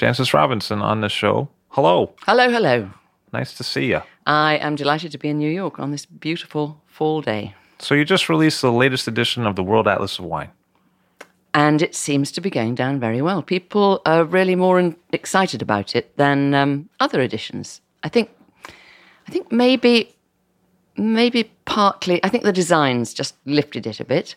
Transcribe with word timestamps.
Jancis 0.00 0.32
Robinson 0.32 0.80
on 0.80 1.02
the 1.02 1.10
show. 1.10 1.50
Hello. 1.68 2.14
Hello, 2.22 2.50
hello. 2.50 2.90
Nice 3.34 3.52
to 3.58 3.62
see 3.62 3.90
you. 3.90 4.00
I 4.26 4.56
am 4.56 4.74
delighted 4.74 5.12
to 5.12 5.18
be 5.18 5.28
in 5.28 5.36
New 5.36 5.50
York 5.50 5.78
on 5.78 5.90
this 5.90 6.06
beautiful 6.06 6.80
fall 6.86 7.20
day. 7.20 7.54
So 7.80 7.94
you 7.94 8.06
just 8.06 8.30
released 8.30 8.62
the 8.62 8.72
latest 8.72 9.06
edition 9.06 9.46
of 9.46 9.56
the 9.56 9.62
World 9.62 9.86
Atlas 9.86 10.18
of 10.18 10.24
Wine. 10.24 10.48
And 11.52 11.82
it 11.82 11.94
seems 11.94 12.32
to 12.32 12.40
be 12.40 12.48
going 12.48 12.74
down 12.74 12.98
very 12.98 13.20
well. 13.20 13.42
People 13.42 14.00
are 14.06 14.24
really 14.24 14.56
more 14.56 14.94
excited 15.12 15.60
about 15.60 15.94
it 15.94 16.16
than 16.16 16.54
um, 16.54 16.88
other 16.98 17.20
editions. 17.20 17.82
I 18.02 18.08
think, 18.08 18.30
I 19.28 19.30
think 19.30 19.52
maybe, 19.52 20.16
maybe 20.96 21.52
partly, 21.66 22.24
I 22.24 22.30
think 22.30 22.44
the 22.44 22.54
designs 22.54 23.12
just 23.12 23.34
lifted 23.44 23.86
it 23.86 24.00
a 24.00 24.06
bit. 24.06 24.34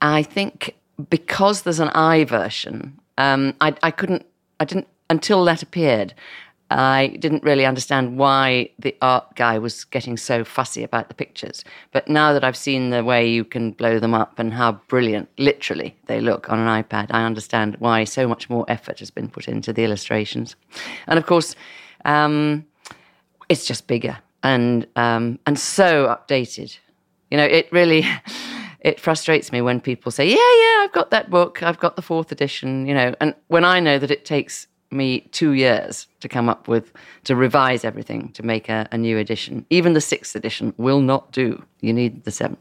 I 0.00 0.22
think 0.22 0.74
because 1.10 1.62
there's 1.62 1.80
an 1.80 1.90
I 1.90 2.24
version, 2.24 2.98
um, 3.18 3.52
I, 3.60 3.74
I 3.82 3.90
couldn't, 3.90 4.24
I 4.60 4.64
didn't, 4.64 4.86
until 5.08 5.44
that 5.46 5.62
appeared, 5.62 6.14
I 6.70 7.16
didn't 7.18 7.42
really 7.42 7.66
understand 7.66 8.16
why 8.16 8.70
the 8.78 8.96
art 9.02 9.34
guy 9.34 9.58
was 9.58 9.84
getting 9.84 10.16
so 10.16 10.44
fussy 10.44 10.84
about 10.84 11.08
the 11.08 11.14
pictures. 11.14 11.64
But 11.90 12.08
now 12.08 12.32
that 12.32 12.44
I've 12.44 12.56
seen 12.56 12.90
the 12.90 13.02
way 13.02 13.28
you 13.28 13.44
can 13.44 13.72
blow 13.72 13.98
them 13.98 14.14
up 14.14 14.38
and 14.38 14.52
how 14.52 14.72
brilliant, 14.86 15.28
literally, 15.36 15.96
they 16.06 16.20
look 16.20 16.48
on 16.48 16.60
an 16.60 16.82
iPad, 16.82 17.08
I 17.10 17.24
understand 17.24 17.76
why 17.80 18.04
so 18.04 18.28
much 18.28 18.48
more 18.48 18.64
effort 18.68 19.00
has 19.00 19.10
been 19.10 19.28
put 19.28 19.48
into 19.48 19.72
the 19.72 19.82
illustrations. 19.82 20.54
And 21.08 21.18
of 21.18 21.26
course, 21.26 21.56
um, 22.04 22.64
it's 23.48 23.64
just 23.64 23.88
bigger 23.88 24.18
and 24.44 24.86
um, 24.94 25.40
and 25.46 25.58
so 25.58 26.06
updated. 26.06 26.78
You 27.32 27.36
know, 27.38 27.44
it 27.44 27.70
really 27.72 28.06
it 28.80 29.00
frustrates 29.00 29.52
me 29.52 29.60
when 29.60 29.80
people 29.80 30.12
say, 30.12 30.28
"Yeah, 30.28 30.34
yeah, 30.34 30.84
I've 30.84 30.92
got 30.92 31.10
that 31.10 31.30
book. 31.30 31.62
I've 31.62 31.78
got 31.78 31.96
the 31.96 32.02
fourth 32.02 32.32
edition." 32.32 32.86
You 32.86 32.94
know, 32.94 33.14
and 33.20 33.34
when 33.48 33.64
I 33.64 33.80
know 33.80 33.98
that 33.98 34.10
it 34.10 34.24
takes 34.24 34.66
me 34.90 35.20
two 35.32 35.52
years 35.52 36.06
to 36.20 36.28
come 36.28 36.48
up 36.48 36.68
with 36.68 36.92
to 37.24 37.36
revise 37.36 37.84
everything 37.84 38.32
to 38.32 38.42
make 38.42 38.68
a, 38.68 38.88
a 38.92 38.98
new 38.98 39.18
edition. 39.18 39.64
Even 39.70 39.92
the 39.92 40.00
sixth 40.00 40.34
edition 40.34 40.74
will 40.76 41.00
not 41.00 41.30
do. 41.32 41.62
You 41.80 41.92
need 41.92 42.24
the 42.24 42.30
seventh. 42.30 42.58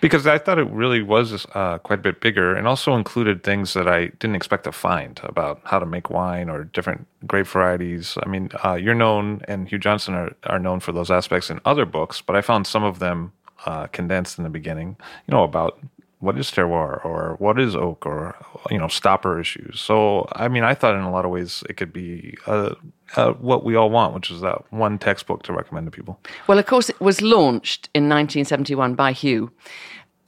Because 0.00 0.26
I 0.26 0.36
thought 0.36 0.58
it 0.58 0.68
really 0.70 1.02
was 1.02 1.46
uh, 1.54 1.78
quite 1.78 2.00
a 2.00 2.02
bit 2.02 2.20
bigger 2.20 2.54
and 2.54 2.68
also 2.68 2.94
included 2.94 3.42
things 3.42 3.72
that 3.72 3.88
I 3.88 4.06
didn't 4.18 4.36
expect 4.36 4.64
to 4.64 4.72
find 4.72 5.18
about 5.22 5.62
how 5.64 5.78
to 5.78 5.86
make 5.86 6.10
wine 6.10 6.50
or 6.50 6.64
different 6.64 7.06
grape 7.26 7.46
varieties. 7.46 8.18
I 8.22 8.28
mean, 8.28 8.50
uh, 8.62 8.74
you're 8.74 8.94
known 8.94 9.40
and 9.48 9.66
Hugh 9.66 9.78
Johnson 9.78 10.14
are, 10.14 10.32
are 10.44 10.58
known 10.58 10.80
for 10.80 10.92
those 10.92 11.10
aspects 11.10 11.48
in 11.48 11.60
other 11.64 11.86
books, 11.86 12.20
but 12.20 12.36
I 12.36 12.42
found 12.42 12.66
some 12.66 12.84
of 12.84 12.98
them 12.98 13.32
uh, 13.66 13.86
condensed 13.88 14.38
in 14.38 14.44
the 14.44 14.50
beginning, 14.50 14.96
you 15.26 15.32
know, 15.34 15.42
about 15.42 15.78
what 16.20 16.38
is 16.38 16.50
terroir 16.50 17.04
or 17.04 17.36
what 17.38 17.60
is 17.60 17.76
oak 17.76 18.06
or 18.06 18.34
you 18.70 18.78
know 18.78 18.88
stopper 18.88 19.38
issues 19.38 19.78
so 19.78 20.26
i 20.32 20.48
mean 20.48 20.64
i 20.64 20.72
thought 20.72 20.94
in 20.94 21.02
a 21.02 21.10
lot 21.10 21.26
of 21.26 21.30
ways 21.30 21.62
it 21.68 21.76
could 21.76 21.92
be 21.92 22.34
uh, 22.46 22.74
uh, 23.16 23.32
what 23.32 23.64
we 23.64 23.76
all 23.76 23.90
want 23.90 24.14
which 24.14 24.30
is 24.30 24.40
that 24.40 24.64
one 24.72 24.98
textbook 24.98 25.42
to 25.42 25.52
recommend 25.52 25.86
to 25.86 25.90
people 25.90 26.18
Well, 26.46 26.58
of 26.58 26.66
course, 26.66 26.88
it 26.88 27.00
was 27.00 27.20
launched 27.20 27.88
in 27.94 28.04
1971 28.04 28.94
by 28.94 29.12
Hugh 29.12 29.50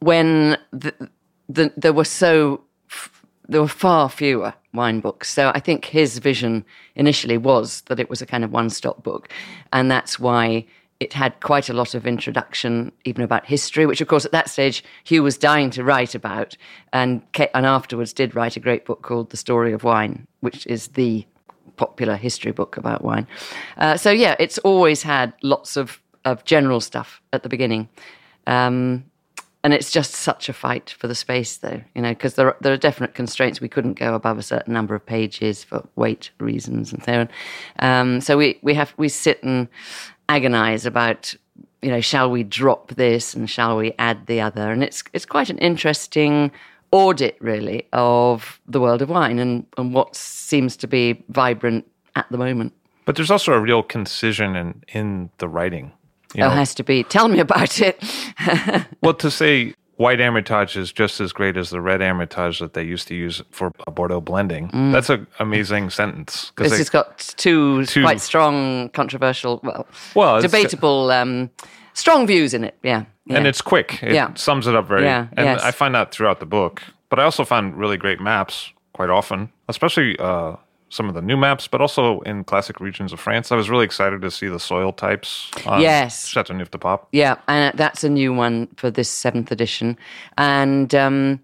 when 0.00 0.58
the, 0.72 0.92
the, 1.48 1.72
there 1.76 1.92
were 1.92 2.04
so 2.04 2.62
there 3.48 3.60
were 3.62 3.68
far 3.68 4.10
fewer 4.10 4.52
wine 4.74 5.00
books. 5.00 5.30
So 5.30 5.50
I 5.54 5.60
think 5.60 5.86
his 5.86 6.18
vision 6.18 6.64
initially 6.94 7.38
was 7.38 7.80
that 7.86 7.98
it 7.98 8.10
was 8.10 8.20
a 8.20 8.26
kind 8.26 8.44
of 8.44 8.52
one-stop 8.52 9.02
book, 9.02 9.30
and 9.72 9.90
that's 9.90 10.18
why 10.18 10.66
it 11.00 11.12
had 11.12 11.40
quite 11.40 11.68
a 11.68 11.72
lot 11.72 11.94
of 11.94 12.06
introduction, 12.06 12.92
even 13.04 13.22
about 13.22 13.46
history, 13.46 13.86
which 13.86 14.00
of 14.00 14.08
course 14.08 14.24
at 14.24 14.32
that 14.32 14.50
stage 14.50 14.82
Hugh 15.04 15.22
was 15.22 15.38
dying 15.38 15.70
to 15.70 15.84
write 15.84 16.14
about, 16.14 16.56
and 16.92 17.22
and 17.54 17.66
afterwards 17.66 18.12
did 18.12 18.34
write 18.34 18.56
a 18.56 18.60
great 18.60 18.84
book 18.84 19.02
called 19.02 19.30
The 19.30 19.36
Story 19.36 19.72
of 19.72 19.84
Wine, 19.84 20.26
which 20.40 20.66
is 20.66 20.88
the 20.88 21.24
popular 21.76 22.16
history 22.16 22.50
book 22.50 22.76
about 22.76 23.04
wine. 23.04 23.26
Uh, 23.76 23.96
so 23.96 24.10
yeah, 24.10 24.34
it's 24.40 24.58
always 24.58 25.02
had 25.02 25.32
lots 25.42 25.76
of 25.76 26.02
of 26.24 26.44
general 26.44 26.80
stuff 26.80 27.22
at 27.32 27.42
the 27.42 27.48
beginning. 27.48 27.88
Um, 28.46 29.04
and 29.68 29.74
it's 29.74 29.90
just 29.90 30.14
such 30.14 30.48
a 30.48 30.54
fight 30.54 30.96
for 30.98 31.08
the 31.08 31.14
space, 31.14 31.58
though, 31.58 31.82
you 31.94 32.00
know, 32.00 32.08
because 32.08 32.36
there, 32.36 32.56
there 32.62 32.72
are 32.72 32.78
definite 32.78 33.12
constraints. 33.12 33.60
We 33.60 33.68
couldn't 33.68 33.98
go 33.98 34.14
above 34.14 34.38
a 34.38 34.42
certain 34.42 34.72
number 34.72 34.94
of 34.94 35.04
pages 35.04 35.62
for 35.62 35.86
weight 35.94 36.30
reasons 36.40 36.90
and 36.90 37.04
so 37.04 37.12
on. 37.12 37.28
Um, 37.80 38.20
so 38.22 38.38
we, 38.38 38.58
we 38.62 38.72
have 38.72 38.94
we 38.96 39.10
sit 39.10 39.42
and 39.42 39.68
agonize 40.30 40.86
about, 40.86 41.34
you 41.82 41.90
know, 41.90 42.00
shall 42.00 42.30
we 42.30 42.44
drop 42.44 42.94
this 42.94 43.34
and 43.34 43.50
shall 43.50 43.76
we 43.76 43.92
add 43.98 44.26
the 44.26 44.40
other? 44.40 44.72
And 44.72 44.82
it's 44.82 45.04
it's 45.12 45.26
quite 45.26 45.50
an 45.50 45.58
interesting 45.58 46.50
audit, 46.90 47.36
really, 47.38 47.88
of 47.92 48.62
the 48.66 48.80
world 48.80 49.02
of 49.02 49.10
wine 49.10 49.38
and, 49.38 49.66
and 49.76 49.92
what 49.92 50.16
seems 50.16 50.78
to 50.78 50.86
be 50.86 51.22
vibrant 51.28 51.84
at 52.16 52.24
the 52.30 52.38
moment. 52.38 52.72
but 53.04 53.16
there's 53.16 53.30
also 53.30 53.52
a 53.52 53.60
real 53.60 53.82
concision 53.82 54.56
in 54.56 54.82
in 54.94 55.28
the 55.36 55.48
writing 55.48 55.92
you 56.34 56.44
It 56.44 56.48
know 56.48 56.50
has 56.54 56.74
to 56.74 56.82
be. 56.82 57.02
Tell 57.04 57.28
me 57.28 57.40
about 57.40 57.80
it. 57.80 58.02
well 59.02 59.14
to 59.14 59.30
say 59.30 59.74
white 59.96 60.20
Hermitage 60.20 60.76
is 60.76 60.92
just 60.92 61.20
as 61.20 61.32
great 61.32 61.56
as 61.56 61.70
the 61.70 61.80
red 61.80 62.00
Hermitage 62.00 62.60
that 62.60 62.74
they 62.74 62.82
used 62.84 63.08
to 63.08 63.14
use 63.14 63.42
for 63.50 63.72
a 63.86 63.90
Bordeaux 63.90 64.20
blending. 64.20 64.70
That's 64.92 65.10
an 65.10 65.26
amazing 65.40 65.90
sentence. 65.90 66.52
'cause 66.54 66.64
This 66.66 66.72
they- 66.72 66.78
has 66.78 66.90
got 66.90 67.18
two, 67.36 67.84
Two- 67.86 68.02
quite 68.02 68.20
strong, 68.20 68.90
controversial, 68.90 69.60
well, 69.64 69.86
Well, 70.14 70.40
debatable, 70.40 71.10
um, 71.10 71.50
strong 71.94 72.26
views 72.26 72.54
in 72.54 72.62
it. 72.64 72.76
Yeah, 72.82 73.04
and 73.30 73.46
it's 73.46 73.60
quick. 73.60 74.00
It 74.02 74.12
Yeah. 74.14 74.30
sums 74.34 74.66
it 74.68 74.74
up 74.76 74.86
very. 74.86 75.04
Yeah, 75.04 75.26
and 75.36 75.46
yes. 75.46 75.62
I 75.62 75.70
find 75.72 75.94
that 75.94 76.12
throughout 76.12 76.38
the 76.40 76.46
book. 76.46 76.82
But 77.10 77.18
I 77.18 77.24
also 77.24 77.44
find 77.44 77.74
really 77.76 77.96
great 77.96 78.20
maps 78.20 78.70
quite 78.92 79.08
often, 79.10 79.48
especially 79.68 80.16
uh, 80.18 80.56
some 80.90 81.08
of 81.08 81.14
the 81.14 81.22
new 81.22 81.36
maps, 81.36 81.68
but 81.68 81.80
also 81.80 82.20
in 82.20 82.44
classic 82.44 82.80
regions 82.80 83.12
of 83.12 83.20
France. 83.20 83.52
I 83.52 83.56
was 83.56 83.68
really 83.68 83.84
excited 83.84 84.22
to 84.22 84.30
see 84.30 84.48
the 84.48 84.58
soil 84.60 84.92
types. 84.92 85.50
On 85.66 85.80
Yes. 85.80 86.26
Chateauneuf 86.26 86.70
du 86.70 86.78
Pape. 86.78 87.00
Yeah, 87.12 87.36
and 87.46 87.76
that's 87.76 88.04
a 88.04 88.08
new 88.08 88.32
one 88.32 88.68
for 88.76 88.90
this 88.90 89.08
seventh 89.08 89.52
edition, 89.52 89.96
and 90.36 90.94
um, 90.94 91.40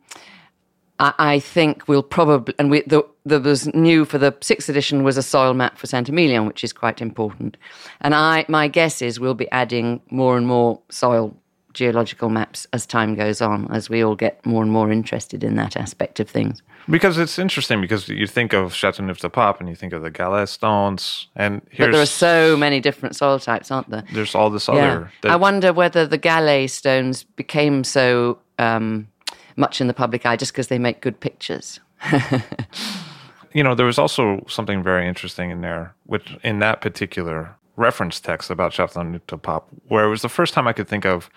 I, 0.98 1.12
I 1.18 1.38
think 1.40 1.88
we'll 1.88 2.02
probably 2.02 2.54
and 2.58 2.70
we 2.70 2.82
the, 2.82 3.02
there 3.24 3.40
was 3.40 3.72
new 3.74 4.04
for 4.04 4.18
the 4.18 4.34
sixth 4.40 4.68
edition 4.68 5.02
was 5.02 5.16
a 5.16 5.22
soil 5.22 5.54
map 5.54 5.78
for 5.78 5.86
Saint 5.86 6.08
Emilion, 6.08 6.46
which 6.46 6.64
is 6.64 6.72
quite 6.72 7.00
important. 7.00 7.56
And 8.00 8.14
I 8.14 8.44
my 8.48 8.68
guess 8.68 9.02
is 9.02 9.20
we'll 9.20 9.34
be 9.34 9.50
adding 9.50 10.00
more 10.10 10.36
and 10.36 10.46
more 10.46 10.80
soil 10.90 11.36
geological 11.72 12.28
maps 12.30 12.66
as 12.72 12.86
time 12.86 13.16
goes 13.16 13.40
on, 13.40 13.70
as 13.72 13.90
we 13.90 14.02
all 14.04 14.14
get 14.14 14.44
more 14.46 14.62
and 14.62 14.70
more 14.70 14.92
interested 14.92 15.42
in 15.42 15.56
that 15.56 15.76
aspect 15.76 16.20
of 16.20 16.30
things. 16.30 16.62
Because 16.88 17.16
it's 17.18 17.38
interesting 17.38 17.80
because 17.80 18.08
you 18.08 18.26
think 18.26 18.52
of 18.52 18.74
Chateauneuf 18.74 19.18
du 19.18 19.28
Pape 19.30 19.58
and 19.60 19.68
you 19.68 19.74
think 19.74 19.92
of 19.94 20.02
the 20.02 20.10
Galets 20.10 20.52
stones, 20.52 21.28
and 21.34 21.62
But 21.78 21.92
there 21.92 22.02
are 22.02 22.06
so 22.06 22.56
many 22.56 22.80
different 22.80 23.16
soil 23.16 23.38
types, 23.38 23.70
aren't 23.70 23.88
there? 23.90 24.04
there's 24.12 24.34
all 24.34 24.50
this 24.50 24.68
Yeah. 24.68 24.74
other. 24.74 25.12
that- 25.22 25.32
I 25.32 25.36
wonder 25.36 25.72
whether 25.72 26.06
the 26.06 26.18
Gallet 26.18 26.70
stones 26.70 27.22
became 27.24 27.84
so 27.84 28.38
um, 28.58 29.08
much 29.56 29.80
in 29.80 29.86
the 29.86 29.94
public 29.94 30.26
eye 30.26 30.36
just 30.36 30.52
because 30.52 30.68
they 30.68 30.78
make 30.78 31.00
good 31.00 31.18
pictures. 31.20 31.80
you 33.52 33.62
know, 33.64 33.74
there 33.74 33.86
was 33.86 33.98
also 33.98 34.44
something 34.48 34.82
very 34.82 35.08
interesting 35.08 35.50
in 35.50 35.60
there, 35.60 35.94
which 36.06 36.36
in 36.42 36.58
that 36.58 36.80
particular 36.80 37.56
reference 37.76 38.20
text 38.20 38.50
about 38.50 38.72
Chateauneuf 38.72 39.26
du 39.26 39.36
Pape, 39.36 39.62
where 39.88 40.04
it 40.04 40.08
was 40.10 40.22
the 40.22 40.28
first 40.28 40.54
time 40.54 40.68
I 40.68 40.72
could 40.72 40.86
think 40.88 41.04
of 41.06 41.30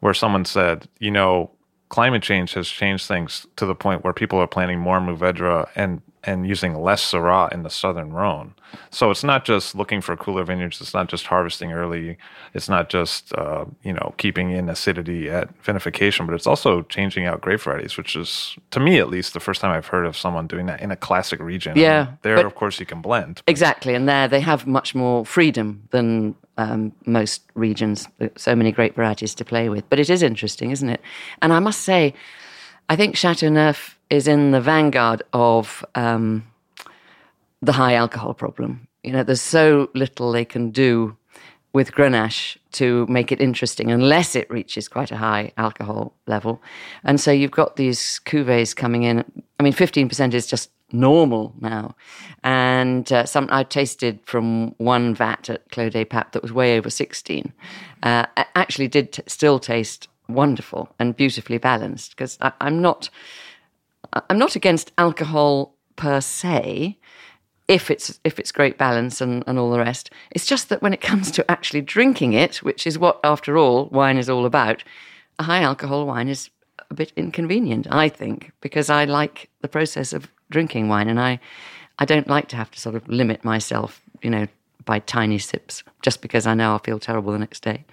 where 0.00 0.14
someone 0.14 0.44
said, 0.44 0.88
you 0.98 1.10
know, 1.10 1.50
climate 1.88 2.22
change 2.22 2.54
has 2.54 2.68
changed 2.68 3.06
things 3.06 3.46
to 3.56 3.66
the 3.66 3.74
point 3.74 4.04
where 4.04 4.12
people 4.12 4.38
are 4.38 4.46
planting 4.46 4.78
more 4.78 5.00
Mourvedre 5.00 5.68
and 5.74 6.02
and 6.24 6.46
using 6.46 6.74
less 6.74 7.12
Syrah 7.12 7.50
in 7.52 7.62
the 7.62 7.70
southern 7.70 8.12
Rhone. 8.12 8.54
So 8.90 9.10
it's 9.10 9.24
not 9.24 9.44
just 9.44 9.74
looking 9.74 10.00
for 10.00 10.16
cooler 10.16 10.44
vineyards. 10.44 10.80
It's 10.80 10.92
not 10.92 11.08
just 11.08 11.26
harvesting 11.26 11.72
early. 11.72 12.18
It's 12.52 12.68
not 12.68 12.90
just 12.90 13.32
uh, 13.34 13.64
you 13.82 13.92
know 13.92 14.14
keeping 14.18 14.50
in 14.50 14.68
acidity 14.68 15.30
at 15.30 15.56
vinification, 15.62 16.26
but 16.26 16.34
it's 16.34 16.46
also 16.46 16.82
changing 16.82 17.24
out 17.24 17.40
grape 17.40 17.60
varieties, 17.60 17.96
which 17.96 18.16
is 18.16 18.56
to 18.72 18.80
me 18.80 18.98
at 18.98 19.08
least 19.08 19.32
the 19.32 19.40
first 19.40 19.60
time 19.60 19.70
I've 19.70 19.86
heard 19.86 20.06
of 20.06 20.16
someone 20.16 20.46
doing 20.46 20.66
that 20.66 20.80
in 20.80 20.90
a 20.90 20.96
classic 20.96 21.40
region. 21.40 21.76
Yeah, 21.76 22.14
there 22.22 22.44
of 22.44 22.54
course 22.54 22.78
you 22.80 22.86
can 22.86 23.00
blend. 23.00 23.42
Exactly, 23.46 23.94
and 23.94 24.08
there 24.08 24.28
they 24.28 24.40
have 24.40 24.66
much 24.66 24.94
more 24.94 25.24
freedom 25.24 25.88
than 25.90 26.34
um, 26.58 26.92
most 27.06 27.42
regions. 27.54 28.06
So 28.36 28.54
many 28.54 28.72
great 28.72 28.94
varieties 28.94 29.34
to 29.36 29.44
play 29.44 29.70
with. 29.70 29.88
But 29.88 29.98
it 29.98 30.10
is 30.10 30.22
interesting, 30.22 30.70
isn't 30.70 30.90
it? 30.90 31.00
And 31.40 31.52
I 31.52 31.60
must 31.60 31.80
say, 31.80 32.12
I 32.90 32.96
think 32.96 33.16
Chateauneuf 33.16 33.98
is 34.10 34.28
in 34.28 34.50
the 34.50 34.60
vanguard 34.60 35.22
of 35.32 35.84
um, 35.94 36.44
the 37.62 37.72
high 37.72 37.94
alcohol 37.94 38.34
problem. 38.34 38.88
You 39.02 39.12
know, 39.12 39.22
there's 39.22 39.40
so 39.40 39.88
little 39.94 40.32
they 40.32 40.44
can 40.44 40.70
do 40.70 41.16
with 41.72 41.92
Grenache 41.92 42.56
to 42.72 43.06
make 43.08 43.30
it 43.30 43.40
interesting 43.40 43.90
unless 43.90 44.34
it 44.34 44.50
reaches 44.50 44.88
quite 44.88 45.12
a 45.12 45.16
high 45.16 45.52
alcohol 45.56 46.14
level. 46.26 46.60
And 47.04 47.20
so 47.20 47.30
you've 47.30 47.50
got 47.50 47.76
these 47.76 48.20
cuvées 48.24 48.74
coming 48.74 49.04
in. 49.04 49.24
I 49.60 49.62
mean, 49.62 49.72
15% 49.72 50.34
is 50.34 50.46
just 50.46 50.70
normal 50.92 51.54
now. 51.60 51.94
And 52.42 53.10
uh, 53.12 53.26
some 53.26 53.48
I 53.50 53.64
tasted 53.64 54.20
from 54.24 54.74
one 54.78 55.14
vat 55.14 55.50
at 55.50 55.70
Clos 55.70 55.92
des 55.92 56.04
Papes 56.04 56.30
that 56.32 56.42
was 56.42 56.52
way 56.52 56.76
over 56.78 56.90
16. 56.90 57.52
Uh, 58.02 58.26
actually 58.54 58.88
did 58.88 59.12
t- 59.12 59.22
still 59.26 59.58
taste 59.58 60.08
wonderful 60.28 60.88
and 60.98 61.16
beautifully 61.16 61.58
balanced 61.58 62.10
because 62.10 62.38
I'm 62.40 62.82
not 62.82 63.08
I'm 64.12 64.38
not 64.38 64.56
against 64.56 64.92
alcohol 64.98 65.74
per 65.96 66.20
se, 66.20 66.98
if 67.66 67.90
it's 67.90 68.18
if 68.24 68.38
it's 68.38 68.52
great 68.52 68.78
balance 68.78 69.20
and, 69.20 69.44
and 69.46 69.58
all 69.58 69.70
the 69.70 69.78
rest. 69.78 70.10
It's 70.30 70.46
just 70.46 70.68
that 70.68 70.82
when 70.82 70.94
it 70.94 71.00
comes 71.10 71.30
to 71.32 71.50
actually 71.50 71.82
drinking 71.82 72.32
it, 72.32 72.56
which 72.62 72.86
is 72.86 72.98
what 72.98 73.20
after 73.22 73.58
all 73.58 73.86
wine 73.86 74.18
is 74.18 74.30
all 74.30 74.46
about, 74.46 74.82
a 75.38 75.44
high 75.44 75.62
alcohol 75.62 76.06
wine 76.06 76.28
is 76.28 76.50
a 76.90 76.94
bit 76.94 77.12
inconvenient, 77.16 77.86
I 77.90 78.08
think, 78.08 78.52
because 78.60 78.88
I 78.88 79.04
like 79.04 79.50
the 79.60 79.68
process 79.68 80.12
of 80.12 80.28
drinking 80.50 80.88
wine 80.88 81.08
and 81.08 81.20
I 81.20 81.40
I 81.98 82.04
don't 82.04 82.28
like 82.28 82.48
to 82.48 82.56
have 82.56 82.70
to 82.70 82.78
sort 82.80 82.94
of 82.94 83.08
limit 83.08 83.44
myself, 83.44 84.00
you 84.22 84.30
know, 84.30 84.46
by 84.84 85.00
tiny 85.00 85.38
sips 85.38 85.82
just 86.00 86.22
because 86.22 86.46
I 86.46 86.54
know 86.54 86.70
I'll 86.70 86.78
feel 86.78 86.98
terrible 87.00 87.32
the 87.32 87.38
next 87.38 87.62
day. 87.62 87.84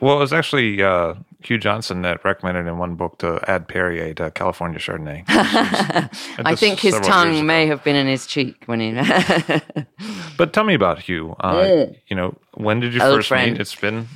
Well, 0.00 0.16
it 0.16 0.20
was 0.20 0.32
actually 0.32 0.80
uh, 0.82 1.14
Hugh 1.42 1.58
Johnson 1.58 2.02
that 2.02 2.24
recommended 2.24 2.66
in 2.66 2.78
one 2.78 2.94
book 2.94 3.18
to 3.18 3.40
add 3.50 3.66
Perrier 3.68 4.14
to 4.14 4.30
California 4.30 4.78
Chardonnay. 4.78 5.24
I 5.28 6.54
think 6.54 6.78
his 6.78 6.98
tongue 7.00 7.44
may 7.46 7.66
have 7.66 7.82
been 7.84 7.96
in 7.96 8.06
his 8.06 8.26
cheek 8.26 8.62
when 8.66 8.80
he 8.80 8.92
But 10.36 10.52
tell 10.52 10.64
me 10.64 10.74
about 10.74 11.00
Hugh. 11.00 11.34
Uh, 11.40 11.86
You 12.08 12.16
know, 12.16 12.38
when 12.54 12.80
did 12.80 12.94
you 12.94 13.02
Old 13.02 13.16
first 13.16 13.28
friend. 13.28 13.52
meet? 13.52 13.60
It's 13.60 13.74
been 13.74 14.06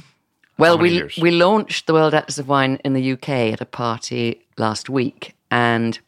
Well, 0.56 0.76
many 0.78 0.90
we 0.90 0.94
years? 0.96 1.18
we 1.20 1.30
launched 1.32 1.86
the 1.86 1.92
World 1.94 2.14
Atlas 2.14 2.38
of 2.38 2.48
Wine 2.48 2.78
in 2.84 2.92
the 2.94 3.12
UK 3.12 3.28
at 3.52 3.60
a 3.60 3.66
party 3.66 4.40
last 4.56 4.88
week, 4.88 5.34
and 5.50 5.98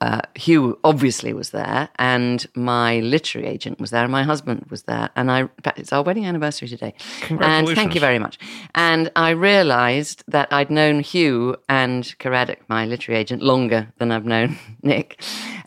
uh, 0.00 0.20
Hugh 0.34 0.78
obviously 0.84 1.32
was 1.32 1.50
there, 1.50 1.88
and 1.98 2.46
my 2.54 3.00
literary 3.00 3.48
agent 3.48 3.80
was 3.80 3.90
there, 3.90 4.02
and 4.02 4.12
my 4.12 4.22
husband 4.22 4.66
was 4.70 4.84
there, 4.84 5.10
and 5.16 5.30
I. 5.30 5.48
It's 5.76 5.92
our 5.92 6.02
wedding 6.02 6.26
anniversary 6.26 6.68
today, 6.68 6.94
and 7.28 7.68
thank 7.68 7.94
you 7.94 8.00
very 8.00 8.18
much. 8.18 8.38
And 8.74 9.10
I 9.16 9.30
realised 9.30 10.22
that 10.28 10.52
I'd 10.52 10.70
known 10.70 11.00
Hugh 11.00 11.56
and 11.68 12.04
Caradoc, 12.18 12.58
my 12.68 12.86
literary 12.86 13.20
agent, 13.20 13.42
longer 13.42 13.92
than 13.98 14.12
I've 14.12 14.24
known 14.24 14.58
Nick, 14.82 15.20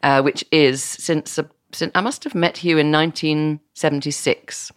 uh, 0.03 0.21
which 0.21 0.45
is 0.51 0.81
since, 0.81 1.37
since 1.73 1.91
I 1.93 2.01
must 2.01 2.23
have 2.23 2.35
met 2.35 2.57
Hugh 2.57 2.77
in 2.77 2.91
1976 2.91 4.71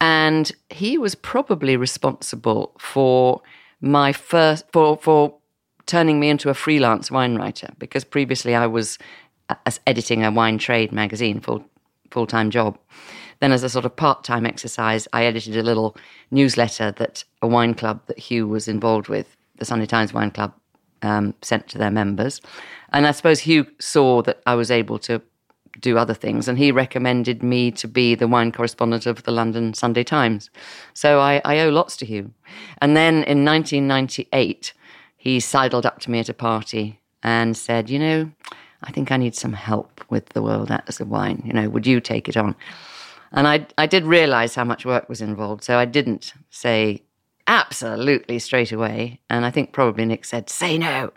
and 0.00 0.52
he 0.70 0.98
was 0.98 1.14
probably 1.14 1.76
responsible 1.76 2.72
for 2.78 3.40
my 3.80 4.12
first 4.12 4.64
for 4.72 4.96
for 4.96 5.38
turning 5.86 6.20
me 6.20 6.28
into 6.28 6.50
a 6.50 6.54
freelance 6.54 7.10
wine 7.10 7.36
writer 7.36 7.68
because 7.78 8.04
previously 8.04 8.54
I 8.54 8.66
was 8.66 8.98
uh, 9.48 9.54
editing 9.86 10.24
a 10.24 10.30
wine 10.30 10.58
trade 10.58 10.92
magazine 10.92 11.40
full 11.40 11.64
full 12.10 12.26
time 12.26 12.50
job. 12.50 12.78
Then, 13.40 13.52
as 13.52 13.62
a 13.62 13.68
sort 13.68 13.84
of 13.84 13.94
part 13.94 14.24
time 14.24 14.46
exercise, 14.46 15.06
I 15.12 15.24
edited 15.24 15.56
a 15.56 15.62
little 15.62 15.96
newsletter 16.30 16.92
that 16.92 17.24
a 17.42 17.46
wine 17.46 17.74
club 17.74 18.00
that 18.06 18.18
Hugh 18.18 18.48
was 18.48 18.66
involved 18.66 19.08
with, 19.08 19.36
the 19.58 19.64
Sunday 19.64 19.86
Times 19.86 20.14
Wine 20.14 20.30
Club, 20.30 20.54
um, 21.02 21.34
sent 21.42 21.68
to 21.68 21.78
their 21.78 21.90
members. 21.90 22.40
And 22.92 23.06
I 23.06 23.10
suppose 23.12 23.40
Hugh 23.40 23.66
saw 23.78 24.22
that 24.22 24.40
I 24.46 24.54
was 24.54 24.70
able 24.70 24.98
to 25.00 25.20
do 25.80 25.98
other 25.98 26.14
things, 26.14 26.48
and 26.48 26.56
he 26.56 26.72
recommended 26.72 27.42
me 27.42 27.70
to 27.72 27.86
be 27.86 28.14
the 28.14 28.26
wine 28.26 28.52
correspondent 28.52 29.04
of 29.04 29.22
the 29.24 29.32
London 29.32 29.74
Sunday 29.74 30.04
Times. 30.04 30.48
So 30.94 31.20
I, 31.20 31.42
I 31.44 31.60
owe 31.60 31.68
lots 31.68 31.96
to 31.98 32.06
Hugh. 32.06 32.32
And 32.78 32.96
then 32.96 33.16
in 33.24 33.44
1998, 33.44 34.72
he 35.26 35.40
sidled 35.40 35.84
up 35.84 35.98
to 35.98 36.10
me 36.10 36.20
at 36.20 36.28
a 36.28 36.34
party 36.34 37.00
and 37.20 37.56
said, 37.56 37.90
You 37.90 37.98
know, 37.98 38.30
I 38.84 38.92
think 38.92 39.10
I 39.10 39.16
need 39.16 39.34
some 39.34 39.54
help 39.54 40.04
with 40.08 40.28
the 40.30 40.42
World 40.42 40.70
Atlas 40.70 41.00
of 41.00 41.08
Wine. 41.08 41.42
You 41.44 41.52
know, 41.52 41.68
would 41.68 41.84
you 41.84 42.00
take 42.00 42.28
it 42.28 42.36
on? 42.36 42.54
And 43.32 43.48
I, 43.48 43.66
I 43.76 43.86
did 43.86 44.04
realize 44.06 44.54
how 44.54 44.62
much 44.62 44.86
work 44.86 45.08
was 45.08 45.20
involved. 45.20 45.64
So 45.64 45.78
I 45.78 45.84
didn't 45.84 46.32
say 46.50 47.02
absolutely 47.48 48.38
straight 48.38 48.70
away. 48.70 49.20
And 49.28 49.44
I 49.44 49.50
think 49.50 49.72
probably 49.72 50.04
Nick 50.04 50.24
said, 50.24 50.48
say 50.48 50.78
no. 50.78 51.12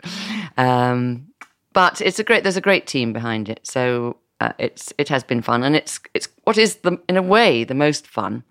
Um, 0.56 1.28
but 1.72 2.00
it's 2.00 2.18
a 2.18 2.24
great, 2.24 2.42
there's 2.42 2.56
a 2.56 2.60
great 2.60 2.88
team 2.88 3.12
behind 3.12 3.48
it. 3.48 3.60
So 3.62 4.16
uh, 4.40 4.54
it's, 4.58 4.92
it 4.98 5.08
has 5.08 5.22
been 5.22 5.40
fun. 5.40 5.62
And 5.62 5.76
it's, 5.76 6.00
it's 6.14 6.28
what 6.42 6.58
is 6.58 6.76
the, 6.76 7.00
in 7.08 7.16
a 7.16 7.22
way, 7.22 7.62
the 7.62 7.74
most 7.74 8.08
fun 8.08 8.42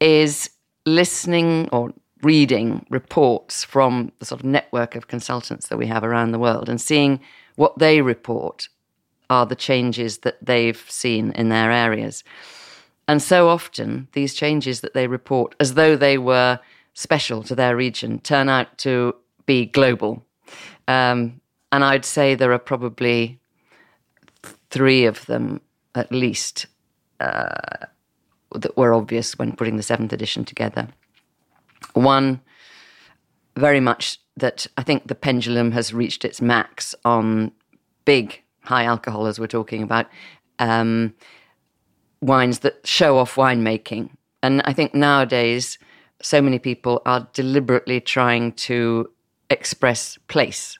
is 0.00 0.50
listening 0.84 1.68
or 1.70 1.92
reading 2.22 2.86
reports 2.90 3.64
from 3.64 4.12
the 4.18 4.26
sort 4.26 4.40
of 4.40 4.44
network 4.44 4.94
of 4.94 5.08
consultants 5.08 5.68
that 5.68 5.78
we 5.78 5.86
have 5.86 6.04
around 6.04 6.32
the 6.32 6.38
world 6.38 6.68
and 6.68 6.80
seeing 6.80 7.20
what 7.56 7.78
they 7.78 8.02
report 8.02 8.68
are 9.28 9.46
the 9.46 9.56
changes 9.56 10.18
that 10.18 10.36
they've 10.44 10.84
seen 10.88 11.32
in 11.32 11.48
their 11.48 11.70
areas. 11.70 12.24
And 13.06 13.22
so 13.22 13.48
often, 13.48 14.08
these 14.12 14.34
changes 14.34 14.80
that 14.80 14.94
they 14.94 15.06
report, 15.06 15.54
as 15.60 15.74
though 15.74 15.96
they 15.96 16.18
were 16.18 16.60
special 16.94 17.42
to 17.44 17.54
their 17.54 17.76
region, 17.76 18.20
turn 18.20 18.48
out 18.48 18.78
to 18.78 19.14
be 19.46 19.66
global. 19.66 20.24
Um, 20.88 21.40
and 21.72 21.84
I'd 21.84 22.04
say 22.04 22.34
there 22.34 22.52
are 22.52 22.58
probably 22.58 23.38
three 24.70 25.06
of 25.06 25.26
them 25.26 25.60
at 25.94 26.12
least 26.12 26.66
uh, 27.20 27.86
that 28.54 28.76
were 28.76 28.94
obvious 28.94 29.38
when 29.38 29.56
putting 29.56 29.76
the 29.76 29.82
seventh 29.82 30.12
edition 30.12 30.44
together. 30.44 30.88
One, 31.94 32.40
very 33.56 33.80
much 33.80 34.18
that 34.36 34.66
I 34.76 34.82
think 34.82 35.06
the 35.06 35.14
pendulum 35.14 35.72
has 35.72 35.92
reached 35.92 36.24
its 36.24 36.40
max 36.40 36.94
on 37.04 37.52
big 38.04 38.42
high 38.62 38.84
alcohol, 38.84 39.26
as 39.26 39.38
we're 39.38 39.46
talking 39.46 39.82
about, 39.82 40.06
um, 40.58 41.14
wines 42.20 42.60
that 42.60 42.86
show 42.86 43.18
off 43.18 43.34
winemaking. 43.34 44.10
And 44.42 44.62
I 44.64 44.72
think 44.72 44.94
nowadays, 44.94 45.78
so 46.22 46.40
many 46.40 46.58
people 46.58 47.02
are 47.06 47.28
deliberately 47.32 48.00
trying 48.00 48.52
to 48.52 49.10
express 49.50 50.18
place, 50.28 50.78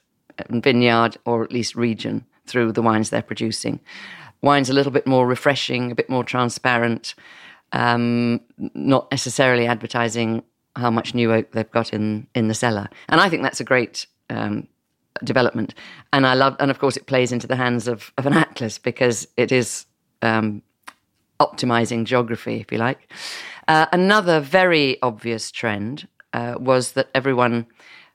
and 0.49 0.63
vineyard, 0.63 1.17
or 1.25 1.43
at 1.43 1.53
least 1.53 1.75
region 1.75 2.25
through 2.47 2.73
the 2.73 2.83
wines 2.83 3.11
they're 3.11 3.23
producing. 3.23 3.81
Wines 4.43 4.71
a 4.71 4.73
little 4.73 4.93
bit 4.93 5.07
more 5.07 5.27
refreshing, 5.27 5.91
a 5.91 5.95
bit 5.95 6.09
more 6.09 6.25
transparent, 6.25 7.15
um, 7.73 8.41
not 8.75 9.11
necessarily 9.11 9.67
advertising 9.67 10.43
how 10.81 10.91
much 10.91 11.15
new 11.15 11.33
oak 11.33 11.53
they've 11.53 11.71
got 11.71 11.93
in 11.93 12.27
in 12.35 12.49
the 12.49 12.55
cellar. 12.55 12.89
And 13.09 13.21
I 13.21 13.29
think 13.29 13.43
that's 13.43 13.61
a 13.61 13.65
great 13.65 14.07
um, 14.29 14.67
development. 15.25 15.75
And 16.13 16.27
I 16.27 16.35
love, 16.35 16.57
and 16.59 16.71
of 16.71 16.79
course, 16.79 16.97
it 16.97 17.07
plays 17.07 17.33
into 17.33 17.47
the 17.47 17.57
hands 17.57 17.89
of, 17.89 18.13
of 18.19 18.27
an 18.27 18.33
atlas 18.33 18.79
because 18.79 19.29
it 19.37 19.53
is 19.53 19.87
um, 20.23 20.63
optimizing 21.41 22.05
geography, 22.05 22.61
if 22.61 22.73
you 22.73 22.79
like. 22.79 23.13
Uh, 23.69 23.87
another 23.93 24.41
very 24.41 25.01
obvious 25.03 25.51
trend 25.51 26.09
uh, 26.33 26.55
was 26.59 26.93
that 26.93 27.09
everyone 27.15 27.67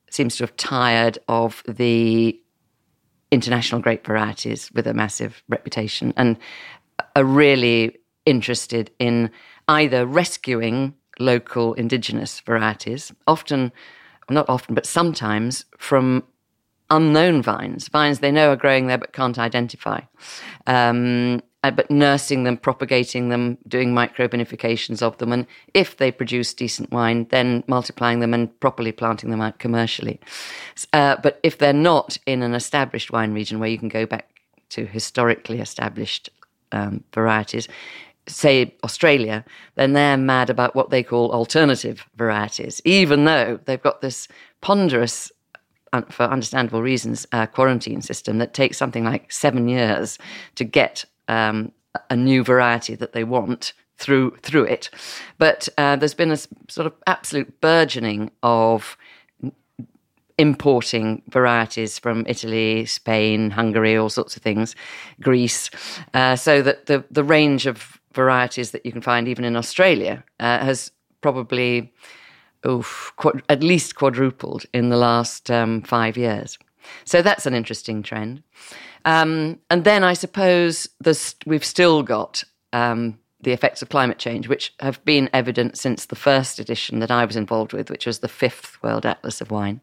seems 0.10 0.38
to 0.38 0.44
have 0.44 0.56
tired 0.56 1.18
of 1.28 1.64
the 1.68 2.40
international 3.32 3.82
grape 3.82 4.06
varieties 4.06 4.72
with 4.74 4.88
a 4.88 4.94
massive 4.94 5.44
reputation 5.50 6.14
and 6.16 6.38
are 7.16 7.26
really 7.26 7.98
interested 8.26 8.92
in 9.00 9.30
either 9.68 10.06
rescuing 10.06 10.94
local 11.20 11.74
indigenous 11.74 12.40
varieties, 12.42 13.12
often, 13.28 13.72
not 14.30 14.50
often, 14.50 14.76
but 14.76 14.86
sometimes 14.86 15.66
from 15.78 16.24
unknown 16.90 17.42
vines, 17.42 17.88
vines 17.88 18.20
they 18.20 18.32
know 18.32 18.52
are 18.52 18.56
growing 18.56 18.88
there 18.88 18.98
but 18.98 19.14
can't 19.14 19.40
identify. 19.40 20.02
Um, 20.68 21.42
uh, 21.64 21.72
but 21.72 21.90
nursing 21.90 22.44
them, 22.44 22.58
propagating 22.58 23.30
them, 23.30 23.58
doing 23.68 23.92
microvinifications 23.92 25.02
of 25.02 25.18
them, 25.18 25.32
and 25.32 25.48
if 25.74 25.98
they 25.98 26.12
produce 26.12 26.54
decent 26.54 26.92
wine, 26.92 27.26
then 27.32 27.64
multiplying 27.66 28.20
them 28.20 28.36
and 28.36 28.60
properly 28.60 28.92
planting 28.92 29.32
them 29.32 29.42
out 29.42 29.58
commercially. 29.58 30.20
Uh, 30.94 31.16
but 31.24 31.40
if 31.42 31.58
they're 31.58 31.74
not 31.74 32.20
in 32.28 32.44
an 32.44 32.54
established 32.54 33.12
wine 33.12 33.34
region 33.34 33.60
where 33.60 33.70
you 33.70 33.80
can 33.80 33.90
go 33.90 34.06
back 34.06 34.30
to 34.70 34.86
historically 34.86 35.60
established 35.60 36.30
um, 36.72 37.04
varieties, 37.12 37.68
say 38.28 38.76
Australia, 38.84 39.46
then 39.76 39.94
they're 39.94 40.18
mad 40.18 40.50
about 40.50 40.76
what 40.76 40.90
they 40.90 41.04
call 41.04 41.32
alternative 41.32 42.06
varieties, 42.16 42.82
even 42.86 43.26
though 43.26 43.60
they've 43.66 43.82
got 43.82 44.02
this 44.02 44.28
ponderous 44.62 45.32
for 46.10 46.24
understandable 46.24 46.82
reasons, 46.82 47.26
uh, 47.32 47.46
quarantine 47.46 48.02
system 48.02 48.38
that 48.40 48.54
takes 48.54 48.78
something 48.78 49.06
like 49.06 49.32
seven 49.32 49.70
years 49.70 50.18
to 50.56 50.64
get 50.64 51.06
um, 51.28 51.72
a 52.10 52.16
new 52.16 52.44
variety 52.44 52.96
that 52.96 53.14
they 53.14 53.24
want 53.24 53.74
through 53.98 54.36
through 54.42 54.66
it. 54.66 54.90
But 55.38 55.70
uh, 55.78 55.96
there's 55.96 56.14
been 56.14 56.32
a 56.32 56.38
sort 56.38 56.88
of 56.88 56.94
absolute 57.08 57.62
burgeoning 57.62 58.32
of 58.44 58.98
importing 60.38 61.22
varieties 61.30 61.98
from 61.98 62.26
Italy, 62.28 62.86
Spain, 62.86 63.52
Hungary, 63.52 63.96
all 63.96 64.10
sorts 64.10 64.36
of 64.36 64.44
things, 64.44 64.76
Greece, 65.22 65.70
uh, 66.14 66.36
so 66.36 66.62
that 66.62 66.88
the 66.88 67.06
the 67.10 67.24
range 67.24 67.66
of 67.66 68.00
varieties 68.16 68.72
that 68.72 68.86
you 68.86 68.92
can 68.92 69.02
find 69.02 69.28
even 69.28 69.46
in 69.46 69.56
Australia 69.56 70.24
uh, 70.40 70.60
has 70.60 70.92
probably 71.22 71.94
oof, 72.68 73.14
at 73.50 73.64
least 73.64 73.96
quadrupled 73.96 74.66
in 74.74 74.90
the 74.90 74.98
last 74.98 75.52
um, 75.52 75.82
five 75.82 76.18
years. 76.18 76.58
So 77.04 77.22
that's 77.22 77.46
an 77.46 77.54
interesting 77.54 78.04
trend. 78.04 78.44
Um, 79.06 79.60
and 79.70 79.84
then 79.84 80.04
I 80.04 80.14
suppose 80.14 80.88
we've 81.46 81.66
still 81.66 82.04
got 82.04 82.44
um, 82.74 83.20
the 83.42 83.52
effects 83.52 83.82
of 83.82 83.90
climate 83.90 84.18
change, 84.18 84.48
which 84.48 84.74
have 84.80 85.04
been 85.06 85.30
evident 85.34 85.78
since 85.78 86.06
the 86.06 86.16
first 86.16 86.60
edition 86.60 87.00
that 87.00 87.12
I 87.12 87.26
was 87.26 87.36
involved 87.36 87.74
with, 87.74 87.90
which 87.90 88.06
was 88.06 88.20
the 88.20 88.28
fifth 88.28 88.82
World 88.82 89.06
Atlas 89.06 89.42
of 89.42 89.52
Wine. 89.52 89.82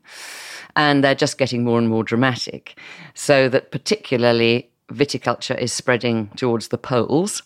And 0.74 1.04
they're 1.04 1.14
just 1.14 1.38
getting 1.38 1.64
more 1.64 1.78
and 1.78 1.88
more 1.88 2.02
dramatic. 2.02 2.78
So 3.14 3.48
that 3.48 3.70
particularly 3.70 4.71
viticulture 4.90 5.58
is 5.58 5.72
spreading 5.72 6.28
towards 6.36 6.68
the 6.68 6.78
poles. 6.78 7.42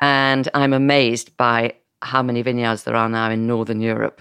And 0.00 0.48
I'm 0.54 0.72
amazed 0.72 1.36
by 1.36 1.74
how 2.02 2.22
many 2.22 2.42
vineyards 2.42 2.84
there 2.84 2.96
are 2.96 3.08
now 3.08 3.30
in 3.30 3.46
Northern 3.46 3.80
Europe. 3.80 4.20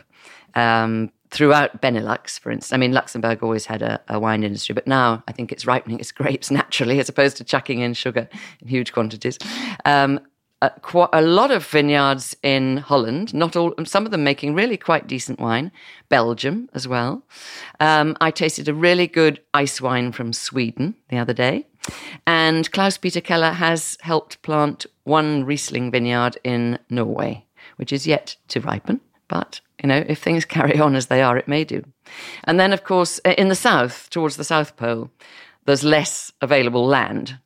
Um, 0.56 1.12
throughout 1.30 1.82
Benelux, 1.82 2.40
for 2.40 2.52
instance. 2.52 2.74
I 2.74 2.78
mean, 2.78 2.94
Luxembourg 2.94 3.44
always 3.44 3.66
had 3.66 3.82
a, 3.82 4.00
a, 4.08 4.20
wine 4.20 4.44
industry, 4.44 4.74
but 4.74 4.88
now 4.88 5.24
I 5.28 5.34
think 5.34 5.52
it's 5.52 5.66
ripening 5.66 6.00
its 6.00 6.12
grapes 6.14 6.50
naturally 6.50 7.00
as 7.00 7.10
opposed 7.10 7.38
to 7.38 7.44
chucking 7.44 7.80
in 7.82 7.94
sugar 7.94 8.30
in 8.62 8.68
huge 8.68 8.94
quantities. 8.94 9.38
Um, 9.86 10.22
a, 10.62 10.72
a, 11.14 11.22
lot 11.22 11.52
of 11.52 11.66
vineyards 11.68 12.36
in 12.42 12.78
Holland, 12.78 13.34
not 13.34 13.56
all, 13.56 13.74
some 13.86 14.06
of 14.06 14.12
them 14.12 14.24
making 14.24 14.56
really 14.56 14.78
quite 14.78 15.06
decent 15.06 15.40
wine. 15.40 15.72
Belgium 16.10 16.68
as 16.74 16.88
well. 16.88 17.22
Um, 17.80 18.18
I 18.22 18.32
tasted 18.32 18.68
a 18.68 18.74
really 18.74 19.06
good 19.06 19.40
ice 19.54 19.80
wine 19.80 20.12
from 20.12 20.34
Sweden 20.34 20.96
the 21.10 21.18
other 21.18 21.34
day. 21.34 21.68
And 22.26 22.72
Klaus 22.72 22.98
Peter 22.98 23.22
Keller 23.22 23.52
has 23.52 23.98
helped 24.02 24.42
plant 24.42 24.86
one 25.04 25.44
Riesling 25.44 25.92
vineyard 25.92 26.38
in 26.44 26.80
Norway, 26.90 27.46
which 27.78 27.94
is 27.94 28.08
yet 28.08 28.36
to 28.50 28.60
ripen, 28.60 29.02
but 29.28 29.62
you 29.82 29.88
know, 29.88 30.04
if 30.08 30.20
things 30.20 30.46
carry 30.58 30.80
on 30.80 30.96
as 30.96 31.08
they 31.08 31.22
are, 31.22 31.38
it 31.38 31.48
may 31.48 31.64
do. 31.64 31.84
And 32.44 32.60
then, 32.60 32.74
of 32.74 32.84
course, 32.84 33.20
in 33.20 33.50
the 33.50 33.56
south, 33.56 34.10
towards 34.10 34.38
the 34.38 34.44
South 34.44 34.76
Pole, 34.76 35.10
there's 35.66 35.84
less 35.84 36.32
available 36.42 36.86
land 36.86 37.38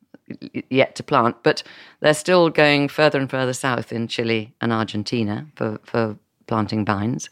yet 0.70 0.94
to 0.96 1.02
plant, 1.02 1.36
but 1.42 1.62
they're 2.00 2.14
still 2.14 2.48
going 2.48 2.88
further 2.88 3.18
and 3.18 3.28
further 3.28 3.52
south 3.52 3.92
in 3.92 4.08
Chile 4.08 4.54
and 4.60 4.72
Argentina 4.72 5.46
for, 5.56 5.78
for 5.84 6.16
planting 6.46 6.84
vines. 6.84 7.28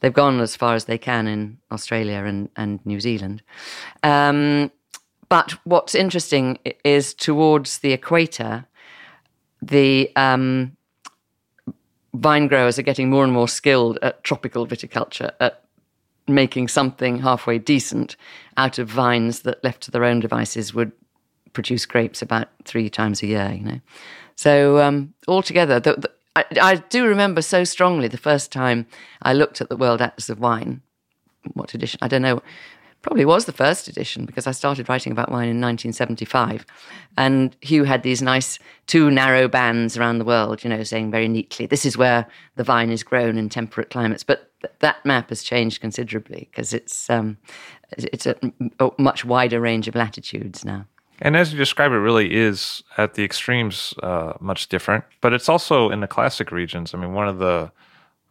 They've 0.00 0.12
gone 0.12 0.40
as 0.40 0.54
far 0.54 0.74
as 0.74 0.84
they 0.84 0.98
can 0.98 1.26
in 1.26 1.58
Australia 1.72 2.24
and, 2.24 2.48
and 2.56 2.84
New 2.84 3.00
Zealand. 3.00 3.42
Um, 4.02 4.70
but 5.28 5.52
what's 5.64 5.94
interesting 5.94 6.58
is 6.84 7.14
towards 7.14 7.78
the 7.78 7.92
equator, 7.92 8.66
the 9.60 10.10
um, 10.16 10.76
vine 12.14 12.46
growers 12.46 12.78
are 12.78 12.82
getting 12.82 13.10
more 13.10 13.24
and 13.24 13.32
more 13.32 13.48
skilled 13.48 13.98
at 14.02 14.22
tropical 14.24 14.66
viticulture, 14.66 15.32
at 15.40 15.64
making 16.28 16.68
something 16.68 17.18
halfway 17.18 17.58
decent 17.58 18.16
out 18.56 18.78
of 18.78 18.88
vines 18.88 19.40
that, 19.40 19.62
left 19.64 19.82
to 19.82 19.90
their 19.90 20.04
own 20.04 20.20
devices, 20.20 20.74
would 20.74 20.92
produce 21.52 21.86
grapes 21.86 22.22
about 22.22 22.48
three 22.64 22.90
times 22.90 23.22
a 23.22 23.26
year. 23.26 23.52
You 23.52 23.64
know, 23.64 23.80
so 24.36 24.80
um, 24.80 25.14
altogether, 25.26 25.80
the, 25.80 25.94
the, 25.94 26.10
I, 26.36 26.44
I, 26.60 26.74
do 26.76 27.06
remember 27.06 27.42
so 27.42 27.64
strongly 27.64 28.08
the 28.08 28.18
first 28.18 28.52
time 28.52 28.86
I 29.22 29.32
looked 29.32 29.60
at 29.60 29.68
the 29.68 29.76
World 29.76 30.02
Atlas 30.02 30.28
of 30.28 30.38
Wine. 30.38 30.82
What 31.54 31.74
edition? 31.74 31.98
I 32.02 32.08
don't 32.08 32.22
know 32.22 32.42
probably 33.06 33.24
was 33.24 33.44
the 33.44 33.52
first 33.52 33.86
edition 33.86 34.26
because 34.26 34.48
I 34.48 34.50
started 34.50 34.88
writing 34.88 35.12
about 35.12 35.30
wine 35.30 35.48
in 35.48 35.60
1975. 35.60 36.66
And 37.16 37.56
Hugh 37.60 37.84
had 37.84 38.02
these 38.02 38.20
nice 38.20 38.58
two 38.88 39.12
narrow 39.12 39.46
bands 39.46 39.96
around 39.96 40.18
the 40.18 40.24
world, 40.24 40.64
you 40.64 40.70
know, 40.70 40.82
saying 40.82 41.12
very 41.12 41.28
neatly, 41.28 41.66
this 41.66 41.86
is 41.86 41.96
where 41.96 42.26
the 42.56 42.64
vine 42.64 42.90
is 42.90 43.04
grown 43.04 43.38
in 43.38 43.48
temperate 43.48 43.90
climates. 43.90 44.24
But 44.24 44.50
th- 44.60 44.74
that 44.80 45.06
map 45.06 45.28
has 45.28 45.44
changed 45.44 45.80
considerably 45.80 46.48
because 46.50 46.74
it's, 46.74 47.08
um, 47.08 47.38
it's 47.96 48.26
a, 48.26 48.34
a 48.80 48.90
much 48.98 49.24
wider 49.24 49.60
range 49.60 49.86
of 49.86 49.94
latitudes 49.94 50.64
now. 50.64 50.84
And 51.20 51.36
as 51.36 51.52
you 51.52 51.58
describe, 51.58 51.92
it 51.92 51.98
really 51.98 52.34
is 52.34 52.82
at 52.98 53.14
the 53.14 53.22
extremes 53.22 53.94
uh, 54.02 54.32
much 54.40 54.68
different, 54.68 55.04
but 55.20 55.32
it's 55.32 55.48
also 55.48 55.90
in 55.90 56.00
the 56.00 56.08
classic 56.08 56.50
regions. 56.50 56.92
I 56.92 56.98
mean, 56.98 57.12
one 57.12 57.28
of 57.28 57.38
the 57.38 57.70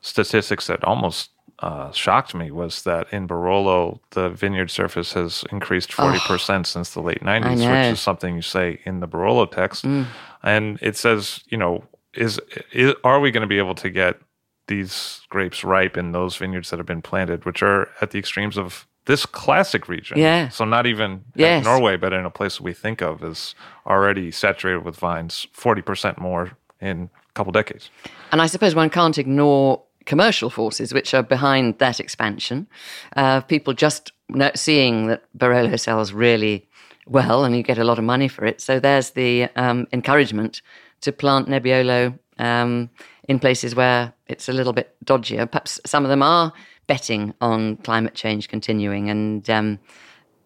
statistics 0.01 0.67
that 0.67 0.83
almost 0.83 1.31
uh, 1.59 1.91
shocked 1.91 2.35
me 2.35 2.51
was 2.51 2.83
that 2.83 3.11
in 3.13 3.27
Barolo, 3.27 3.99
the 4.11 4.29
vineyard 4.29 4.69
surface 4.69 5.13
has 5.13 5.43
increased 5.51 5.91
40% 5.91 6.59
oh, 6.59 6.63
since 6.63 6.93
the 6.93 7.01
late 7.01 7.21
90s, 7.21 7.59
which 7.59 7.93
is 7.93 7.99
something 7.99 8.35
you 8.35 8.41
say 8.41 8.79
in 8.85 8.99
the 8.99 9.07
Barolo 9.07 9.49
text. 9.49 9.85
Mm. 9.85 10.07
And 10.43 10.79
it 10.81 10.97
says, 10.97 11.41
you 11.47 11.57
know, 11.57 11.83
is, 12.13 12.39
is 12.71 12.93
are 13.03 13.19
we 13.19 13.31
going 13.31 13.41
to 13.41 13.47
be 13.47 13.57
able 13.57 13.75
to 13.75 13.89
get 13.89 14.19
these 14.67 15.21
grapes 15.29 15.63
ripe 15.63 15.95
in 15.95 16.11
those 16.11 16.35
vineyards 16.35 16.69
that 16.71 16.79
have 16.79 16.85
been 16.85 17.01
planted, 17.01 17.45
which 17.45 17.61
are 17.61 17.89
at 18.01 18.11
the 18.11 18.19
extremes 18.19 18.57
of 18.57 18.87
this 19.05 19.25
classic 19.25 19.87
region. 19.87 20.17
Yeah. 20.17 20.49
So 20.49 20.65
not 20.65 20.87
even 20.87 21.23
yes. 21.35 21.63
Norway, 21.63 21.95
but 21.95 22.11
in 22.11 22.25
a 22.25 22.31
place 22.31 22.59
we 22.59 22.73
think 22.73 23.01
of 23.01 23.23
as 23.23 23.55
already 23.85 24.31
saturated 24.31 24.83
with 24.83 24.95
vines, 24.97 25.47
40% 25.55 26.17
more 26.19 26.57
in 26.81 27.09
a 27.29 27.33
couple 27.33 27.51
decades. 27.51 27.89
And 28.31 28.41
I 28.41 28.47
suppose 28.47 28.75
one 28.75 28.89
can't 28.89 29.17
ignore 29.17 29.83
commercial 30.05 30.49
forces 30.49 30.93
which 30.93 31.13
are 31.13 31.23
behind 31.23 31.77
that 31.79 31.99
expansion. 31.99 32.67
Uh, 33.15 33.41
people 33.41 33.73
just 33.73 34.11
seeing 34.55 35.07
that 35.07 35.23
Barolo 35.37 35.79
sells 35.79 36.13
really 36.13 36.67
well 37.07 37.43
and 37.43 37.55
you 37.55 37.63
get 37.63 37.77
a 37.77 37.83
lot 37.83 37.99
of 37.99 38.03
money 38.03 38.27
for 38.27 38.45
it. 38.45 38.61
So 38.61 38.79
there's 38.79 39.11
the 39.11 39.49
um, 39.55 39.87
encouragement 39.93 40.61
to 41.01 41.11
plant 41.11 41.47
Nebbiolo 41.47 42.17
um, 42.39 42.89
in 43.27 43.39
places 43.39 43.75
where 43.75 44.13
it's 44.27 44.49
a 44.49 44.53
little 44.53 44.73
bit 44.73 44.95
dodgier. 45.05 45.49
Perhaps 45.49 45.79
some 45.85 46.03
of 46.03 46.09
them 46.09 46.23
are 46.23 46.51
betting 46.87 47.33
on 47.41 47.77
climate 47.77 48.13
change 48.13 48.47
continuing 48.47 49.09
and 49.09 49.49
um, 49.49 49.79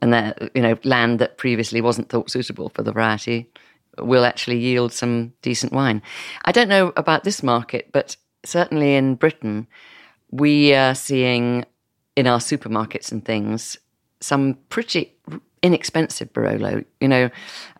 and 0.01 0.13
that 0.13 0.51
you 0.55 0.61
know 0.61 0.77
land 0.83 1.19
that 1.19 1.37
previously 1.37 1.81
wasn't 1.81 2.09
thought 2.09 2.29
suitable 2.29 2.69
for 2.69 2.83
the 2.83 2.91
variety 2.91 3.49
will 3.97 4.23
actually 4.23 4.57
yield 4.57 4.93
some 4.93 5.33
decent 5.41 5.73
wine. 5.73 6.01
I 6.45 6.51
don't 6.51 6.69
know 6.69 6.93
about 6.95 7.23
this 7.23 7.43
market, 7.43 7.89
but 7.91 8.15
certainly 8.45 8.95
in 8.95 9.15
Britain, 9.15 9.67
we 10.31 10.73
are 10.73 10.95
seeing 10.95 11.65
in 12.15 12.27
our 12.27 12.39
supermarkets 12.39 13.11
and 13.11 13.23
things 13.23 13.77
some 14.19 14.57
pretty 14.69 15.15
inexpensive 15.63 16.31
Barolo, 16.33 16.83
you 16.99 17.07
know, 17.07 17.29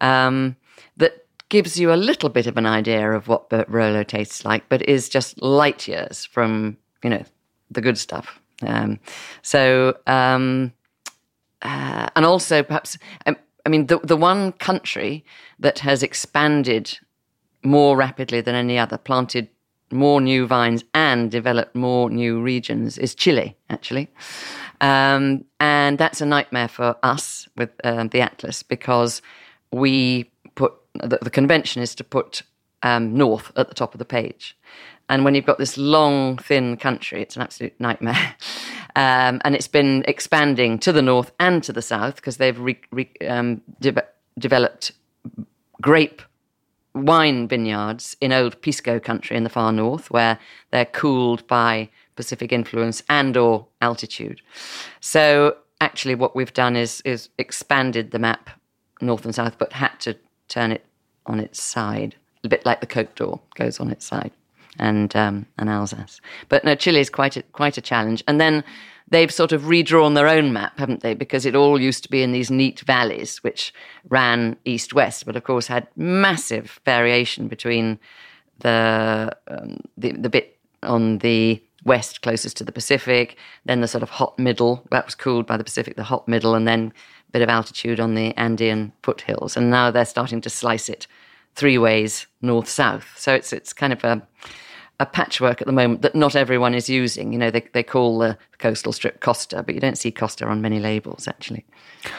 um, 0.01 0.55
that 0.97 1.25
gives 1.49 1.79
you 1.79 1.91
a 1.91 1.95
little 1.95 2.29
bit 2.29 2.47
of 2.47 2.57
an 2.57 2.65
idea 2.65 3.11
of 3.11 3.27
what 3.27 3.49
Barolo 3.49 4.05
tastes 4.05 4.45
like, 4.45 4.67
but 4.69 4.87
is 4.87 5.09
just 5.09 5.41
light 5.41 5.87
years 5.87 6.25
from, 6.25 6.77
you 7.03 7.09
know, 7.09 7.23
the 7.71 7.81
good 7.81 7.97
stuff. 7.97 8.39
Um, 8.61 8.99
so, 9.41 9.97
um, 10.07 10.73
uh, 11.61 12.07
and 12.15 12.25
also 12.25 12.63
perhaps, 12.63 12.97
um, 13.25 13.37
I 13.65 13.69
mean, 13.69 13.87
the, 13.87 13.99
the 13.99 14.17
one 14.17 14.53
country 14.53 15.25
that 15.59 15.79
has 15.79 16.03
expanded 16.03 16.97
more 17.63 17.97
rapidly 17.97 18.41
than 18.41 18.55
any 18.55 18.77
other, 18.77 18.97
planted 18.97 19.49
more 19.91 20.21
new 20.21 20.47
vines 20.47 20.83
and 20.93 21.31
develop 21.31 21.73
more 21.75 22.09
new 22.09 22.41
regions 22.41 22.97
is 22.97 23.15
Chile, 23.15 23.55
actually. 23.69 24.09
Um, 24.81 25.45
and 25.59 25.97
that's 25.97 26.21
a 26.21 26.25
nightmare 26.25 26.67
for 26.67 26.95
us 27.03 27.47
with 27.57 27.69
um, 27.83 28.09
the 28.09 28.21
Atlas 28.21 28.63
because 28.63 29.21
we 29.71 30.31
put 30.55 30.73
the, 30.93 31.19
the 31.21 31.29
convention 31.29 31.81
is 31.81 31.95
to 31.95 32.03
put 32.03 32.43
um, 32.83 33.13
north 33.15 33.51
at 33.55 33.67
the 33.67 33.75
top 33.75 33.93
of 33.93 33.99
the 33.99 34.05
page. 34.05 34.57
And 35.09 35.25
when 35.25 35.33
you've 35.33 35.45
got 35.45 35.57
this 35.57 35.77
long, 35.77 36.37
thin 36.37 36.77
country, 36.77 37.21
it's 37.21 37.35
an 37.35 37.41
absolute 37.41 37.73
nightmare. 37.79 38.35
Um, 38.95 39.39
and 39.45 39.53
it's 39.55 39.67
been 39.67 40.03
expanding 40.07 40.79
to 40.79 40.91
the 40.91 41.03
north 41.03 41.31
and 41.39 41.63
to 41.63 41.71
the 41.71 41.81
south 41.81 42.15
because 42.15 42.37
they've 42.37 42.59
re- 42.59 42.81
re- 42.91 43.27
um, 43.27 43.61
de- 43.79 44.03
developed 44.37 44.93
grape 45.79 46.23
wine 46.93 47.47
vineyards 47.47 48.15
in 48.19 48.33
old 48.33 48.61
Pisco 48.61 48.99
country 48.99 49.37
in 49.37 49.43
the 49.43 49.49
far 49.49 49.71
north, 49.71 50.09
where 50.11 50.39
they're 50.71 50.85
cooled 50.85 51.45
by 51.47 51.89
Pacific 52.15 52.51
influence 52.51 53.03
and 53.09 53.37
or 53.37 53.67
altitude. 53.81 54.41
So 54.99 55.57
actually, 55.79 56.15
what 56.15 56.35
we've 56.35 56.53
done 56.53 56.75
is 56.75 57.01
is 57.01 57.29
expanded 57.37 58.11
the 58.11 58.19
map 58.19 58.49
north 59.01 59.25
and 59.25 59.33
south, 59.33 59.57
but 59.57 59.73
had 59.73 59.97
to 60.01 60.17
turn 60.47 60.71
it 60.71 60.85
on 61.25 61.39
its 61.39 61.61
side, 61.61 62.15
a 62.43 62.49
bit 62.49 62.65
like 62.65 62.81
the 62.81 62.87
Côte 62.87 63.15
d'Or 63.15 63.39
goes 63.55 63.79
on 63.79 63.91
its 63.91 64.05
side 64.05 64.31
and 64.77 65.15
um, 65.15 65.45
and 65.57 65.69
Alsace. 65.69 66.21
But 66.47 66.63
no, 66.63 66.75
Chile 66.75 66.99
is 66.99 67.09
quite 67.09 67.37
a, 67.37 67.43
quite 67.43 67.77
a 67.77 67.81
challenge. 67.81 68.23
And 68.27 68.41
then 68.41 68.63
they've 69.09 69.31
sort 69.31 69.51
of 69.51 69.67
redrawn 69.67 70.13
their 70.13 70.27
own 70.27 70.53
map, 70.53 70.77
haven't 70.79 71.01
they? 71.01 71.13
Because 71.13 71.45
it 71.45 71.55
all 71.55 71.79
used 71.79 72.03
to 72.03 72.09
be 72.09 72.21
in 72.23 72.31
these 72.31 72.51
neat 72.51 72.81
valleys 72.81 73.43
which 73.43 73.73
ran 74.09 74.57
east 74.65 74.93
west, 74.93 75.25
but 75.25 75.35
of 75.35 75.43
course 75.43 75.67
had 75.67 75.87
massive 75.95 76.79
variation 76.85 77.47
between 77.47 77.99
the 78.59 79.35
um, 79.47 79.79
the, 79.97 80.11
the 80.11 80.29
bit 80.29 80.57
on 80.83 81.19
the 81.19 81.61
west 81.85 82.21
closest 82.21 82.57
to 82.57 82.63
the 82.63 82.71
Pacific, 82.71 83.37
then 83.65 83.81
the 83.81 83.87
sort 83.87 84.03
of 84.03 84.09
hot 84.09 84.37
middle 84.37 84.85
that 84.91 85.05
was 85.05 85.15
cooled 85.15 85.47
by 85.47 85.57
the 85.57 85.63
Pacific, 85.63 85.95
the 85.95 86.03
hot 86.03 86.27
middle, 86.27 86.55
and 86.55 86.67
then 86.67 86.93
a 87.29 87.31
bit 87.31 87.41
of 87.41 87.49
altitude 87.49 87.99
on 87.99 88.15
the 88.15 88.35
Andean 88.37 88.91
foothills. 89.01 89.55
And 89.55 89.69
now 89.69 89.91
they're 89.91 90.05
starting 90.05 90.41
to 90.41 90.49
slice 90.49 90.89
it 90.89 91.07
three 91.55 91.77
ways 91.77 92.27
north 92.41 92.69
south. 92.69 93.07
So 93.17 93.33
it's 93.33 93.53
it's 93.53 93.73
kind 93.73 93.93
of 93.93 94.03
a 94.03 94.21
a 94.99 95.05
patchwork 95.05 95.61
at 95.61 95.67
the 95.67 95.73
moment 95.73 96.01
that 96.01 96.13
not 96.13 96.35
everyone 96.35 96.73
is 96.73 96.89
using. 96.89 97.31
You 97.31 97.39
know, 97.39 97.51
they, 97.51 97.65
they 97.73 97.83
call 97.83 98.19
the 98.19 98.37
coastal 98.57 98.91
strip 98.91 99.21
Costa, 99.21 99.63
but 99.63 99.73
you 99.73 99.81
don't 99.81 99.97
see 99.97 100.11
Costa 100.11 100.45
on 100.45 100.61
many 100.61 100.79
labels 100.79 101.27
actually. 101.27 101.65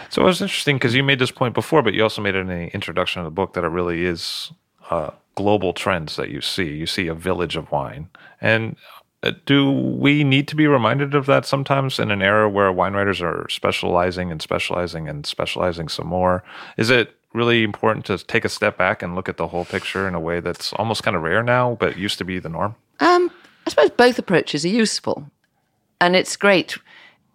So 0.09 0.23
it 0.23 0.27
was 0.27 0.41
interesting 0.41 0.77
because 0.77 0.95
you 0.95 1.03
made 1.03 1.19
this 1.19 1.31
point 1.31 1.55
before, 1.55 1.83
but 1.83 1.95
you 1.95 2.03
also 2.03 2.23
made 2.23 2.35
it 2.35 2.41
in 2.41 2.47
the 2.49 2.73
introduction 2.73 3.21
of 3.21 3.25
the 3.25 3.31
book 3.31 3.53
that 3.55 3.65
it 3.65 3.69
really 3.69 4.05
is 4.05 4.53
uh, 4.91 5.11
global 5.35 5.73
trends 5.73 6.17
that 6.17 6.31
you 6.31 6.41
see. 6.41 6.69
You 6.69 6.87
see 6.87 7.07
a 7.07 7.15
village 7.15 7.57
of 7.57 7.71
wine. 7.71 8.09
And 8.41 8.77
uh, 9.23 9.33
do 9.45 9.71
we 9.71 10.25
need 10.25 10.49
to 10.49 10.57
be 10.57 10.67
reminded 10.67 11.15
of 11.15 11.27
that 11.27 11.45
sometimes 11.45 11.99
in 11.99 12.11
an 12.11 12.23
era 12.23 12.49
where 12.49 12.73
wine 12.73 12.95
writers 12.95 13.21
are 13.21 13.47
specializing 13.51 14.31
and 14.31 14.41
specializing 14.41 15.09
and 15.09 15.27
specializing 15.27 15.89
some 15.89 16.07
more? 16.07 16.43
Is 16.79 16.89
it 16.89 17.15
really 17.33 17.63
important 17.63 18.07
to 18.07 18.19
take 18.19 18.45
a 18.45 18.49
step 18.49 18.77
back 18.77 19.03
and 19.03 19.15
look 19.15 19.29
at 19.29 19.37
the 19.37 19.49
whole 19.49 19.65
picture 19.65 20.09
in 20.09 20.15
a 20.15 20.21
way 20.21 20.41
that's 20.41 20.73
almost 20.75 21.03
kind 21.03 21.17
of 21.17 21.23
rare 21.23 21.43
now, 21.43 21.77
but 21.79 21.97
used 21.97 22.19
to 22.19 22.25
be 22.25 22.39
the 22.39 22.49
norm? 22.49 22.75
Um, 22.99 23.31
I 23.67 23.71
suppose 23.71 23.91
both 23.91 24.19
approaches 24.19 24.65
are 24.65 24.69
useful. 24.69 25.31
And 26.01 26.17
it's 26.17 26.37
great. 26.37 26.79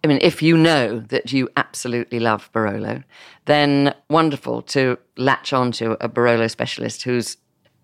I 0.04 0.08
mean, 0.08 0.18
if 0.20 0.42
you 0.42 0.56
know 0.56 1.00
that 1.00 1.32
you 1.32 1.48
absolutely 1.56 2.20
love 2.20 2.50
Barolo, 2.52 3.02
then 3.46 3.94
wonderful 4.10 4.62
to 4.62 4.98
latch 5.16 5.52
onto 5.52 5.92
a 6.00 6.08
Barolo 6.08 6.50
specialist 6.50 7.02
who's 7.02 7.36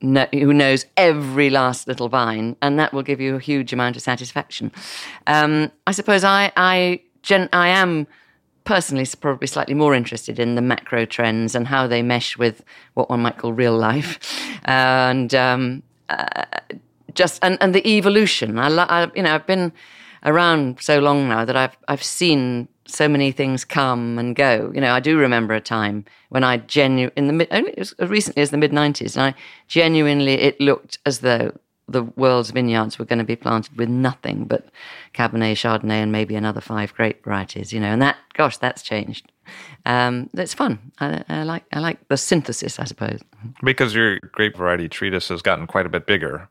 no, 0.03 0.27
who 0.33 0.53
knows 0.53 0.85
every 0.97 1.49
last 1.49 1.87
little 1.87 2.09
vine, 2.09 2.57
and 2.61 2.79
that 2.79 2.93
will 2.93 3.05
give 3.05 3.21
you 3.21 3.37
a 3.37 3.39
huge 3.39 3.73
amount 3.73 3.95
of 3.95 4.03
satisfaction. 4.03 4.73
Um, 5.29 5.71
I 5.87 5.93
suppose 5.93 6.25
I 6.25 6.53
I, 6.57 7.01
gen, 7.23 7.49
I 7.53 7.69
am 7.69 8.09
personally 8.65 9.07
probably 9.21 9.47
slightly 9.47 9.75
more 9.75 9.95
interested 9.95 10.39
in 10.39 10.55
the 10.55 10.63
macro 10.63 11.05
trends 11.05 11.55
and 11.55 11.67
how 11.67 11.87
they 11.87 12.03
mesh 12.03 12.37
with 12.37 12.65
what 12.95 13.11
one 13.11 13.21
might 13.21 13.39
call 13.39 13.53
real 13.53 13.77
life, 13.77 14.19
and 14.65 15.35
um, 15.35 15.83
uh, 16.09 16.45
just 17.15 17.43
and, 17.45 17.59
and 17.61 17.75
the 17.75 17.87
evolution. 17.87 18.59
I, 18.59 18.69
I, 18.69 19.11
you 19.15 19.23
know 19.23 19.35
I've 19.35 19.47
been 19.47 19.73
around 20.25 20.81
so 20.81 20.99
long 20.99 21.29
now 21.29 21.45
that 21.45 21.57
I've 21.57 21.77
I've 21.89 22.03
seen 22.03 22.69
so 22.87 23.09
many 23.09 23.33
things 23.33 23.65
come 23.65 24.19
and 24.19 24.35
go. 24.37 24.71
You 24.75 24.81
know, 24.81 24.93
I 24.93 25.01
do 25.01 25.17
remember 25.19 25.55
a 25.55 25.61
time 25.61 26.05
when 26.29 26.45
I 26.45 26.59
genuinely 26.59 27.13
in 27.17 27.27
the 27.27 27.33
mid, 27.33 27.49
only 27.51 27.77
as 27.79 27.95
recently 27.99 28.43
as 28.43 28.51
the 28.51 28.59
mid 28.59 28.73
'90s, 28.73 29.17
and 29.17 29.25
I 29.25 29.35
genuinely 29.69 30.35
it 30.35 30.61
looked 30.61 30.99
as 31.07 31.21
though 31.21 31.53
the 31.89 32.03
world's 32.03 32.51
vineyards 32.51 32.99
were 32.99 33.05
going 33.05 33.19
to 33.19 33.25
be 33.25 33.37
planted 33.37 33.77
with 33.77 33.89
nothing 33.89 34.45
but 34.45 34.69
Cabernet, 35.15 35.55
Chardonnay, 35.55 36.03
and 36.03 36.13
maybe 36.13 36.35
another 36.35 36.61
five 36.61 36.95
grape 36.95 37.25
varieties. 37.25 37.73
You 37.73 37.81
know, 37.81 37.93
and 37.93 38.03
that, 38.03 38.17
gosh, 38.35 38.57
that's 38.59 38.83
changed. 38.83 39.31
Um, 39.85 40.31
it's 40.35 40.55
fun. 40.55 40.93
I, 41.01 41.25
I, 41.29 41.43
like 41.43 41.65
I 41.73 41.81
like 41.81 42.09
the 42.09 42.17
synthesis, 42.17 42.79
I 42.79 42.85
suppose. 42.85 43.21
Because 43.63 43.95
your 43.95 44.19
grape 44.21 44.57
variety 44.57 44.89
treatise 44.89 45.29
has 45.29 45.43
gotten 45.43 45.67
quite 45.67 45.87
a 45.87 45.91
bit 45.91 46.07
bigger 46.07 46.49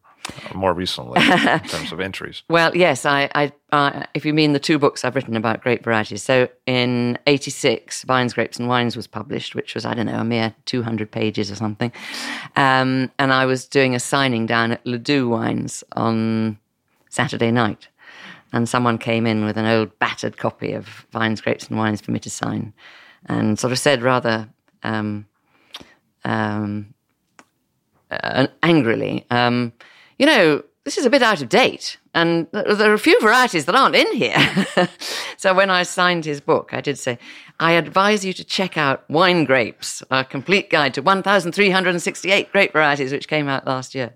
more 0.53 0.73
recently 0.73 1.21
in 1.25 1.59
terms 1.59 1.91
of 1.91 1.99
entries? 1.99 2.43
Well, 2.49 2.75
yes. 2.75 3.05
I, 3.05 3.29
I, 3.35 3.51
uh, 3.71 4.03
if 4.13 4.25
you 4.25 4.33
mean 4.33 4.53
the 4.53 4.59
two 4.59 4.77
books 4.77 5.03
I've 5.03 5.15
written 5.15 5.35
about 5.35 5.61
grape 5.61 5.83
varieties. 5.83 6.23
So 6.23 6.47
in 6.65 7.17
'86, 7.27 8.03
Vines, 8.03 8.33
Grapes, 8.33 8.59
and 8.59 8.67
Wines 8.67 8.95
was 8.95 9.07
published, 9.07 9.55
which 9.55 9.75
was 9.75 9.85
I 9.85 9.93
don't 9.93 10.05
know 10.05 10.19
a 10.19 10.23
mere 10.23 10.53
200 10.65 11.11
pages 11.11 11.51
or 11.51 11.55
something. 11.55 11.91
Um, 12.55 13.11
and 13.19 13.33
I 13.33 13.45
was 13.45 13.65
doing 13.65 13.95
a 13.95 13.99
signing 13.99 14.45
down 14.45 14.71
at 14.71 14.85
Ledoux 14.85 15.27
Wines 15.27 15.83
on 15.93 16.57
Saturday 17.09 17.51
night, 17.51 17.87
and 18.53 18.67
someone 18.67 18.97
came 18.97 19.25
in 19.25 19.45
with 19.45 19.57
an 19.57 19.65
old 19.65 19.97
battered 19.99 20.37
copy 20.37 20.73
of 20.73 21.05
Vines, 21.11 21.41
Grapes, 21.41 21.67
and 21.67 21.77
Wines 21.77 22.01
for 22.01 22.11
me 22.11 22.19
to 22.19 22.29
sign, 22.29 22.73
and 23.25 23.59
sort 23.59 23.73
of 23.73 23.79
said 23.79 24.01
rather. 24.01 24.47
Um, 24.83 25.27
um, 26.23 26.93
uh, 28.11 28.47
angrily, 28.61 29.25
um, 29.31 29.73
you 30.21 30.27
know, 30.27 30.61
this 30.83 30.99
is 30.99 31.05
a 31.05 31.09
bit 31.09 31.23
out 31.23 31.41
of 31.41 31.49
date. 31.49 31.97
And 32.13 32.45
there 32.51 32.91
are 32.91 32.93
a 32.93 32.99
few 32.99 33.19
varieties 33.21 33.65
that 33.65 33.73
aren't 33.73 33.95
in 33.95 34.13
here. 34.13 34.67
so 35.37 35.51
when 35.55 35.71
I 35.71 35.81
signed 35.81 36.25
his 36.25 36.39
book, 36.39 36.75
I 36.75 36.81
did 36.81 36.99
say, 36.99 37.17
I 37.59 37.71
advise 37.71 38.23
you 38.23 38.31
to 38.33 38.43
check 38.43 38.77
out 38.77 39.09
Wine 39.09 39.45
Grapes, 39.45 40.03
a 40.11 40.23
complete 40.23 40.69
guide 40.69 40.93
to 40.93 41.01
1,368 41.01 42.51
grape 42.51 42.71
varieties, 42.71 43.11
which 43.11 43.27
came 43.27 43.47
out 43.47 43.65
last 43.65 43.95
year. 43.95 44.13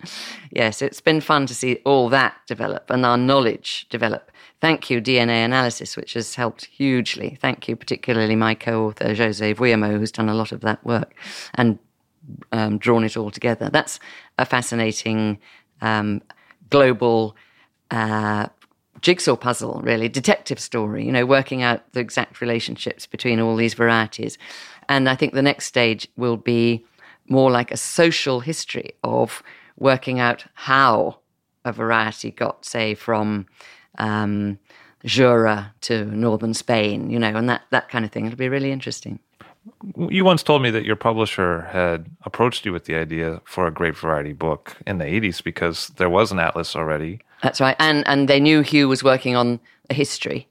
Yes, 0.52 0.84
it's 0.84 1.02
been 1.02 1.22
fun 1.22 1.48
to 1.48 1.56
see 1.56 1.78
all 1.86 2.08
that 2.10 2.36
develop 2.46 2.91
and 2.91 3.04
our 3.04 3.18
knowledge 3.18 3.88
develop. 3.89 4.30
Thank 4.62 4.91
you, 4.91 5.02
DNA 5.02 5.44
Analysis, 5.44 5.98
which 5.98 6.13
has 6.13 6.36
helped 6.36 6.65
hugely. 6.65 7.36
Thank 7.41 7.68
you, 7.68 7.76
particularly 7.76 8.36
my 8.36 8.54
co 8.54 8.86
author, 8.86 9.06
José 9.15 9.56
Vouillamoz, 9.56 9.98
who's 9.98 10.12
done 10.12 10.30
a 10.30 10.36
lot 10.36 10.52
of 10.52 10.62
that 10.62 10.86
work 10.86 11.15
and 11.56 11.80
um, 12.52 12.78
drawn 12.78 13.04
it 13.04 13.18
all 13.18 13.32
together. 13.32 13.70
That's 13.70 14.00
a 14.38 14.46
fascinating 14.46 15.39
um, 15.82 16.22
global 16.70 17.36
uh, 17.92 18.48
jigsaw 19.02 19.36
puzzle, 19.36 19.82
really, 19.84 20.10
detective 20.10 20.60
story, 20.60 21.06
you 21.06 21.12
know, 21.12 21.26
working 21.26 21.62
out 21.62 21.92
the 21.94 22.00
exact 22.00 22.42
relationships 22.42 23.06
between 23.06 23.40
all 23.40 23.56
these 23.56 23.74
varieties. 23.74 24.38
And 24.90 25.08
I 25.08 25.16
think 25.16 25.34
the 25.34 25.42
next 25.42 25.66
stage 25.66 26.08
will 26.18 26.38
be 26.38 26.86
more 27.28 27.52
like 27.52 27.72
a 27.72 27.78
social 27.78 28.40
history 28.40 28.92
of 29.04 29.44
working 29.78 30.20
out 30.20 30.46
how 30.54 31.20
a 31.64 31.72
variety 31.72 32.32
got, 32.32 32.66
say, 32.66 32.94
from 32.94 33.48
um, 33.98 34.60
Jura 35.04 35.74
to 35.82 36.06
northern 36.06 36.54
Spain, 36.54 37.10
you 37.10 37.20
know, 37.20 37.36
and 37.36 37.50
that, 37.50 37.64
that 37.72 37.90
kind 37.90 38.06
of 38.06 38.12
thing. 38.12 38.26
It'll 38.26 38.38
be 38.38 38.50
really 38.50 38.72
interesting. 38.72 39.20
You 40.10 40.23
once 40.23 40.43
told 40.43 40.62
me 40.62 40.69
that 40.71 40.86
your 40.86 40.95
publisher 40.95 41.62
had 41.71 42.08
approached 42.23 42.65
you 42.65 42.73
with 42.73 42.86
the 42.86 42.95
idea 42.95 43.41
for 43.45 43.67
a 43.67 43.71
great 43.71 43.97
variety 43.97 44.34
book 44.34 44.78
in 44.86 44.99
the 44.99 45.06
80s 45.06 45.43
because 45.43 45.88
there 45.97 46.10
was 46.10 46.32
an 46.32 46.39
atlas 46.39 46.75
already. 46.75 47.19
That's 47.41 47.60
right. 47.60 47.75
And 47.80 48.08
and 48.08 48.28
they 48.28 48.39
knew 48.39 48.62
Hugh 48.62 48.88
was 48.88 49.04
working 49.04 49.36
on 49.36 49.60
a 49.89 49.93
history. 49.93 50.47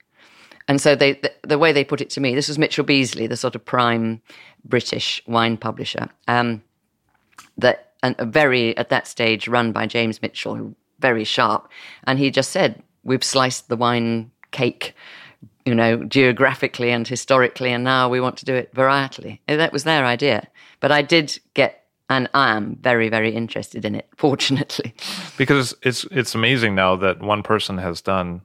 And 0.66 0.80
so 0.80 0.94
they 0.94 1.14
the, 1.14 1.32
the 1.42 1.58
way 1.58 1.72
they 1.72 1.84
put 1.84 2.00
it 2.00 2.10
to 2.10 2.20
me, 2.20 2.34
this 2.34 2.48
was 2.48 2.58
Mitchell 2.58 2.84
Beazley, 2.84 3.28
the 3.28 3.36
sort 3.36 3.54
of 3.54 3.64
prime 3.64 4.20
British 4.64 5.22
wine 5.26 5.56
publisher. 5.56 6.08
Um, 6.28 6.62
that 7.58 7.92
and 8.02 8.16
very 8.18 8.76
at 8.76 8.88
that 8.88 9.06
stage 9.06 9.48
run 9.48 9.72
by 9.72 9.86
James 9.86 10.20
Mitchell, 10.20 10.56
who 10.56 10.74
very 11.00 11.24
sharp. 11.24 11.70
And 12.04 12.18
he 12.18 12.30
just 12.30 12.50
said, 12.50 12.82
We've 13.02 13.24
sliced 13.24 13.68
the 13.68 13.76
wine 13.76 14.30
cake 14.50 14.94
you 15.64 15.74
know, 15.74 16.04
geographically 16.04 16.90
and 16.90 17.06
historically, 17.06 17.72
and 17.72 17.84
now 17.84 18.08
we 18.08 18.20
want 18.20 18.36
to 18.38 18.44
do 18.44 18.54
it 18.54 18.74
varietally. 18.74 19.38
That 19.46 19.72
was 19.72 19.84
their 19.84 20.04
idea. 20.04 20.48
But 20.80 20.92
I 20.92 21.02
did 21.02 21.38
get, 21.54 21.84
and 22.10 22.28
I 22.34 22.54
am 22.54 22.76
very, 22.80 23.08
very 23.08 23.34
interested 23.34 23.84
in 23.84 23.94
it, 23.94 24.08
fortunately. 24.16 24.94
Because 25.36 25.74
it's 25.82 26.04
it's 26.10 26.34
amazing 26.34 26.74
now 26.74 26.96
that 26.96 27.20
one 27.20 27.42
person 27.42 27.78
has 27.78 28.00
done 28.00 28.42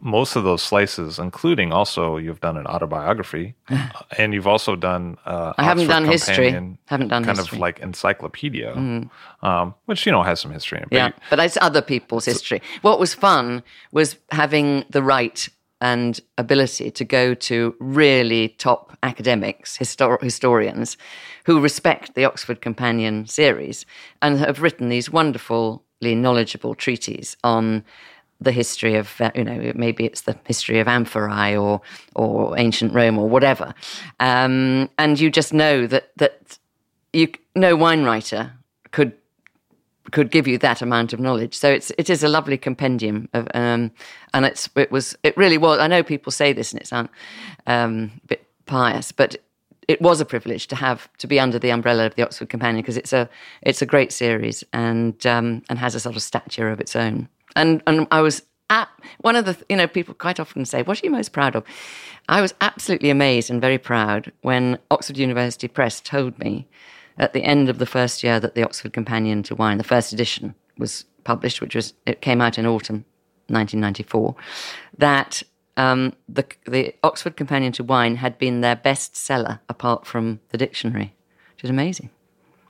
most 0.00 0.36
of 0.36 0.44
those 0.44 0.62
slices, 0.62 1.18
including 1.18 1.72
also 1.72 2.16
you've 2.16 2.40
done 2.40 2.56
an 2.56 2.66
autobiography, 2.66 3.54
and 4.18 4.32
you've 4.32 4.46
also 4.46 4.76
done. 4.76 5.18
Uh, 5.26 5.52
I 5.58 5.64
haven't 5.64 5.88
done 5.88 6.06
history. 6.06 6.50
Haven't 6.86 7.08
done 7.08 7.24
kind 7.24 7.38
history. 7.38 7.56
of 7.56 7.60
like 7.60 7.80
encyclopedia, 7.80 8.74
mm. 8.74 9.10
um, 9.42 9.74
which 9.84 10.06
you 10.06 10.12
know 10.12 10.22
has 10.22 10.40
some 10.40 10.50
history 10.50 10.78
in 10.78 10.84
it. 10.84 10.88
Yeah, 10.90 11.12
but 11.28 11.38
it's 11.38 11.58
other 11.60 11.82
people's 11.82 12.24
history. 12.24 12.62
What 12.82 12.98
was 12.98 13.14
fun 13.14 13.62
was 13.92 14.16
having 14.30 14.84
the 14.90 15.02
right 15.02 15.48
and 15.80 16.20
ability 16.38 16.90
to 16.90 17.04
go 17.04 17.34
to 17.34 17.74
really 17.80 18.48
top 18.58 18.96
academics, 19.02 19.78
histor- 19.78 20.22
historians, 20.22 20.96
who 21.44 21.60
respect 21.60 22.14
the 22.14 22.24
Oxford 22.24 22.60
Companion 22.60 23.26
series 23.26 23.86
and 24.22 24.38
have 24.38 24.62
written 24.62 24.88
these 24.88 25.10
wonderfully 25.10 26.14
knowledgeable 26.14 26.74
treatises 26.74 27.36
on 27.44 27.84
the 28.40 28.52
history 28.52 28.94
of, 28.96 29.20
uh, 29.20 29.30
you 29.34 29.44
know, 29.44 29.72
maybe 29.74 30.06
it's 30.06 30.22
the 30.22 30.36
history 30.46 30.80
of 30.80 30.88
Amphorae 30.88 31.60
or 31.60 31.80
or 32.14 32.58
ancient 32.58 32.94
Rome 32.94 33.18
or 33.18 33.28
whatever, 33.28 33.74
um, 34.18 34.88
and 34.98 35.20
you 35.20 35.30
just 35.30 35.52
know 35.52 35.86
that 35.86 36.10
that 36.16 36.58
you 37.12 37.28
no 37.54 37.76
wine 37.76 38.04
writer 38.04 38.52
could 38.92 39.12
could 40.10 40.30
give 40.30 40.46
you 40.46 40.58
that 40.58 40.82
amount 40.82 41.12
of 41.12 41.20
knowledge. 41.20 41.54
So 41.54 41.70
it's 41.70 41.90
it 41.98 42.10
is 42.10 42.22
a 42.22 42.28
lovely 42.28 42.58
compendium 42.58 43.28
of, 43.32 43.48
um, 43.54 43.90
and 44.34 44.44
it's 44.44 44.68
it 44.76 44.90
was 44.90 45.16
it 45.22 45.36
really 45.36 45.58
was. 45.58 45.78
I 45.78 45.86
know 45.86 46.02
people 46.02 46.32
say 46.32 46.52
this 46.52 46.72
and 46.72 46.80
it 46.80 46.86
sounds 46.86 47.10
um, 47.66 48.12
a 48.24 48.26
bit 48.26 48.46
pious, 48.66 49.12
but 49.12 49.36
it 49.88 50.00
was 50.00 50.20
a 50.20 50.24
privilege 50.24 50.68
to 50.68 50.76
have 50.76 51.08
to 51.18 51.26
be 51.26 51.40
under 51.40 51.58
the 51.58 51.70
umbrella 51.70 52.06
of 52.06 52.14
the 52.14 52.22
Oxford 52.22 52.48
Companion 52.48 52.82
because 52.82 52.96
it's 52.96 53.12
a 53.12 53.28
it's 53.62 53.82
a 53.82 53.86
great 53.86 54.12
series 54.12 54.62
and 54.72 55.26
um, 55.26 55.62
and 55.68 55.78
has 55.78 55.94
a 55.94 56.00
sort 56.00 56.16
of 56.16 56.22
stature 56.22 56.70
of 56.70 56.80
its 56.80 56.94
own. 56.94 57.28
And 57.56 57.82
and 57.86 58.06
I 58.10 58.20
was 58.20 58.42
at 58.68 58.88
one 59.22 59.34
of 59.34 59.44
the 59.44 59.56
you 59.68 59.76
know 59.76 59.88
people 59.88 60.14
quite 60.14 60.38
often 60.38 60.64
say, 60.64 60.82
"What 60.82 61.02
are 61.02 61.06
you 61.06 61.10
most 61.10 61.32
proud 61.32 61.56
of?" 61.56 61.64
I 62.28 62.40
was 62.40 62.54
absolutely 62.60 63.10
amazed 63.10 63.50
and 63.50 63.60
very 63.60 63.78
proud 63.78 64.30
when 64.42 64.78
Oxford 64.92 65.18
University 65.18 65.66
Press 65.66 66.00
told 66.00 66.38
me 66.38 66.68
at 67.20 67.34
the 67.34 67.44
end 67.44 67.68
of 67.68 67.78
the 67.78 67.86
first 67.86 68.24
year 68.24 68.40
that 68.40 68.54
the 68.54 68.64
Oxford 68.64 68.92
Companion 68.92 69.42
to 69.44 69.54
Wine, 69.54 69.78
the 69.78 69.84
first 69.84 70.12
edition, 70.12 70.54
was 70.78 71.04
published, 71.22 71.60
which 71.60 71.74
was 71.74 71.92
it 72.06 72.22
came 72.22 72.40
out 72.40 72.58
in 72.58 72.66
autumn 72.66 73.04
1994, 73.48 74.34
that 74.98 75.42
um, 75.76 76.14
the 76.28 76.44
the 76.66 76.94
Oxford 77.04 77.36
Companion 77.36 77.72
to 77.72 77.84
Wine 77.84 78.16
had 78.16 78.38
been 78.38 78.62
their 78.62 78.74
best 78.74 79.14
seller 79.14 79.60
apart 79.68 80.06
from 80.06 80.40
the 80.48 80.58
dictionary, 80.58 81.14
which 81.54 81.64
is 81.64 81.70
amazing, 81.70 82.10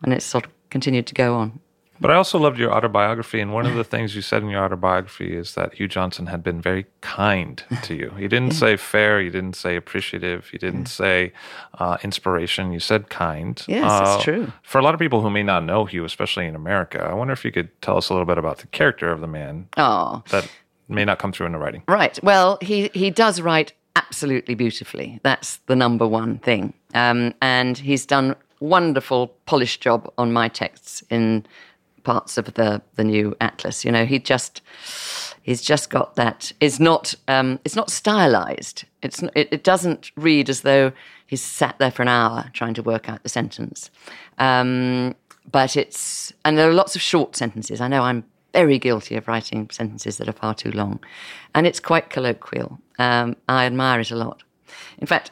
and 0.03 0.13
it's 0.13 0.27
sort 0.27 0.45
of 0.45 0.53
continued 0.69 1.07
to 1.07 1.15
go 1.15 1.37
on. 1.37 1.61
But 2.01 2.11
I 2.11 2.15
also 2.15 2.39
loved 2.39 2.59
your 2.59 2.73
autobiography, 2.73 3.41
and 3.41 3.53
one 3.53 3.67
of 3.67 3.75
the 3.75 3.85
things 3.85 4.17
you 4.17 4.23
said 4.23 4.43
in 4.43 4.49
your 4.49 4.65
autobiography 4.65 5.37
is 5.37 5.55
that 5.55 5.75
Hugh 5.75 5.87
Johnson 5.87 6.27
had 6.27 6.43
been 6.43 6.61
very 6.61 6.87
kind 7.03 7.63
to 7.83 7.95
you. 7.95 8.11
He 8.17 8.27
didn't 8.27 8.53
say 8.53 8.77
fair, 8.77 9.21
you 9.21 9.31
didn't 9.31 9.55
say 9.55 9.77
appreciative, 9.77 10.51
you 10.51 10.59
didn't 10.59 10.87
say 10.87 11.33
uh, 11.75 11.99
inspiration. 12.03 12.73
You 12.73 12.81
said 12.81 13.11
kind. 13.11 13.63
Yes, 13.69 13.85
uh, 13.85 14.15
it's 14.15 14.25
true. 14.25 14.53
For 14.63 14.79
a 14.79 14.83
lot 14.83 14.95
of 14.95 15.01
people 15.01 15.21
who 15.21 15.29
may 15.29 15.43
not 15.43 15.65
know 15.65 15.85
Hugh, 15.85 16.05
especially 16.05 16.47
in 16.47 16.55
America, 16.55 17.03
I 17.03 17.13
wonder 17.13 17.35
if 17.35 17.45
you 17.45 17.53
could 17.53 17.69
tell 17.83 17.99
us 17.99 18.09
a 18.09 18.15
little 18.15 18.27
bit 18.27 18.39
about 18.39 18.59
the 18.59 18.67
character 18.69 19.13
of 19.13 19.21
the 19.21 19.27
man. 19.27 19.69
Oh, 19.77 20.23
that 20.31 20.51
may 20.89 21.05
not 21.05 21.19
come 21.19 21.33
through 21.33 21.47
in 21.47 21.53
the 21.53 21.59
writing. 21.59 21.83
Right. 21.87 22.19
Well, 22.23 22.57
he 22.63 22.91
he 22.95 23.11
does 23.11 23.43
write 23.43 23.75
absolutely 23.97 24.55
beautifully. 24.55 25.21
That's 25.23 25.59
the 25.67 25.77
number 25.77 26.07
one 26.07 26.39
thing. 26.39 26.73
Um, 26.95 27.35
and 27.43 27.77
he's 27.77 28.07
done 28.07 28.37
wonderful 28.61 29.29
polished 29.47 29.81
job 29.81 30.13
on 30.19 30.33
my 30.33 30.49
texts 30.49 31.03
in 31.11 31.47
parts 32.03 32.39
of 32.39 32.55
the 32.55 32.83
the 32.95 33.05
new 33.05 33.37
atlas. 33.41 33.85
You 33.85 33.93
know, 33.93 34.05
he 34.05 34.19
just 34.19 34.63
he's 35.43 35.63
just 35.63 35.91
got 35.91 36.17
that. 36.17 36.53
It's 36.61 36.81
not 36.81 37.15
um, 37.29 37.61
it's 37.65 37.77
not 37.77 37.91
stylized. 37.91 38.85
It's 39.03 39.23
it, 39.35 39.49
it, 39.51 39.65
doesn't 39.65 40.11
read 40.17 40.51
as 40.51 40.61
though 40.63 40.93
he's 41.27 41.43
sat 41.43 41.79
there 41.79 41.91
for 41.91 42.03
an 42.03 42.09
hour 42.09 42.51
trying 42.53 42.75
to 42.75 42.83
work 42.83 43.09
out 43.09 43.23
the 43.23 43.29
sentence. 43.29 43.91
Um, 44.39 45.15
but 45.51 45.77
it's 45.77 46.33
and 46.45 46.59
there 46.59 46.69
are 46.69 46.75
lots 46.75 46.95
of 46.95 47.03
short 47.03 47.37
sentences. 47.37 47.81
I 47.81 47.89
know 47.89 48.03
I'm 48.03 48.25
very 48.53 48.79
guilty 48.79 49.17
of 49.17 49.29
writing 49.29 49.69
sentences 49.71 50.19
that 50.19 50.29
are 50.29 50.33
far 50.33 50.55
too 50.55 50.73
long, 50.73 51.01
and 51.55 51.67
it's 51.67 51.81
quite 51.81 52.11
colloquial. 52.11 52.79
Um, 52.99 53.37
I 53.49 53.65
admire 53.65 54.01
it 54.01 54.11
a 54.11 54.17
lot. 54.17 54.43
In 54.99 55.07
fact, 55.07 55.31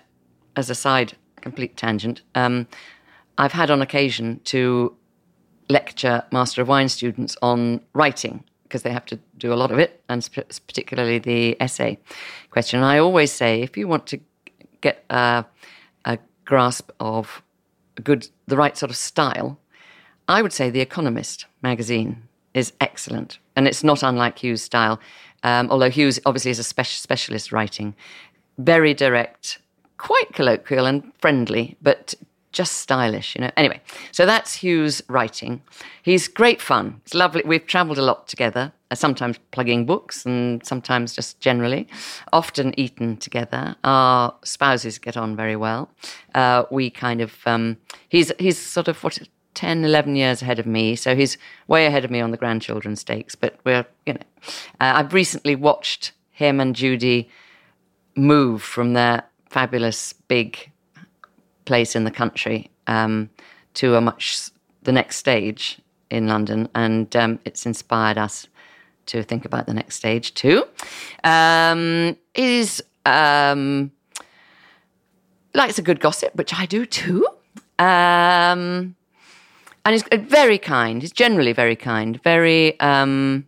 as 0.57 0.71
a 0.71 0.75
side 0.75 1.15
complete 1.41 1.77
tangent, 1.77 2.23
um, 2.35 2.67
I've 3.37 3.53
had 3.53 3.71
on 3.71 3.83
occasion 3.83 4.41
to 4.45 4.97
lecture 5.69 6.25
Master 6.33 6.63
of 6.63 6.69
Wine 6.69 6.89
students 6.89 7.37
on 7.43 7.81
writing 7.93 8.45
because 8.63 8.83
they 8.83 8.93
have 8.93 9.07
to 9.07 9.19
do 9.39 9.53
a 9.53 9.57
lot 9.57 9.71
of 9.71 9.79
it, 9.79 10.03
and 10.09 10.29
particularly 10.67 11.19
the 11.19 11.57
essay 11.61 11.99
question. 12.51 12.81
And 12.81 12.87
I 12.87 12.99
always 12.99 13.33
say, 13.33 13.63
if 13.63 13.79
you 13.79 13.89
want 13.89 14.07
to 14.09 14.21
get 14.83 15.05
a, 15.09 15.45
a 16.05 16.19
grasp 16.45 16.91
of 17.01 17.43
a 17.97 18.03
good, 18.03 18.29
the 18.47 18.57
right 18.57 18.77
sort 18.77 18.91
of 18.91 18.97
style, 18.97 19.59
I 20.29 20.43
would 20.43 20.53
say 20.53 20.69
The 20.69 20.81
Economist 20.81 21.47
magazine 21.63 22.25
is 22.53 22.75
excellent, 22.81 23.39
and 23.57 23.67
it's 23.67 23.83
not 23.83 24.03
unlike 24.03 24.39
Hugh's 24.39 24.63
style. 24.63 25.01
Um, 25.43 25.71
although 25.71 25.91
Hugh's 25.91 26.21
obviously 26.27 26.51
is 26.51 26.59
a 26.59 26.65
spe- 26.65 26.85
specialist 26.85 27.53
writing, 27.53 27.95
very 28.59 28.93
direct, 28.93 29.61
quite 29.97 30.35
colloquial 30.35 30.85
and 30.85 31.11
friendly, 31.21 31.77
but 31.81 32.15
just 32.59 32.79
stylish, 32.79 33.37
you 33.37 33.41
know. 33.41 33.53
Anyway, 33.57 33.81
so 34.11 34.27
that's 34.27 34.65
Hugh's 34.65 35.01
writing. 35.09 35.63
He's 36.03 36.27
great 36.27 36.61
fun. 36.61 37.01
It's 37.05 37.15
lovely. 37.15 37.45
We've 37.47 37.65
travelled 37.65 37.99
a 37.99 38.03
lot 38.03 38.27
together, 38.27 38.73
uh, 38.91 38.97
sometimes 38.97 39.39
plugging 39.53 39.87
books 39.87 40.27
and 40.27 40.67
sometimes 40.67 41.15
just 41.15 41.39
generally, 41.39 41.87
often 42.33 42.75
eaten 42.77 43.17
together. 43.17 43.77
Our 43.85 44.35
spouses 44.43 44.99
get 44.99 45.17
on 45.17 45.37
very 45.37 45.55
well. 45.55 45.89
Uh, 46.35 46.65
we 46.69 46.91
kind 46.91 47.21
of, 47.21 47.33
um, 47.47 47.77
he's, 48.09 48.33
he's 48.41 48.59
sort 48.59 48.89
of 48.89 49.05
what, 49.05 49.21
10, 49.55 49.85
11 49.85 50.17
years 50.17 50.43
ahead 50.43 50.59
of 50.59 50.67
me. 50.67 50.97
So 50.97 51.15
he's 51.15 51.39
way 51.69 51.87
ahead 51.87 52.05
of 52.05 52.11
me 52.11 52.21
on 52.21 52.33
the 52.33 52.37
grandchildren 52.37 52.97
stakes. 52.97 53.37
But 53.37 53.61
we're, 53.63 53.87
you 54.05 54.15
know, 54.15 54.27
uh, 54.81 54.95
I've 54.97 55.15
recently 55.15 55.55
watched 55.55 56.11
him 56.33 56.59
and 56.59 56.75
Judy 56.75 57.31
move 58.17 58.65
from 58.65 58.95
their 58.95 59.23
fabulous 59.49 60.13
big 60.13 60.73
place 61.69 61.95
in 61.95 62.05
the 62.05 62.11
country 62.11 62.71
um, 62.87 63.31
to 63.75 63.95
a 63.95 64.01
much 64.01 64.51
the 64.83 64.93
next 64.93 65.17
stage 65.17 65.79
in 66.11 66.27
London, 66.27 66.69
and 66.75 67.15
um, 67.15 67.39
it's 67.45 67.67
inspired 67.67 68.19
us 68.19 68.49
to 69.07 69.23
think 69.23 69.45
about 69.45 69.67
the 69.67 69.75
next 69.75 69.95
stage 69.97 70.35
too. 70.35 70.65
Um, 71.25 72.17
is 72.35 72.83
um, 73.05 73.93
likes 75.55 75.79
a 75.79 75.83
good 75.83 76.01
gossip, 76.01 76.35
which 76.35 76.55
I 76.55 76.65
do 76.67 76.87
too. 76.87 77.27
Um, 77.79 78.97
and 79.85 79.93
he's 79.93 80.05
very 80.13 80.59
kind. 80.59 81.03
He's 81.03 81.13
generally 81.13 81.53
very 81.53 81.77
kind, 81.77 82.21
very 82.23 82.79
um, 82.81 83.47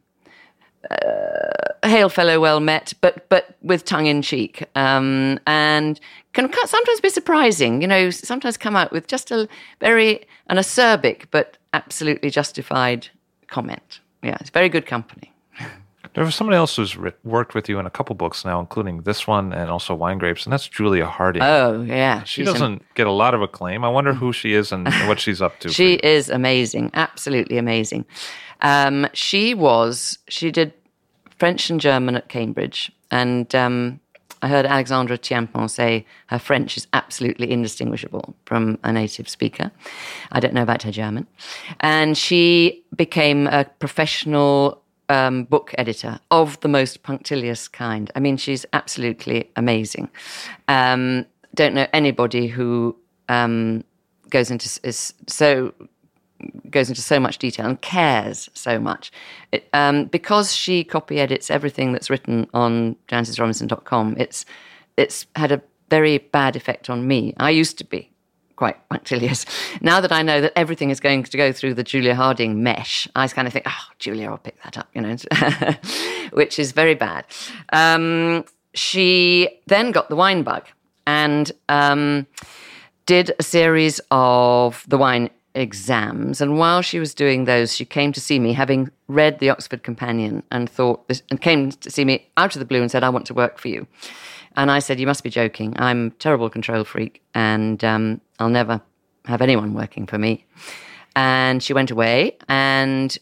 uh, 0.91 1.89
hail 1.89 2.09
fellow, 2.09 2.41
well 2.41 2.61
met, 2.61 2.93
but 3.01 3.29
but 3.29 3.57
with 3.63 3.85
tongue 3.85 4.07
in 4.07 4.23
cheek, 4.23 4.65
um, 4.75 5.39
and 5.47 6.01
can 6.33 6.51
sometimes 6.66 7.01
be 7.01 7.11
surprising. 7.11 7.83
You 7.83 7.88
know, 7.88 8.11
sometimes 8.11 8.57
come 8.57 8.77
out 8.77 8.93
with 8.93 9.07
just 9.07 9.31
a 9.31 9.49
very 9.81 10.27
an 10.49 10.57
acerbic 10.57 11.25
but 11.31 11.59
absolutely 11.73 12.31
justified 12.31 13.09
comment. 13.49 14.01
Yeah, 14.23 14.37
it's 14.40 14.51
very 14.51 14.69
good 14.69 14.87
company. 14.87 15.33
There 16.14 16.25
was 16.25 16.35
somebody 16.35 16.57
else 16.57 16.75
who's 16.75 16.97
worked 17.23 17.55
with 17.55 17.69
you 17.69 17.79
in 17.79 17.87
a 17.87 17.90
couple 17.90 18.16
books 18.16 18.45
now, 18.45 18.59
including 18.59 19.03
this 19.03 19.29
one 19.29 19.53
and 19.53 19.71
also 19.71 19.95
Wine 19.95 20.19
Grapes, 20.19 20.45
and 20.45 20.53
that's 20.53 20.66
Julia 20.66 21.07
Harding. 21.07 21.40
Oh, 21.40 21.83
yeah. 21.83 22.25
She 22.25 22.43
doesn't 22.43 22.83
get 22.95 23.07
a 23.07 23.12
lot 23.12 23.33
of 23.33 23.43
acclaim. 23.43 23.85
I 23.85 23.88
wonder 23.88 24.12
who 24.12 24.33
she 24.33 24.55
is 24.55 24.73
and 24.73 24.88
what 25.07 25.21
she's 25.21 25.40
up 25.40 25.61
to. 25.61 25.69
she 25.73 25.95
is 25.95 26.29
amazing, 26.29 26.90
absolutely 26.95 27.59
amazing. 27.59 28.07
Um, 28.61 29.07
she 29.12 29.55
was, 29.55 30.19
she 30.29 30.51
did 30.51 30.73
French 31.38 31.71
and 31.71 31.81
German 31.81 32.16
at 32.16 32.29
Cambridge, 32.29 32.90
and 33.12 33.55
um, 33.55 34.01
I 34.42 34.48
heard 34.48 34.66
Alexandra 34.66 35.18
Tiampon 35.18 35.68
say 35.68 36.07
her 36.26 36.38
French 36.38 36.76
is 36.76 36.87
absolutely 36.92 37.50
indistinguishable 37.50 38.35
from 38.46 38.79
a 38.83 38.92
native 38.92 39.29
speaker. 39.29 39.70
I 40.33 40.40
don't 40.40 40.55
know 40.55 40.62
about 40.62 40.83
her 40.83 40.90
German. 40.90 41.26
And 41.81 42.16
she 42.16 42.85
became 42.96 43.46
a 43.46 43.64
professional 43.64 44.83
um, 45.09 45.44
book 45.44 45.74
editor 45.76 46.20
of 46.31 46.59
the 46.61 46.68
most 46.68 47.03
punctilious 47.03 47.68
kind. 47.68 48.11
I 48.14 48.20
mean, 48.20 48.37
she's 48.37 48.64
absolutely 48.72 49.50
amazing. 49.57 50.09
Um, 50.68 51.26
don't 51.55 51.74
know 51.74 51.87
anybody 51.92 52.46
who 52.46 52.96
um, 53.29 53.85
goes 54.31 54.50
into 54.50 54.81
is 54.85 55.12
so 55.26 55.74
goes 56.70 56.88
into 56.88 57.03
so 57.03 57.20
much 57.20 57.38
detail 57.38 57.66
and 57.66 57.81
cares 57.81 58.48
so 58.55 58.79
much. 58.79 59.11
It, 59.53 59.68
um, 59.72 60.07
because 60.07 60.55
she 60.55 60.85
copy 60.85 61.20
edits 61.20 61.50
everything 61.50 61.92
that's 61.92 62.11
written 62.11 62.48
on 62.55 62.96
jancisrobinson.com, 63.09 64.16
it's, 64.18 64.44
it's 64.96 65.26
had 65.37 65.53
a 65.53 65.62
very 65.88 66.18
bad 66.18 66.57
effect 66.57 66.88
on 66.88 67.07
me. 67.07 67.35
I 67.38 67.50
used 67.50 67.79
to 67.79 67.85
be 67.85 68.11
quite 68.57 68.76
punctilious. 68.90 69.46
Now 69.81 70.00
that 70.03 70.12
I 70.12 70.20
know 70.20 70.42
that 70.42 70.53
everything 70.57 70.90
is 70.90 71.00
going 71.00 71.22
to 71.22 71.37
go 71.37 71.53
through 71.53 71.74
the 71.74 71.83
Julia 71.83 72.14
Harding 72.14 72.62
mesh, 72.62 73.09
I 73.16 73.26
kind 73.29 73.48
of 73.48 73.55
think, 73.55 73.64
oh, 73.66 73.87
Julia, 73.98 74.29
I'll 74.29 74.37
pick 74.37 74.62
that 74.62 74.76
up, 74.76 74.88
you 74.94 75.00
know, 75.00 75.16
which 76.33 76.59
is 76.59 76.72
very 76.72 76.94
bad. 76.94 77.24
Um, 77.72 78.44
she 78.74 79.48
then 79.66 79.90
got 79.90 80.11
the 80.11 80.16
wine 80.16 80.42
bug 80.42 80.64
and 81.07 81.50
um, 81.70 82.26
did 83.07 83.33
a 83.38 83.42
series 83.42 84.00
of 84.11 84.85
the 84.87 84.98
wine 84.98 85.31
exams, 85.55 86.41
and 86.41 86.59
while 86.59 86.83
she 86.83 86.99
was 86.99 87.15
doing 87.15 87.45
those, 87.45 87.75
she 87.75 87.85
came 87.85 88.13
to 88.13 88.21
see 88.21 88.39
me, 88.39 88.53
having 88.53 88.91
read 89.09 89.39
the 89.39 89.51
Oxford 89.51 89.83
Companion, 89.83 90.43
and 90.51 90.69
thought 90.69 91.07
this, 91.09 91.23
and 91.31 91.41
came 91.41 91.73
to 91.73 91.91
see 91.91 92.05
me 92.05 92.29
out 92.37 92.55
of 92.55 92.61
the 92.61 92.65
blue 92.65 92.81
and 92.81 92.91
said, 92.91 93.03
"I 93.03 93.09
want 93.09 93.27
to 93.27 93.35
work 93.35 93.59
for 93.59 93.69
you." 93.69 93.87
And 94.57 94.71
I 94.71 94.79
said, 94.79 95.01
"You 95.01 95.07
must 95.07 95.25
be 95.25 95.31
joking. 95.31 95.75
I'm 95.77 96.07
a 96.09 96.11
terrible 96.11 96.51
control 96.51 96.85
freak, 96.85 97.23
and 97.35 97.83
um, 97.85 98.21
I'll 98.39 98.49
never 98.49 98.81
have 99.27 99.43
anyone 99.43 99.75
working 99.75 100.07
for 100.07 100.19
me." 100.19 100.45
And 101.17 101.63
she 101.63 101.73
went 101.73 101.91
away 101.91 102.37
and 102.49 103.17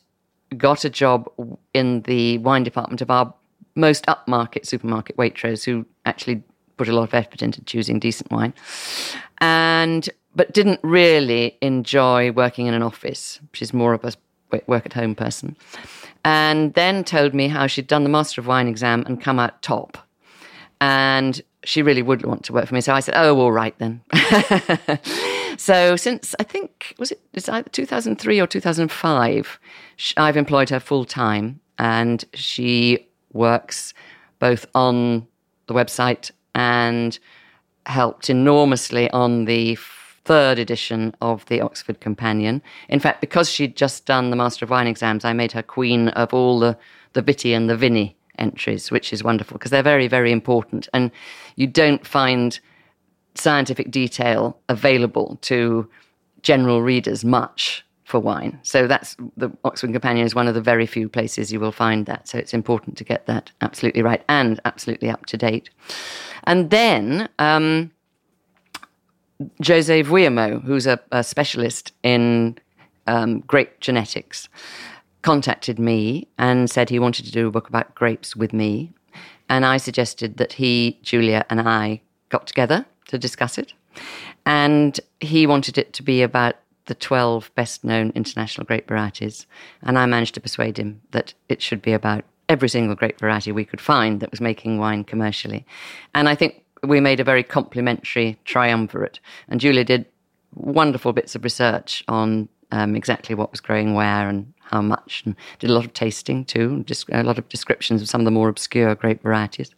got 0.56 0.84
a 0.84 0.90
job 0.90 1.30
in 1.74 2.02
the 2.02 2.38
wine 2.38 2.62
department 2.62 3.00
of 3.00 3.10
our 3.10 3.34
most 3.74 4.06
upmarket 4.06 4.66
supermarket, 4.66 5.16
Waitrose, 5.16 5.64
who 5.64 5.86
actually 6.04 6.42
put 6.76 6.88
a 6.88 6.92
lot 6.92 7.04
of 7.04 7.14
effort 7.14 7.42
into 7.42 7.62
choosing 7.64 7.98
decent 7.98 8.30
wine, 8.30 8.52
and 9.38 10.08
but 10.38 10.52
didn't 10.52 10.78
really 10.84 11.58
enjoy 11.60 12.30
working 12.30 12.66
in 12.68 12.72
an 12.72 12.80
office. 12.80 13.40
She's 13.52 13.74
more 13.74 13.92
of 13.92 14.04
a 14.04 14.12
work 14.68 14.86
at 14.86 14.92
home 14.92 15.16
person. 15.16 15.56
And 16.24 16.72
then 16.74 17.02
told 17.02 17.34
me 17.34 17.48
how 17.48 17.66
she'd 17.66 17.88
done 17.88 18.04
the 18.04 18.08
Master 18.08 18.40
of 18.40 18.46
Wine 18.46 18.68
exam 18.68 19.02
and 19.06 19.20
come 19.20 19.40
out 19.40 19.60
top. 19.62 19.98
And 20.80 21.42
she 21.64 21.82
really 21.82 22.02
would 22.02 22.24
want 22.24 22.44
to 22.44 22.52
work 22.52 22.68
for 22.68 22.74
me. 22.76 22.80
So 22.80 22.94
I 22.94 23.00
said, 23.00 23.14
oh, 23.16 23.36
all 23.40 23.50
right 23.50 23.76
then. 23.78 24.00
so 25.56 25.96
since 25.96 26.36
I 26.38 26.44
think, 26.44 26.94
was 27.00 27.10
it 27.10 27.20
it's 27.34 27.48
either 27.48 27.68
2003 27.70 28.40
or 28.40 28.46
2005, 28.46 29.58
I've 30.16 30.36
employed 30.36 30.70
her 30.70 30.78
full 30.78 31.04
time 31.04 31.58
and 31.80 32.24
she 32.34 33.08
works 33.32 33.92
both 34.38 34.66
on 34.72 35.26
the 35.66 35.74
website 35.74 36.30
and 36.54 37.18
helped 37.86 38.30
enormously 38.30 39.10
on 39.10 39.46
the 39.46 39.76
third 40.28 40.58
edition 40.58 41.14
of 41.22 41.46
the 41.46 41.58
Oxford 41.62 42.00
Companion. 42.00 42.60
In 42.90 43.00
fact, 43.00 43.22
because 43.22 43.50
she'd 43.50 43.76
just 43.76 44.04
done 44.04 44.28
the 44.28 44.36
Master 44.36 44.66
of 44.66 44.70
Wine 44.70 44.86
exams, 44.86 45.24
I 45.24 45.32
made 45.32 45.52
her 45.52 45.62
queen 45.62 46.08
of 46.08 46.34
all 46.34 46.58
the, 46.58 46.76
the 47.14 47.22
Viti 47.22 47.54
and 47.54 47.70
the 47.70 47.78
Vini 47.78 48.14
entries, 48.38 48.90
which 48.90 49.10
is 49.10 49.24
wonderful 49.24 49.56
because 49.56 49.70
they're 49.70 49.82
very, 49.82 50.06
very 50.06 50.30
important. 50.30 50.86
And 50.92 51.10
you 51.56 51.66
don't 51.66 52.06
find 52.06 52.60
scientific 53.36 53.90
detail 53.90 54.60
available 54.68 55.38
to 55.40 55.88
general 56.42 56.82
readers 56.82 57.24
much 57.24 57.82
for 58.04 58.20
wine. 58.20 58.58
So 58.62 58.86
that's 58.86 59.16
the 59.38 59.50
Oxford 59.64 59.92
Companion 59.92 60.26
is 60.26 60.34
one 60.34 60.46
of 60.46 60.54
the 60.54 60.60
very 60.60 60.84
few 60.84 61.08
places 61.08 61.50
you 61.50 61.58
will 61.58 61.72
find 61.72 62.04
that. 62.04 62.28
So 62.28 62.36
it's 62.36 62.52
important 62.52 62.98
to 62.98 63.04
get 63.04 63.24
that 63.26 63.50
absolutely 63.62 64.02
right 64.02 64.22
and 64.28 64.60
absolutely 64.66 65.08
up 65.08 65.24
to 65.26 65.38
date. 65.38 65.70
And 66.44 66.68
then 66.68 67.30
um, 67.38 67.92
José 69.62 70.04
Vouillamoz, 70.04 70.64
who's 70.64 70.86
a, 70.86 70.98
a 71.12 71.22
specialist 71.22 71.92
in 72.02 72.58
um, 73.06 73.40
grape 73.40 73.80
genetics, 73.80 74.48
contacted 75.22 75.78
me 75.78 76.26
and 76.38 76.70
said 76.70 76.90
he 76.90 76.98
wanted 76.98 77.24
to 77.26 77.32
do 77.32 77.46
a 77.46 77.50
book 77.50 77.68
about 77.68 77.94
grapes 77.94 78.34
with 78.34 78.52
me. 78.52 78.92
And 79.48 79.64
I 79.64 79.76
suggested 79.76 80.36
that 80.36 80.54
he, 80.54 80.98
Julia, 81.02 81.44
and 81.50 81.60
I 81.60 82.00
got 82.28 82.46
together 82.46 82.84
to 83.08 83.18
discuss 83.18 83.58
it. 83.58 83.72
And 84.44 84.98
he 85.20 85.46
wanted 85.46 85.78
it 85.78 85.92
to 85.94 86.02
be 86.02 86.22
about 86.22 86.56
the 86.86 86.94
12 86.94 87.50
best 87.54 87.84
known 87.84 88.12
international 88.14 88.66
grape 88.66 88.88
varieties. 88.88 89.46
And 89.82 89.98
I 89.98 90.06
managed 90.06 90.34
to 90.34 90.40
persuade 90.40 90.78
him 90.78 91.00
that 91.10 91.34
it 91.48 91.62
should 91.62 91.82
be 91.82 91.92
about 91.92 92.24
every 92.48 92.68
single 92.68 92.96
grape 92.96 93.20
variety 93.20 93.52
we 93.52 93.64
could 93.64 93.80
find 93.80 94.20
that 94.20 94.30
was 94.30 94.40
making 94.40 94.78
wine 94.78 95.04
commercially. 95.04 95.66
And 96.14 96.28
I 96.28 96.34
think 96.34 96.62
we 96.82 97.00
made 97.00 97.20
a 97.20 97.24
very 97.24 97.42
complimentary 97.42 98.38
triumvirate. 98.44 99.20
And 99.48 99.60
Julia 99.60 99.84
did 99.84 100.06
wonderful 100.54 101.12
bits 101.12 101.34
of 101.34 101.44
research 101.44 102.04
on 102.08 102.48
um, 102.70 102.94
exactly 102.96 103.34
what 103.34 103.50
was 103.50 103.60
growing 103.60 103.94
where 103.94 104.28
and 104.28 104.52
how 104.60 104.82
much, 104.82 105.22
and 105.24 105.34
did 105.58 105.70
a 105.70 105.72
lot 105.72 105.84
of 105.84 105.92
tasting 105.94 106.44
too, 106.44 106.84
just 106.84 107.08
a 107.10 107.22
lot 107.22 107.38
of 107.38 107.48
descriptions 107.48 108.02
of 108.02 108.08
some 108.08 108.20
of 108.20 108.26
the 108.26 108.30
more 108.30 108.48
obscure 108.48 108.94
grape 108.94 109.22
varieties. 109.22 109.74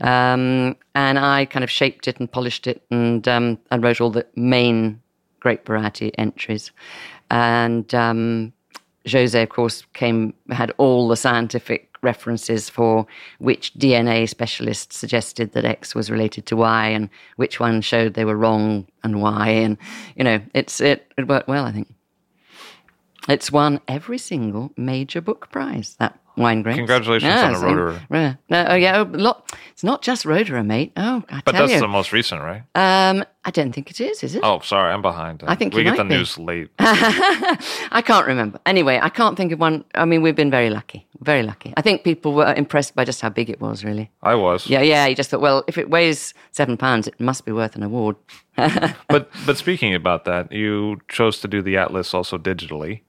Um, 0.00 0.76
and 0.94 1.18
I 1.18 1.44
kind 1.44 1.62
of 1.62 1.70
shaped 1.70 2.08
it 2.08 2.18
and 2.18 2.30
polished 2.30 2.66
it 2.66 2.82
and, 2.90 3.26
um, 3.28 3.58
and 3.70 3.82
wrote 3.82 4.00
all 4.00 4.10
the 4.10 4.26
main 4.34 5.00
grape 5.40 5.66
variety 5.66 6.16
entries. 6.18 6.72
And 7.30 7.94
um, 7.94 8.52
Jose, 9.10 9.40
of 9.40 9.48
course, 9.50 9.84
came 9.92 10.32
had 10.50 10.72
all 10.78 11.08
the 11.08 11.16
scientific 11.16 11.93
references 12.04 12.70
for 12.70 13.06
which 13.38 13.74
DNA 13.74 14.28
specialists 14.28 14.96
suggested 14.96 15.52
that 15.52 15.64
X 15.64 15.94
was 15.94 16.10
related 16.10 16.46
to 16.46 16.56
Y 16.56 16.88
and 16.88 17.08
which 17.36 17.58
one 17.58 17.80
showed 17.80 18.14
they 18.14 18.24
were 18.24 18.36
wrong 18.36 18.86
and 19.02 19.20
why. 19.20 19.48
And, 19.48 19.76
you 20.14 20.22
know, 20.22 20.40
it's, 20.54 20.80
it, 20.80 21.12
it 21.18 21.26
worked 21.26 21.48
well, 21.48 21.64
I 21.64 21.72
think. 21.72 21.92
It's 23.28 23.50
won 23.50 23.80
every 23.88 24.18
single 24.18 24.72
major 24.76 25.20
book 25.20 25.50
prize, 25.50 25.96
that 25.98 26.18
wine 26.36 26.62
grapes. 26.62 26.76
Congratulations 26.76 27.28
yeah, 27.28 27.46
on 27.46 27.54
a 27.54 27.58
Roederer. 27.58 28.00
Yeah. 28.10 28.34
No, 28.48 28.66
oh, 28.68 28.74
yeah. 28.74 29.04
Lot. 29.08 29.52
It's 29.72 29.84
not 29.84 30.02
just 30.02 30.24
Roederer, 30.24 30.64
mate. 30.64 30.92
Oh, 30.96 31.22
I 31.28 31.42
But 31.44 31.52
that's 31.52 31.72
you. 31.72 31.80
the 31.80 31.88
most 31.88 32.12
recent, 32.12 32.42
right? 32.42 32.62
Um, 32.74 33.24
I 33.44 33.50
don't 33.50 33.72
think 33.72 33.90
it 33.90 34.00
is. 34.00 34.22
Is 34.22 34.34
it? 34.34 34.40
Oh, 34.42 34.60
sorry, 34.60 34.92
I'm 34.92 35.02
behind. 35.02 35.42
I 35.46 35.54
think 35.54 35.74
we 35.74 35.82
get 35.82 35.96
the 35.96 36.04
be. 36.04 36.16
news 36.16 36.38
late. 36.38 36.70
I 36.78 38.02
can't 38.04 38.26
remember. 38.26 38.58
Anyway, 38.66 38.98
I 39.02 39.08
can't 39.08 39.36
think 39.36 39.52
of 39.52 39.60
one. 39.60 39.84
I 39.94 40.04
mean, 40.04 40.22
we've 40.22 40.36
been 40.36 40.50
very 40.50 40.70
lucky. 40.70 41.06
Very 41.20 41.42
lucky. 41.42 41.74
I 41.76 41.82
think 41.82 42.04
people 42.04 42.32
were 42.32 42.54
impressed 42.54 42.94
by 42.94 43.04
just 43.04 43.20
how 43.20 43.28
big 43.28 43.50
it 43.50 43.60
was. 43.60 43.84
Really. 43.84 44.10
I 44.22 44.34
was. 44.34 44.68
Yeah, 44.68 44.82
yeah. 44.82 45.06
You 45.06 45.14
just 45.14 45.30
thought, 45.30 45.40
well, 45.40 45.64
if 45.66 45.76
it 45.78 45.90
weighs 45.90 46.34
seven 46.52 46.76
pounds, 46.76 47.06
it 47.06 47.18
must 47.20 47.44
be 47.44 47.52
worth 47.52 47.76
an 47.76 47.82
award. 47.82 48.16
but 48.56 49.30
but 49.46 49.56
speaking 49.56 49.94
about 49.94 50.24
that, 50.24 50.52
you 50.52 51.00
chose 51.08 51.40
to 51.40 51.48
do 51.48 51.62
the 51.62 51.76
atlas 51.76 52.14
also 52.14 52.38
digitally. 52.38 53.02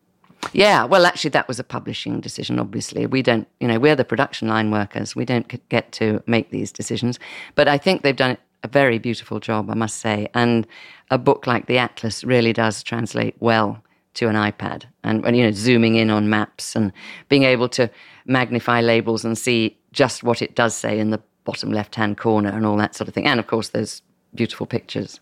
Yeah, 0.54 0.86
well, 0.86 1.06
actually, 1.06 1.32
that 1.32 1.48
was 1.48 1.60
a 1.60 1.64
publishing 1.64 2.22
decision, 2.22 2.60
obviously. 2.60 3.06
We 3.06 3.22
don't, 3.22 3.48
you 3.60 3.68
know, 3.68 3.80
we're 3.80 3.96
the 3.96 4.06
production 4.06 4.48
line 4.48 4.72
workers. 4.72 5.16
We 5.16 5.26
don't 5.26 5.70
get 5.70 5.92
to 5.94 6.24
make 6.28 6.52
these 6.52 6.72
decisions. 6.72 7.20
But 7.56 7.68
I 7.68 7.78
think 7.78 8.04
they've 8.04 8.16
done 8.16 8.38
a 8.64 8.68
very 8.68 9.00
beautiful 9.00 9.40
job, 9.40 9.70
I 9.70 9.76
must 9.76 9.98
say. 9.98 10.28
And 10.34 10.68
a 11.12 11.18
book 11.18 11.48
like 11.48 11.66
The 11.66 11.78
Atlas 11.78 12.24
really 12.24 12.54
does 12.54 12.84
translate 12.84 13.36
well 13.40 13.84
to 14.16 14.28
an 14.28 14.36
iPad. 14.36 14.86
And, 15.04 15.26
and 15.26 15.36
you 15.36 15.44
know, 15.44 15.52
zooming 15.52 15.96
in 15.96 16.10
on 16.10 16.30
maps 16.30 16.76
and 16.76 16.92
being 17.30 17.44
able 17.44 17.70
to 17.70 17.90
magnify 18.26 18.82
labels 18.82 19.26
and 19.26 19.38
see 19.38 19.78
just 19.92 20.24
what 20.24 20.42
it 20.42 20.56
does 20.56 20.76
say 20.76 21.00
in 21.00 21.10
the 21.12 21.22
bottom 21.44 21.72
left 21.72 21.96
hand 21.96 22.18
corner 22.18 22.50
and 22.50 22.66
all 22.66 22.78
that 22.78 22.96
sort 22.96 23.08
of 23.08 23.14
thing. 23.14 23.28
And 23.28 23.40
of 23.40 23.48
course, 23.48 23.70
those 23.70 24.02
beautiful 24.34 24.66
pictures. 24.66 25.20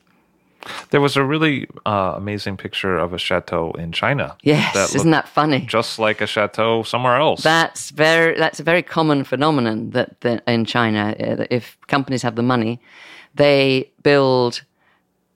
There 0.90 1.02
was 1.02 1.18
a 1.18 1.24
really 1.24 1.68
uh, 1.86 2.14
amazing 2.16 2.58
picture 2.58 2.98
of 2.98 3.14
a 3.14 3.18
chateau 3.18 3.72
in 3.72 3.92
China. 3.92 4.36
Yes, 4.44 4.74
that 4.74 4.96
isn't 4.96 5.12
that 5.12 5.28
funny? 5.28 5.62
Just 5.66 6.00
like 6.00 6.22
a 6.22 6.28
chateau 6.28 6.84
somewhere 6.84 7.18
else. 7.18 7.44
That's 7.44 7.90
very. 7.92 8.38
That's 8.38 8.60
a 8.60 8.64
very 8.64 8.84
common 8.84 9.24
phenomenon 9.24 9.92
that, 9.92 10.22
that 10.22 10.44
in 10.48 10.66
China, 10.66 11.16
uh, 11.20 11.46
if 11.50 11.78
companies 11.88 12.22
have 12.22 12.36
the 12.36 12.44
money, 12.44 12.80
they 13.36 13.92
build 14.04 14.64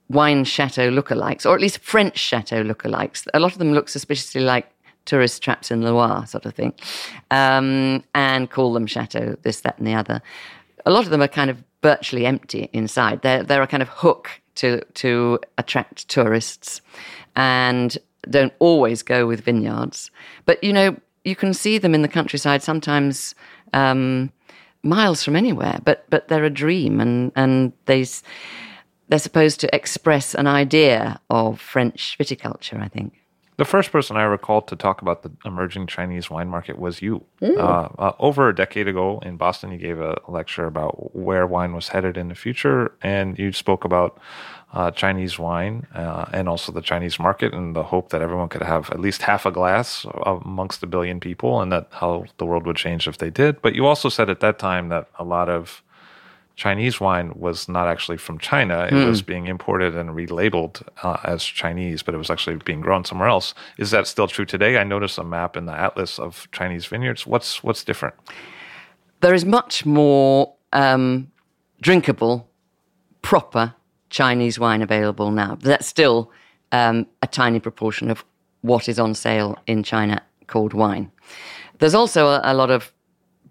wine 0.08 0.44
chateau 0.44 0.90
lookalikes, 0.90 1.44
or 1.44 1.54
at 1.54 1.60
least 1.60 1.78
French 1.80 2.18
chateau 2.18 2.64
lookalikes. 2.64 3.26
A 3.34 3.40
lot 3.40 3.52
of 3.52 3.58
them 3.58 3.72
look 3.72 3.88
suspiciously 3.88 4.40
like 4.40 4.70
tourist 5.04 5.42
traps 5.42 5.70
in 5.70 5.82
Loire, 5.82 6.26
sort 6.26 6.46
of 6.46 6.54
thing, 6.54 6.72
um, 7.30 8.04
and 8.14 8.50
call 8.50 8.72
them 8.72 8.86
chateau 8.86 9.36
this, 9.42 9.60
that, 9.62 9.78
and 9.78 9.86
the 9.86 9.94
other. 9.94 10.22
A 10.86 10.90
lot 10.90 11.04
of 11.04 11.10
them 11.10 11.22
are 11.22 11.28
kind 11.28 11.50
of 11.50 11.62
virtually 11.82 12.26
empty 12.26 12.68
inside. 12.72 13.22
They're, 13.22 13.42
they're 13.42 13.62
a 13.62 13.66
kind 13.66 13.82
of 13.82 13.88
hook 13.88 14.30
to 14.56 14.82
to 14.94 15.38
attract 15.56 16.08
tourists, 16.08 16.80
and 17.36 17.96
don't 18.28 18.52
always 18.58 19.02
go 19.02 19.26
with 19.26 19.40
vineyards. 19.42 20.10
But 20.44 20.62
you 20.62 20.72
know, 20.72 20.96
you 21.24 21.36
can 21.36 21.54
see 21.54 21.78
them 21.78 21.94
in 21.94 22.02
the 22.02 22.08
countryside 22.08 22.62
sometimes. 22.62 23.34
Um, 23.72 24.32
miles 24.82 25.22
from 25.22 25.36
anywhere, 25.36 25.78
but 25.84 26.04
but 26.10 26.28
they're 26.28 26.44
a 26.44 26.50
dream, 26.50 27.00
and 27.00 27.32
and 27.36 27.72
they 27.86 28.04
they're 29.08 29.18
supposed 29.18 29.60
to 29.60 29.74
express 29.74 30.34
an 30.34 30.46
idea 30.46 31.20
of 31.30 31.60
French 31.60 32.16
viticulture. 32.18 32.80
I 32.80 32.88
think. 32.88 33.14
The 33.58 33.64
first 33.64 33.90
person 33.90 34.16
I 34.16 34.22
recall 34.22 34.62
to 34.62 34.76
talk 34.76 35.02
about 35.02 35.24
the 35.24 35.32
emerging 35.44 35.88
Chinese 35.88 36.30
wine 36.30 36.48
market 36.48 36.78
was 36.78 37.02
you. 37.02 37.24
Uh, 37.42 37.88
uh, 37.98 38.12
over 38.20 38.48
a 38.48 38.54
decade 38.54 38.86
ago 38.86 39.18
in 39.24 39.36
Boston, 39.36 39.72
you 39.72 39.78
gave 39.78 40.00
a 40.00 40.20
lecture 40.28 40.64
about 40.64 41.12
where 41.14 41.44
wine 41.44 41.72
was 41.74 41.88
headed 41.88 42.16
in 42.16 42.28
the 42.28 42.36
future, 42.36 42.92
and 43.02 43.36
you 43.36 43.52
spoke 43.52 43.84
about 43.84 44.20
uh, 44.72 44.92
Chinese 44.92 45.40
wine 45.40 45.88
uh, 45.92 46.26
and 46.32 46.48
also 46.48 46.70
the 46.70 46.80
Chinese 46.80 47.18
market 47.18 47.52
and 47.52 47.74
the 47.74 47.82
hope 47.82 48.10
that 48.10 48.22
everyone 48.22 48.48
could 48.48 48.62
have 48.62 48.90
at 48.90 49.00
least 49.00 49.22
half 49.22 49.44
a 49.44 49.50
glass 49.50 50.06
amongst 50.24 50.80
a 50.84 50.86
billion 50.86 51.18
people, 51.18 51.60
and 51.60 51.72
that 51.72 51.88
how 51.90 52.26
the 52.36 52.46
world 52.46 52.64
would 52.64 52.76
change 52.76 53.08
if 53.08 53.18
they 53.18 53.30
did. 53.30 53.60
But 53.60 53.74
you 53.74 53.86
also 53.86 54.08
said 54.08 54.30
at 54.30 54.38
that 54.38 54.60
time 54.60 54.88
that 54.90 55.08
a 55.18 55.24
lot 55.24 55.48
of 55.48 55.82
Chinese 56.58 56.98
wine 56.98 57.32
was 57.36 57.68
not 57.68 57.86
actually 57.86 58.16
from 58.16 58.36
China. 58.36 58.86
It 58.86 58.92
mm. 58.92 59.06
was 59.06 59.22
being 59.22 59.46
imported 59.46 59.96
and 59.96 60.10
relabeled 60.10 60.82
uh, 61.04 61.18
as 61.22 61.44
Chinese, 61.44 62.02
but 62.02 62.16
it 62.16 62.18
was 62.18 62.30
actually 62.30 62.56
being 62.56 62.80
grown 62.80 63.04
somewhere 63.04 63.28
else. 63.28 63.54
Is 63.78 63.92
that 63.92 64.08
still 64.08 64.26
true 64.26 64.44
today? 64.44 64.76
I 64.76 64.82
noticed 64.82 65.18
a 65.18 65.24
map 65.24 65.56
in 65.56 65.66
the 65.66 65.72
atlas 65.72 66.18
of 66.18 66.48
Chinese 66.50 66.84
vineyards. 66.84 67.24
What's 67.28 67.62
what's 67.62 67.84
different? 67.84 68.16
There 69.20 69.34
is 69.34 69.44
much 69.44 69.86
more 69.86 70.52
um, 70.72 71.30
drinkable, 71.80 72.50
proper 73.22 73.74
Chinese 74.10 74.58
wine 74.58 74.82
available 74.82 75.30
now. 75.30 75.58
That's 75.60 75.86
still 75.86 76.32
um, 76.72 77.06
a 77.22 77.28
tiny 77.28 77.60
proportion 77.60 78.10
of 78.10 78.24
what 78.62 78.88
is 78.88 78.98
on 78.98 79.14
sale 79.14 79.56
in 79.68 79.84
China 79.84 80.20
called 80.48 80.72
wine. 80.74 81.12
There's 81.78 81.94
also 81.94 82.26
a, 82.26 82.40
a 82.42 82.54
lot 82.54 82.72
of 82.72 82.92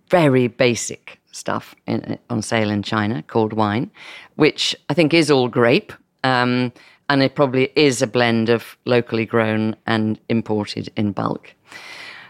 very 0.10 0.48
basic 0.50 1.22
stuff 1.38 1.76
in, 1.86 2.18
on 2.30 2.42
sale 2.42 2.70
in 2.70 2.84
China 2.84 3.24
called 3.24 3.54
wine, 3.54 3.92
which 4.36 4.76
I 4.90 4.94
think 4.94 5.14
is 5.14 5.32
all 5.32 5.48
grape. 5.48 5.94
Um, 6.24 6.74
and 7.10 7.24
it 7.24 7.36
probably 7.36 7.72
is 7.76 8.02
a 8.02 8.08
blend 8.08 8.50
of 8.50 8.78
locally 8.86 9.26
grown 9.26 9.76
and 9.86 10.20
imported 10.28 10.90
in 10.98 11.14
bulk. 11.14 11.54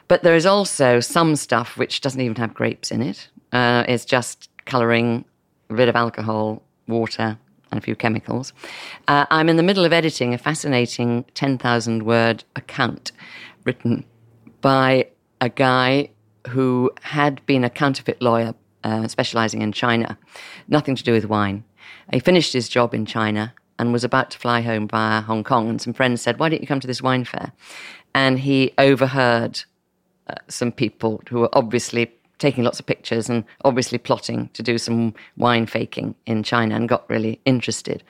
But 0.08 0.24
there 0.24 0.36
is 0.36 0.46
also 0.46 1.00
some 1.00 1.36
stuff 1.36 1.78
which 1.78 2.02
doesn't 2.02 2.22
even 2.22 2.36
have 2.36 2.54
grapes 2.54 2.92
in 2.92 3.02
it. 3.02 3.28
Uh, 3.52 3.84
it's 3.88 4.06
just 4.06 4.50
colouring, 4.66 5.26
a 5.70 5.74
bit 5.74 5.90
of 5.90 5.96
alcohol, 5.96 6.62
water, 6.88 7.38
and 7.72 7.78
a 7.78 7.82
few 7.82 7.96
chemicals. 7.96 8.54
Uh, 9.08 9.26
I'm 9.30 9.50
in 9.50 9.58
the 9.58 9.64
middle 9.64 9.84
of 9.84 9.92
editing 9.92 10.34
a 10.34 10.38
fascinating 10.38 11.26
10,000 11.34 12.04
word 12.04 12.44
account 12.56 13.12
written 13.66 14.06
by 14.62 15.08
a 15.42 15.50
guy 15.50 16.10
who 16.50 16.92
had 17.02 17.46
been 17.46 17.64
a 17.64 17.70
counterfeit 17.70 18.22
lawyer 18.22 18.56
uh, 18.88 19.08
specializing 19.08 19.62
in 19.62 19.72
China, 19.72 20.18
nothing 20.68 20.96
to 20.96 21.04
do 21.04 21.12
with 21.12 21.26
wine. 21.26 21.64
He 22.12 22.20
finished 22.20 22.54
his 22.54 22.70
job 22.70 22.94
in 22.94 23.06
China 23.06 23.54
and 23.78 23.92
was 23.92 24.04
about 24.04 24.32
to 24.32 24.40
fly 24.40 24.62
home 24.62 24.88
via 24.88 25.22
Hong 25.22 25.44
Kong. 25.44 25.70
And 25.70 25.82
some 25.82 25.94
friends 25.94 26.22
said, 26.22 26.40
Why 26.40 26.50
don't 26.50 26.62
you 26.62 26.68
come 26.68 26.80
to 26.80 26.88
this 26.88 27.02
wine 27.02 27.26
fair? 27.26 27.52
And 28.16 28.40
he 28.40 28.74
overheard 28.78 29.64
uh, 30.28 30.36
some 30.48 30.72
people 30.72 31.22
who 31.30 31.42
were 31.42 31.50
obviously 31.54 32.12
taking 32.40 32.64
lots 32.64 32.80
of 32.80 32.86
pictures 32.86 33.30
and 33.30 33.44
obviously 33.66 33.98
plotting 33.98 34.50
to 34.54 34.62
do 34.62 34.78
some 34.78 35.14
wine 35.38 35.66
faking 35.66 36.14
in 36.26 36.44
China 36.44 36.76
and 36.76 36.88
got 36.88 37.10
really 37.10 37.40
interested. 37.46 38.04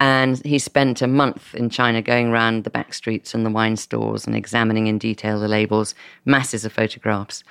And 0.00 0.44
he 0.44 0.58
spent 0.58 1.02
a 1.02 1.06
month 1.06 1.54
in 1.54 1.70
China 1.70 2.00
going 2.00 2.28
around 2.28 2.64
the 2.64 2.70
back 2.70 2.94
streets 2.94 3.34
and 3.34 3.44
the 3.44 3.50
wine 3.50 3.76
stores 3.76 4.26
and 4.26 4.36
examining 4.36 4.86
in 4.86 4.98
detail 4.98 5.40
the 5.40 5.48
labels, 5.48 5.94
masses 6.24 6.64
of 6.64 6.72
photographs, 6.72 7.42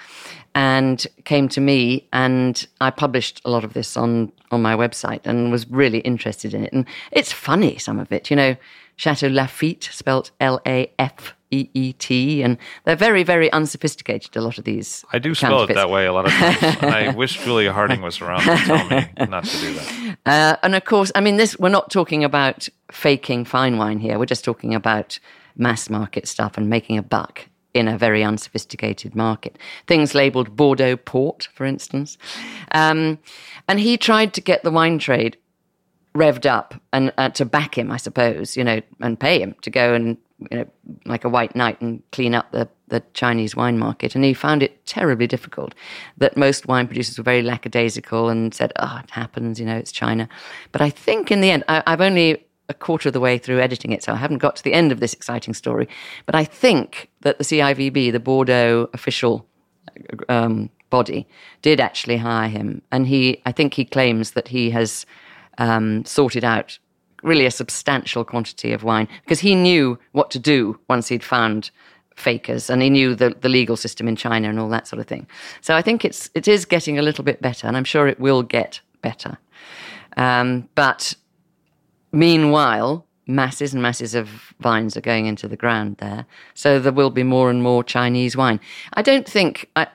and 0.55 1.05
came 1.25 1.49
to 1.49 1.61
me. 1.61 2.07
And 2.13 2.65
I 2.79 2.89
published 2.89 3.41
a 3.43 3.49
lot 3.49 3.63
of 3.63 3.73
this 3.73 3.97
on, 3.97 4.31
on 4.51 4.61
my 4.61 4.75
website 4.75 5.25
and 5.25 5.51
was 5.51 5.69
really 5.69 5.99
interested 5.99 6.53
in 6.53 6.63
it. 6.63 6.73
And 6.73 6.85
it's 7.11 7.31
funny, 7.31 7.77
some 7.77 7.99
of 7.99 8.11
it, 8.11 8.29
you 8.29 8.35
know. 8.35 8.55
Chateau 8.99 9.29
Lafite, 9.29 9.93
spelt 9.93 10.31
L 10.39 10.59
A 10.65 10.91
F 10.97 11.35
E 11.51 11.69
E 11.73 11.93
T, 11.93 12.41
and 12.41 12.57
they're 12.83 12.95
very, 12.95 13.23
very 13.23 13.51
unsophisticated. 13.51 14.35
A 14.35 14.41
lot 14.41 14.57
of 14.57 14.63
these. 14.63 15.05
I 15.13 15.19
do 15.19 15.33
spell 15.33 15.63
it 15.63 15.73
that 15.73 15.89
way 15.89 16.05
a 16.05 16.13
lot 16.13 16.25
of 16.25 16.31
times. 16.31 16.77
I 16.83 17.13
wish 17.15 17.43
Julia 17.43 17.71
Harding 17.71 18.01
was 18.01 18.19
around 18.21 18.41
to 18.41 18.57
tell 18.57 18.87
me 18.89 19.07
not 19.29 19.45
to 19.45 19.57
do 19.59 19.73
that. 19.73 20.17
Uh, 20.25 20.57
and 20.61 20.75
of 20.75 20.83
course, 20.83 21.09
I 21.15 21.21
mean, 21.21 21.37
this 21.37 21.57
we're 21.57 21.69
not 21.69 21.89
talking 21.89 22.23
about 22.23 22.67
faking 22.91 23.45
fine 23.45 23.77
wine 23.77 23.99
here. 23.99 24.19
We're 24.19 24.25
just 24.25 24.43
talking 24.43 24.75
about 24.75 25.19
mass 25.55 25.89
market 25.89 26.27
stuff 26.27 26.57
and 26.57 26.69
making 26.69 26.97
a 26.97 27.03
buck 27.03 27.47
in 27.73 27.87
a 27.87 27.97
very 27.97 28.23
unsophisticated 28.23 29.15
market. 29.15 29.57
Things 29.85 30.13
labeled 30.15 30.55
Bordeaux 30.55 30.97
Port, 30.97 31.47
for 31.53 31.65
instance. 31.65 32.17
Um, 32.73 33.19
and 33.67 33.79
he 33.79 33.97
tried 33.97 34.33
to 34.33 34.41
get 34.41 34.63
the 34.63 34.71
wine 34.71 34.99
trade 34.99 35.37
revved 36.15 36.45
up 36.45 36.73
and 36.91 37.13
uh, 37.17 37.29
to 37.29 37.45
back 37.45 37.77
him, 37.77 37.91
I 37.91 37.97
suppose, 37.97 38.57
you 38.57 38.63
know, 38.63 38.81
and 38.99 39.19
pay 39.19 39.39
him 39.39 39.55
to 39.61 39.69
go 39.69 39.93
and 39.93 40.17
you 40.39 40.57
know, 40.57 40.67
like 41.05 41.23
a 41.23 41.29
white 41.29 41.55
knight 41.55 41.81
and 41.81 42.03
clean 42.11 42.35
up 42.35 42.51
the, 42.51 42.69
the 42.89 43.01
Chinese 43.13 43.55
wine 43.55 43.77
market. 43.77 44.15
And 44.15 44.23
he 44.23 44.33
found 44.33 44.61
it 44.61 44.85
terribly 44.85 45.27
difficult 45.27 45.73
that 46.17 46.37
most 46.37 46.67
wine 46.67 46.87
producers 46.87 47.17
were 47.17 47.23
very 47.23 47.41
lackadaisical 47.41 48.29
and 48.29 48.53
said, 48.53 48.71
oh, 48.77 49.01
it 49.03 49.09
happens, 49.09 49.59
you 49.59 49.65
know, 49.65 49.75
it's 49.75 49.91
China. 49.91 50.29
But 50.71 50.81
I 50.81 50.89
think 50.89 51.31
in 51.31 51.41
the 51.41 51.51
end, 51.51 51.63
I, 51.67 51.83
I've 51.87 52.01
only 52.01 52.45
a 52.69 52.73
quarter 52.73 53.09
of 53.09 53.13
the 53.13 53.19
way 53.19 53.37
through 53.37 53.59
editing 53.61 53.91
it, 53.91 54.03
so 54.03 54.11
I 54.11 54.17
haven't 54.17 54.39
got 54.39 54.57
to 54.57 54.63
the 54.63 54.73
end 54.73 54.91
of 54.91 54.99
this 54.99 55.13
exciting 55.13 55.53
story. 55.53 55.87
But 56.25 56.35
I 56.35 56.43
think 56.43 57.09
that 57.21 57.37
the 57.37 57.43
CIVB, 57.43 58.11
the 58.11 58.19
Bordeaux 58.19 58.89
official 58.93 59.47
um, 60.27 60.69
body, 60.89 61.27
did 61.61 61.79
actually 61.79 62.17
hire 62.17 62.49
him. 62.49 62.81
And 62.91 63.07
he, 63.07 63.41
I 63.45 63.51
think 63.51 63.73
he 63.73 63.85
claims 63.85 64.31
that 64.31 64.49
he 64.49 64.69
has 64.71 65.05
um, 65.57 66.03
sorted 66.05 66.43
out 66.43 66.77
really 67.23 67.45
a 67.45 67.51
substantial 67.51 68.23
quantity 68.23 68.71
of 68.71 68.83
wine 68.83 69.07
because 69.23 69.39
he 69.39 69.55
knew 69.55 69.97
what 70.11 70.31
to 70.31 70.39
do 70.39 70.79
once 70.87 71.07
he'd 71.07 71.23
found 71.23 71.71
fakers 72.17 72.69
and 72.69 72.81
he 72.81 72.89
knew 72.89 73.15
the, 73.15 73.29
the 73.41 73.49
legal 73.49 73.77
system 73.77 74.07
in 74.07 74.15
China 74.15 74.49
and 74.49 74.59
all 74.59 74.69
that 74.69 74.87
sort 74.87 74.99
of 74.99 75.07
thing. 75.07 75.27
So 75.61 75.75
I 75.75 75.81
think 75.81 76.03
it's 76.03 76.29
it 76.33 76.47
is 76.47 76.65
getting 76.65 76.99
a 76.99 77.01
little 77.01 77.23
bit 77.23 77.41
better, 77.41 77.67
and 77.67 77.77
I'm 77.77 77.83
sure 77.83 78.07
it 78.07 78.19
will 78.19 78.43
get 78.43 78.81
better. 79.01 79.37
Um, 80.17 80.67
but 80.75 81.13
meanwhile, 82.11 83.05
masses 83.27 83.73
and 83.73 83.83
masses 83.83 84.15
of 84.15 84.53
vines 84.59 84.97
are 84.97 85.01
going 85.01 85.27
into 85.27 85.47
the 85.47 85.57
ground 85.57 85.97
there, 85.97 86.25
so 86.53 86.79
there 86.79 86.91
will 86.91 87.11
be 87.11 87.23
more 87.23 87.49
and 87.49 87.61
more 87.61 87.83
Chinese 87.83 88.35
wine. 88.35 88.59
I 88.93 89.01
don't 89.01 89.27
think, 89.27 89.69
uh, 89.75 89.85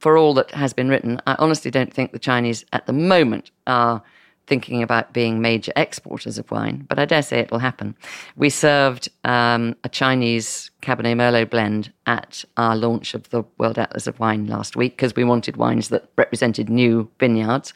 for 0.00 0.16
all 0.16 0.34
that 0.34 0.50
has 0.50 0.72
been 0.72 0.88
written, 0.88 1.20
I 1.26 1.36
honestly 1.38 1.70
don't 1.70 1.94
think 1.94 2.12
the 2.12 2.18
Chinese 2.18 2.64
at 2.72 2.86
the 2.86 2.92
moment 2.92 3.50
are 3.66 4.02
thinking 4.48 4.82
about 4.82 5.12
being 5.12 5.40
major 5.40 5.72
exporters 5.76 6.38
of 6.38 6.50
wine, 6.50 6.86
but 6.88 6.98
I 6.98 7.04
dare 7.04 7.22
say 7.22 7.38
it 7.38 7.50
will 7.50 7.58
happen. 7.58 7.94
We 8.34 8.48
served 8.50 9.08
um, 9.24 9.76
a 9.84 9.88
Chinese 9.88 10.70
Cabernet 10.82 11.16
Merlot 11.16 11.50
blend 11.50 11.92
at 12.06 12.44
our 12.56 12.74
launch 12.74 13.14
of 13.14 13.28
the 13.30 13.44
World 13.58 13.78
Atlas 13.78 14.06
of 14.06 14.18
Wine 14.18 14.46
last 14.46 14.74
week 14.74 14.96
because 14.96 15.14
we 15.14 15.24
wanted 15.24 15.56
wines 15.56 15.90
that 15.90 16.10
represented 16.16 16.70
new 16.70 17.10
vineyards. 17.20 17.74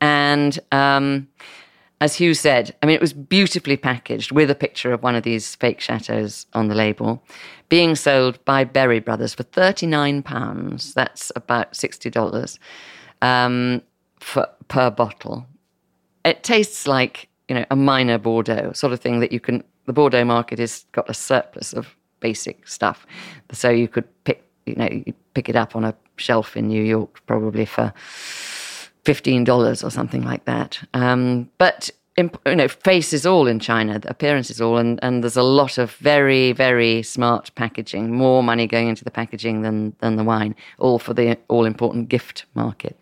And 0.00 0.58
um, 0.72 1.28
as 2.00 2.16
Hugh 2.16 2.32
said, 2.32 2.74
I 2.82 2.86
mean, 2.86 2.94
it 2.94 3.00
was 3.02 3.12
beautifully 3.12 3.76
packaged 3.76 4.32
with 4.32 4.50
a 4.50 4.54
picture 4.54 4.92
of 4.94 5.02
one 5.02 5.14
of 5.14 5.22
these 5.22 5.54
fake 5.54 5.80
chateaus 5.80 6.46
on 6.54 6.68
the 6.68 6.74
label, 6.74 7.22
being 7.68 7.94
sold 7.94 8.42
by 8.46 8.64
Berry 8.64 9.00
Brothers 9.00 9.34
for 9.34 9.44
£39. 9.44 10.94
That's 10.94 11.30
about 11.36 11.74
$60 11.74 12.58
um, 13.20 13.82
for, 14.18 14.48
per 14.68 14.90
bottle 14.90 15.46
it 16.24 16.42
tastes 16.42 16.86
like 16.86 17.28
you 17.48 17.54
know 17.54 17.64
a 17.70 17.76
minor 17.76 18.18
Bordeaux 18.18 18.72
sort 18.72 18.92
of 18.92 19.00
thing 19.00 19.20
that 19.20 19.32
you 19.32 19.40
can. 19.40 19.64
The 19.86 19.92
Bordeaux 19.92 20.24
market 20.24 20.58
has 20.58 20.84
got 20.92 21.10
a 21.10 21.14
surplus 21.14 21.72
of 21.72 21.96
basic 22.20 22.68
stuff, 22.68 23.06
so 23.52 23.70
you 23.70 23.88
could 23.88 24.06
pick 24.24 24.44
you 24.66 24.74
know 24.76 24.88
you 24.90 25.14
pick 25.34 25.48
it 25.48 25.56
up 25.56 25.74
on 25.74 25.84
a 25.84 25.94
shelf 26.16 26.56
in 26.56 26.68
New 26.68 26.82
York 26.82 27.24
probably 27.26 27.64
for 27.64 27.92
fifteen 27.96 29.44
dollars 29.44 29.82
or 29.82 29.90
something 29.90 30.22
like 30.22 30.44
that. 30.44 30.80
Um, 30.94 31.48
but 31.58 31.90
you 32.16 32.30
know, 32.46 32.68
face 32.68 33.12
is 33.12 33.24
all 33.24 33.46
in 33.46 33.58
China, 33.58 34.00
appearance 34.04 34.50
is 34.50 34.60
all, 34.60 34.76
and, 34.76 34.98
and 35.02 35.22
there's 35.22 35.36
a 35.36 35.42
lot 35.42 35.78
of 35.78 35.92
very, 35.96 36.52
very 36.52 37.02
smart 37.02 37.50
packaging, 37.54 38.12
more 38.12 38.42
money 38.42 38.66
going 38.66 38.88
into 38.88 39.04
the 39.04 39.10
packaging 39.10 39.62
than, 39.62 39.94
than 40.00 40.16
the 40.16 40.24
wine, 40.24 40.54
all 40.78 40.98
for 40.98 41.14
the 41.14 41.38
all 41.48 41.64
important 41.64 42.08
gift 42.08 42.44
market. 42.54 42.99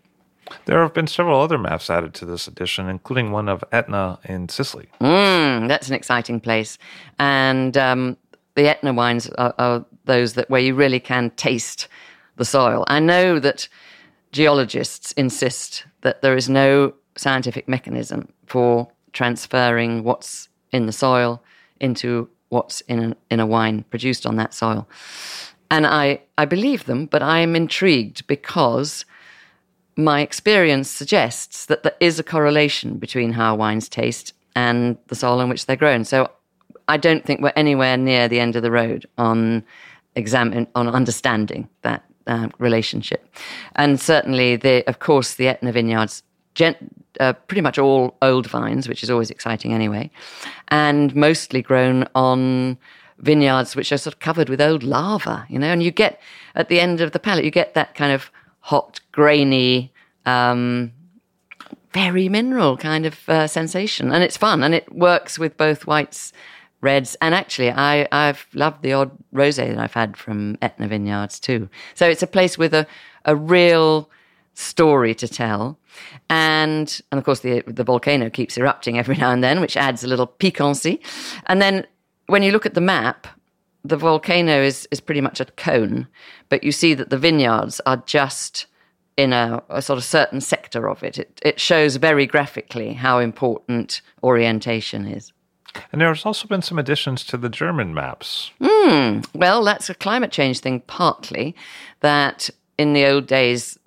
There 0.65 0.81
have 0.81 0.93
been 0.93 1.07
several 1.07 1.39
other 1.39 1.57
maps 1.57 1.89
added 1.89 2.13
to 2.15 2.25
this 2.25 2.47
edition, 2.47 2.87
including 2.87 3.31
one 3.31 3.49
of 3.49 3.63
Etna 3.71 4.19
in 4.23 4.49
Sicily. 4.49 4.87
Mm, 5.01 5.67
that's 5.67 5.87
an 5.87 5.95
exciting 5.95 6.39
place. 6.39 6.77
And 7.17 7.77
um, 7.77 8.17
the 8.55 8.67
Etna 8.67 8.93
wines 8.93 9.29
are, 9.31 9.53
are, 9.57 9.85
those 10.05 10.33
that 10.33 10.49
where 10.49 10.61
you 10.61 10.73
really 10.73 10.99
can 10.99 11.29
taste 11.31 11.87
the 12.37 12.45
soil. 12.45 12.83
I 12.87 12.99
know 12.99 13.39
that 13.39 13.67
geologists 14.31 15.11
insist 15.11 15.85
that 16.01 16.21
there 16.21 16.35
is 16.35 16.49
no 16.49 16.93
scientific 17.15 17.67
mechanism 17.67 18.27
for 18.47 18.87
transferring 19.13 20.03
what's 20.03 20.49
in 20.71 20.85
the 20.85 20.91
soil 20.91 21.43
into 21.79 22.29
what's 22.49 22.81
in 22.81 23.11
a, 23.11 23.17
in 23.29 23.39
a 23.39 23.45
wine 23.45 23.83
produced 23.89 24.25
on 24.25 24.35
that 24.37 24.53
soil. 24.53 24.87
And 25.71 25.85
I, 25.85 26.21
I 26.37 26.45
believe 26.45 26.85
them, 26.85 27.05
but 27.05 27.21
I 27.21 27.39
am 27.39 27.55
intrigued 27.55 28.25
because 28.27 29.05
my 29.99 30.21
experience 30.21 30.89
suggests 30.89 31.65
that 31.65 31.83
there 31.83 31.95
is 31.99 32.19
a 32.19 32.23
correlation 32.23 32.97
between 32.97 33.33
how 33.33 33.55
wines 33.55 33.89
taste 33.89 34.33
and 34.55 34.97
the 35.07 35.15
soil 35.15 35.41
in 35.41 35.49
which 35.49 35.65
they're 35.65 35.75
grown. 35.75 36.03
So 36.03 36.31
I 36.87 36.97
don't 36.97 37.25
think 37.25 37.41
we're 37.41 37.53
anywhere 37.55 37.97
near 37.97 38.27
the 38.27 38.39
end 38.39 38.55
of 38.55 38.63
the 38.63 38.71
road 38.71 39.05
on 39.17 39.63
examine 40.15 40.67
on 40.75 40.87
understanding 40.87 41.69
that 41.83 42.03
uh, 42.27 42.49
relationship. 42.57 43.33
And 43.75 43.99
certainly, 43.99 44.55
the 44.55 44.87
of 44.87 44.99
course, 44.99 45.35
the 45.35 45.47
Etna 45.47 45.71
vineyards. 45.71 46.23
Gen- 46.55 46.89
uh, 47.19 47.33
pretty 47.33 47.61
much 47.61 47.77
all 47.77 48.17
old 48.21 48.47
vines, 48.47 48.87
which 48.87 49.03
is 49.03 49.09
always 49.09 49.29
exciting 49.29 49.73
anyway, 49.73 50.09
and 50.69 51.15
mostly 51.15 51.61
grown 51.61 52.05
on 52.15 52.77
vineyards 53.19 53.75
which 53.75 53.91
are 53.91 53.97
sort 53.97 54.13
of 54.13 54.19
covered 54.19 54.49
with 54.49 54.61
old 54.61 54.83
lava, 54.83 55.45
you 55.49 55.59
know, 55.59 55.67
and 55.67 55.83
you 55.83 55.91
get 55.91 56.19
at 56.55 56.69
the 56.69 56.79
end 56.79 57.01
of 57.01 57.11
the 57.11 57.19
palate, 57.19 57.45
you 57.45 57.51
get 57.51 57.73
that 57.73 57.95
kind 57.95 58.11
of 58.11 58.31
hot, 58.69 58.99
grainy, 59.11 59.91
um, 60.27 60.91
very 61.91 62.29
mineral 62.29 62.77
kind 62.77 63.07
of 63.07 63.27
uh, 63.27 63.47
sensation. 63.47 64.11
And 64.11 64.23
it's 64.23 64.37
fun 64.37 64.61
and 64.61 64.75
it 64.75 64.93
works 64.93 65.39
with 65.39 65.57
both 65.57 65.87
whites, 65.87 66.31
reds, 66.81 67.17
and 67.19 67.33
actually, 67.33 67.71
I, 67.71 68.07
I've 68.11 68.45
loved 68.53 68.83
the 68.83 68.93
odd 68.93 69.09
rose 69.31 69.55
that 69.55 69.75
I've 69.79 69.95
had 69.95 70.15
from 70.15 70.59
Etna 70.61 70.87
Vineyards 70.87 71.39
too. 71.39 71.67
So 71.95 72.07
it's 72.07 72.21
a 72.21 72.27
place 72.27 72.59
with 72.59 72.75
a, 72.75 72.85
a 73.25 73.35
real 73.35 74.07
story 74.53 75.15
to 75.15 75.27
tell. 75.27 75.79
And, 76.29 77.01
and 77.11 77.17
of 77.17 77.25
course, 77.25 77.39
the, 77.39 77.63
the 77.65 77.83
volcano 77.83 78.29
keeps 78.29 78.55
erupting 78.55 78.99
every 78.99 79.17
now 79.17 79.31
and 79.31 79.43
then, 79.43 79.61
which 79.61 79.77
adds 79.77 80.03
a 80.03 80.07
little 80.07 80.27
piquancy. 80.27 81.01
And 81.47 81.59
then 81.59 81.87
when 82.27 82.43
you 82.43 82.51
look 82.51 82.67
at 82.67 82.75
the 82.75 82.81
map, 82.81 83.25
the 83.83 83.97
volcano 83.97 84.61
is, 84.61 84.87
is 84.91 84.99
pretty 84.99 85.21
much 85.21 85.39
a 85.39 85.45
cone, 85.45 86.07
but 86.49 86.63
you 86.63 86.71
see 86.71 86.93
that 86.93 87.09
the 87.09 87.17
vineyards 87.17 87.79
are 87.85 87.97
just 88.05 88.65
in 89.17 89.33
a, 89.33 89.61
a, 89.69 89.81
sort 89.81 89.97
of 89.97 90.03
certain 90.03 90.41
sector 90.41 90.87
of 90.87 91.03
it. 91.03 91.17
it. 91.17 91.41
It 91.43 91.59
shows 91.59 91.97
very 91.97 92.25
graphically 92.25 92.93
how 92.93 93.19
important 93.19 94.01
orientation 94.23 95.05
is. 95.05 95.33
And 95.91 96.01
there's 96.01 96.25
also 96.25 96.47
been 96.47 96.61
some 96.61 96.79
additions 96.79 97.23
to 97.25 97.37
the 97.37 97.49
German 97.49 97.93
maps. 97.93 98.51
Mm, 98.61 99.25
well, 99.33 99.63
that's 99.63 99.89
a 99.89 99.93
climate 99.93 100.31
change 100.31 100.59
thing, 100.59 100.79
partly. 100.81 101.55
That 101.99 102.49
in 102.77 102.93
the 102.93 103.05
old 103.05 103.27
days, 103.27 103.77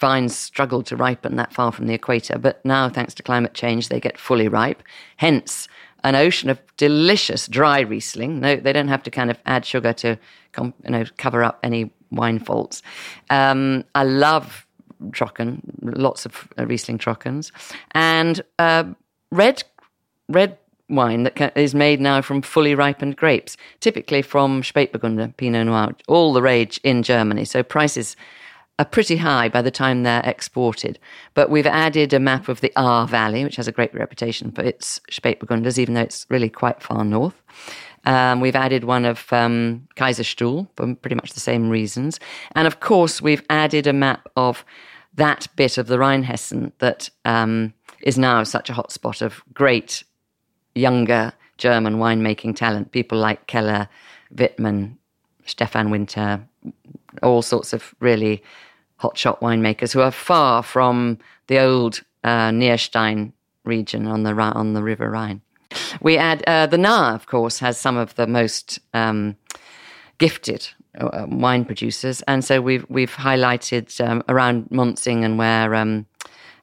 vines 0.00 0.36
struggled 0.36 0.86
to 0.86 0.96
ripen 0.96 1.36
that 1.36 1.52
far 1.52 1.70
from 1.70 1.86
the 1.86 1.94
equator, 1.94 2.38
but 2.38 2.64
now, 2.64 2.88
thanks 2.88 3.14
to 3.14 3.22
climate 3.22 3.54
change, 3.54 3.88
they 3.88 4.00
get 4.00 4.18
fully 4.18 4.48
ripe. 4.48 4.82
Hence, 5.16 5.68
an 6.04 6.14
ocean 6.14 6.50
of 6.50 6.60
delicious 6.76 7.46
dry 7.46 7.80
Riesling. 7.80 8.40
No, 8.40 8.56
they 8.56 8.72
don't 8.72 8.88
have 8.88 9.02
to 9.04 9.10
kind 9.10 9.30
of 9.30 9.38
add 9.46 9.64
sugar 9.64 9.92
to 9.94 10.18
you 10.58 10.72
know, 10.84 11.04
cover 11.16 11.44
up 11.44 11.58
any 11.62 11.90
wine 12.10 12.38
faults. 12.38 12.82
Um, 13.28 13.84
I 13.94 14.04
love 14.04 14.66
Trocken, 15.12 15.60
lots 15.82 16.26
of 16.26 16.48
uh, 16.58 16.66
Riesling 16.66 16.98
Trockens, 16.98 17.52
and 17.92 18.42
uh, 18.58 18.84
red 19.30 19.64
red 20.28 20.58
wine 20.88 21.22
that 21.22 21.56
is 21.56 21.74
made 21.74 22.00
now 22.00 22.20
from 22.20 22.42
fully 22.42 22.74
ripened 22.74 23.16
grapes, 23.16 23.56
typically 23.80 24.22
from 24.22 24.62
Spätburgunder, 24.62 25.34
Pinot 25.36 25.66
Noir, 25.66 25.94
all 26.08 26.32
the 26.32 26.42
rage 26.42 26.80
in 26.82 27.02
Germany. 27.02 27.44
So 27.44 27.62
prices 27.62 28.16
are 28.80 28.84
pretty 28.86 29.18
high 29.18 29.46
by 29.46 29.60
the 29.60 29.70
time 29.70 30.02
they're 30.02 30.22
exported. 30.24 30.98
But 31.34 31.50
we've 31.50 31.66
added 31.66 32.14
a 32.14 32.18
map 32.18 32.48
of 32.48 32.62
the 32.62 32.72
Ahr 32.76 33.06
Valley, 33.06 33.44
which 33.44 33.56
has 33.56 33.68
a 33.68 33.72
great 33.72 33.92
reputation 33.92 34.50
for 34.52 34.62
its 34.62 35.00
Spätburgunders, 35.10 35.78
even 35.78 35.94
though 35.94 36.00
it's 36.00 36.26
really 36.30 36.48
quite 36.48 36.82
far 36.82 37.04
north. 37.04 37.42
Um, 38.06 38.40
we've 38.40 38.56
added 38.56 38.84
one 38.84 39.04
of 39.04 39.30
um, 39.34 39.86
Kaiserstuhl 39.96 40.66
for 40.76 40.94
pretty 40.94 41.14
much 41.14 41.34
the 41.34 41.40
same 41.40 41.68
reasons. 41.68 42.18
And 42.52 42.66
of 42.66 42.80
course, 42.80 43.20
we've 43.20 43.44
added 43.50 43.86
a 43.86 43.92
map 43.92 44.26
of 44.34 44.64
that 45.14 45.46
bit 45.56 45.76
of 45.76 45.86
the 45.86 45.98
Rheinhessen 45.98 46.72
that 46.78 47.10
um, 47.26 47.74
is 48.00 48.16
now 48.16 48.42
such 48.44 48.70
a 48.70 48.72
hotspot 48.72 49.20
of 49.20 49.42
great 49.52 50.04
younger 50.74 51.34
German 51.58 51.96
winemaking 51.96 52.56
talent. 52.56 52.92
People 52.92 53.18
like 53.18 53.46
Keller, 53.46 53.90
Wittmann, 54.34 54.96
Stefan 55.44 55.90
Winter, 55.90 56.40
all 57.22 57.42
sorts 57.42 57.74
of 57.74 57.94
really 58.00 58.42
hotshot 59.00 59.40
winemakers 59.40 59.92
who 59.92 60.00
are 60.00 60.10
far 60.10 60.62
from 60.62 61.18
the 61.46 61.58
old 61.58 62.02
uh, 62.24 62.50
Nierstein 62.50 63.32
region 63.64 64.06
on 64.06 64.22
the 64.22 64.32
on 64.32 64.74
the 64.74 64.82
River 64.82 65.10
Rhine. 65.10 65.40
We 66.00 66.16
add 66.16 66.42
uh, 66.46 66.66
the 66.66 66.76
Nahe, 66.76 67.14
of 67.14 67.26
course, 67.26 67.58
has 67.60 67.78
some 67.78 67.96
of 67.96 68.14
the 68.16 68.26
most 68.26 68.80
um, 68.92 69.36
gifted 70.18 70.68
uh, 70.98 71.26
wine 71.28 71.64
producers, 71.64 72.22
and 72.22 72.44
so 72.44 72.60
we've 72.60 72.84
we've 72.88 73.14
highlighted 73.14 73.86
um, 74.06 74.22
around 74.28 74.68
Monzingen 74.70 75.36
where 75.36 75.74
um, 75.74 76.06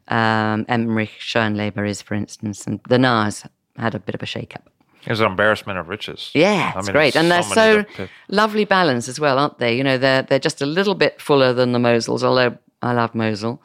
um, 0.10 0.66
Emmerich 0.68 1.18
Schönleber 1.20 1.88
is, 1.88 2.02
for 2.02 2.14
instance, 2.16 2.68
and 2.68 2.80
the 2.90 2.98
Nahe's 2.98 3.46
had 3.78 3.96
a 3.96 4.00
bit 4.00 4.16
of 4.16 4.24
a 4.24 4.26
shake-up. 4.26 4.70
It's 5.08 5.22
an 5.22 5.26
embarrassment 5.26 5.80
of 5.80 5.88
riches. 5.88 6.32
Yeah, 6.34 6.70
it's 6.70 6.78
I 6.78 6.82
mean, 6.82 6.91
great, 6.91 7.16
and 7.16 7.32
they're 7.32 7.41
so, 7.41 7.86
so 7.95 8.08
lovely 8.28 8.66
balance 8.66 9.08
as 9.08 9.20
well, 9.20 9.39
aren't 9.39 9.58
they? 9.58 9.76
You 9.76 9.84
know, 9.84 9.97
they're 9.97 10.22
they're 10.22 10.38
just 10.38 10.62
a 10.62 10.66
little 10.66 10.95
bit 10.95 11.22
fuller 11.22 11.53
than 11.53 11.72
the 11.72 11.80
Mosels, 11.80 12.24
although 12.24 12.58
I 12.82 12.91
love 12.91 13.16
Mosel, 13.16 13.62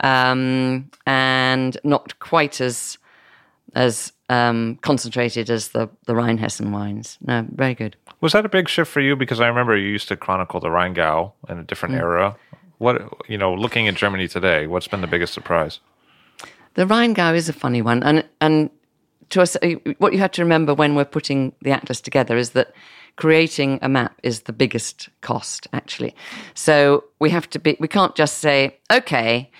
um, 0.00 0.90
and 1.06 1.76
not 1.84 2.18
quite 2.18 2.60
as 2.60 2.98
as 3.74 4.12
um, 4.28 4.78
concentrated 4.82 5.48
as 5.48 5.68
the 5.68 5.88
the 6.06 6.14
Rheinhessen 6.14 6.72
wines. 6.72 7.18
No, 7.20 7.46
very 7.50 7.74
good. 7.74 7.96
Was 8.20 8.32
that 8.32 8.44
a 8.44 8.48
big 8.48 8.68
shift 8.68 8.90
for 8.90 9.00
you? 9.00 9.14
Because 9.14 9.40
I 9.40 9.46
remember 9.46 9.76
you 9.76 9.88
used 9.88 10.08
to 10.08 10.16
chronicle 10.16 10.58
the 10.58 10.68
Rheingau 10.68 11.32
in 11.48 11.58
a 11.58 11.62
different 11.62 11.94
mm. 11.94 12.00
era. 12.00 12.36
What 12.78 13.28
you 13.28 13.38
know, 13.38 13.54
looking 13.54 13.86
at 13.86 13.94
Germany 13.94 14.26
today, 14.26 14.66
what's 14.66 14.88
been 14.88 15.02
the 15.02 15.06
biggest 15.06 15.34
surprise? 15.34 15.78
The 16.74 16.84
Rheingau 16.84 17.34
is 17.34 17.48
a 17.48 17.52
funny 17.52 17.80
one, 17.80 18.02
and 18.02 18.24
and 18.40 18.70
to 19.30 19.42
us, 19.42 19.56
uh, 19.56 19.68
what 19.98 20.12
you 20.12 20.18
have 20.18 20.32
to 20.32 20.42
remember 20.42 20.74
when 20.74 20.94
we're 20.94 21.04
putting 21.04 21.52
the 21.62 21.70
atlas 21.70 22.00
together 22.00 22.36
is 22.36 22.50
that 22.50 22.72
creating 23.16 23.78
a 23.82 23.88
map 23.88 24.18
is 24.22 24.42
the 24.42 24.52
biggest 24.52 25.08
cost, 25.20 25.66
actually. 25.72 26.14
So 26.54 27.04
we 27.18 27.30
have 27.30 27.48
to 27.50 27.58
be, 27.58 27.76
we 27.80 27.88
can't 27.88 28.14
just 28.14 28.38
say, 28.38 28.78
okay, 28.90 29.50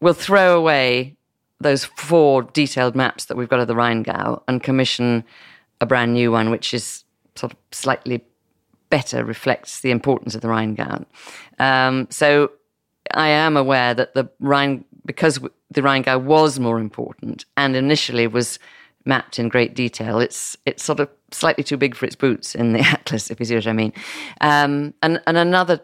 we'll 0.00 0.14
throw 0.14 0.58
away 0.58 1.16
those 1.60 1.84
four 1.84 2.42
detailed 2.42 2.94
maps 2.94 3.26
that 3.26 3.36
we've 3.36 3.48
got 3.48 3.60
of 3.60 3.68
the 3.68 3.74
Rheingau 3.74 4.42
and 4.46 4.62
commission 4.62 5.24
a 5.80 5.86
brand 5.86 6.12
new 6.12 6.32
one, 6.32 6.50
which 6.50 6.74
is 6.74 7.04
sort 7.36 7.52
of 7.52 7.58
slightly 7.72 8.24
better, 8.90 9.24
reflects 9.24 9.80
the 9.80 9.90
importance 9.90 10.34
of 10.34 10.40
the 10.40 10.48
Rheingau. 10.48 11.04
Um, 11.58 12.08
so 12.10 12.52
I 13.14 13.28
am 13.28 13.56
aware 13.56 13.94
that 13.94 14.14
the 14.14 14.28
Rhine, 14.40 14.84
because 15.04 15.38
the 15.70 15.82
Rheingau 15.82 16.22
was 16.22 16.58
more 16.58 16.78
important 16.78 17.44
and 17.56 17.76
initially 17.76 18.26
was 18.26 18.58
mapped 19.08 19.38
in 19.38 19.48
great 19.48 19.74
detail. 19.74 20.20
It's 20.20 20.56
it's 20.66 20.84
sort 20.84 21.00
of 21.00 21.08
slightly 21.32 21.64
too 21.64 21.76
big 21.76 21.96
for 21.96 22.06
its 22.06 22.14
boots 22.14 22.54
in 22.54 22.72
the 22.72 22.80
atlas, 22.94 23.30
if 23.30 23.40
you 23.40 23.46
see 23.46 23.56
what 23.56 23.66
I 23.66 23.72
mean. 23.72 23.92
Um, 24.40 24.94
and 25.02 25.20
and 25.26 25.36
another 25.36 25.80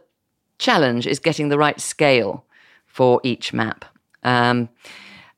challenge 0.58 1.06
is 1.06 1.18
getting 1.18 1.48
the 1.48 1.58
right 1.58 1.80
scale 1.80 2.44
for 2.86 3.20
each 3.24 3.52
map, 3.52 3.84
um, 4.22 4.68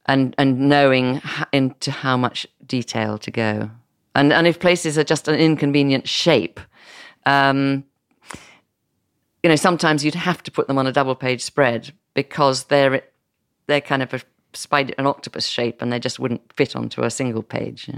and 0.05 0.35
and 0.37 0.69
knowing 0.69 1.23
into 1.53 1.91
how 1.91 2.17
much 2.17 2.47
detail 2.67 3.17
to 3.19 3.31
go. 3.31 3.71
And 4.15 4.33
and 4.33 4.47
if 4.47 4.59
places 4.61 4.99
are 4.99 5.05
just 5.05 5.29
an 5.29 5.37
inconvenient 5.37 6.09
shape. 6.09 6.61
Um, 7.25 7.85
you 9.43 9.49
know, 9.49 9.57
sometimes 9.57 10.05
you'd 10.05 10.15
have 10.17 10.43
to 10.43 10.51
put 10.51 10.67
them 10.67 10.77
on 10.77 10.89
a 10.89 10.93
double 10.93 11.15
page 11.15 11.43
spread 11.43 11.93
because 12.15 12.65
they're 12.65 13.03
they're 13.69 13.81
kind 13.81 14.03
of 14.03 14.13
a 14.15 14.21
spider, 14.57 14.95
an 14.99 15.07
octopus 15.07 15.47
shape, 15.47 15.83
and 15.83 15.93
they 15.93 15.99
just 15.99 16.19
wouldn't 16.19 16.53
fit 16.57 16.77
onto 16.77 17.03
a 17.03 17.11
single 17.11 17.43
page. 17.43 17.91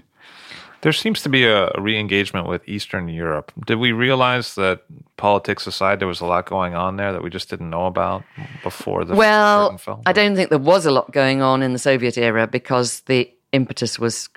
There 0.81 0.93
seems 0.93 1.23
to 1.23 1.29
be 1.29 1.45
a 1.45 1.73
re-engagement 1.77 2.47
with 2.47 2.63
Eastern 2.69 3.09
Europe. 3.09 3.51
Did 3.67 3.77
we 3.77 3.91
realize 3.91 4.55
that 4.55 4.83
politics 5.17 5.67
aside, 5.67 5.99
there 5.99 6.07
was 6.07 6.21
a 6.21 6.27
lot 6.27 6.47
going 6.47 6.75
on 6.75 6.97
there 6.97 7.13
that 7.13 7.23
we 7.23 7.31
just 7.31 7.51
didn't 7.51 7.71
know 7.71 7.87
about 7.87 8.23
before 8.63 9.05
the 9.05 9.17
well? 9.17 9.81
I 10.07 10.13
don't 10.13 10.37
think 10.37 10.51
there 10.51 10.59
was 10.59 10.87
a 10.87 10.93
lot 10.93 11.11
going 11.11 11.43
on 11.43 11.63
in 11.63 11.73
the 11.73 11.81
Soviet 11.81 12.17
era 12.17 12.47
because 12.47 13.01
the 13.01 13.29
impetus 13.53 13.99
was 13.99 14.29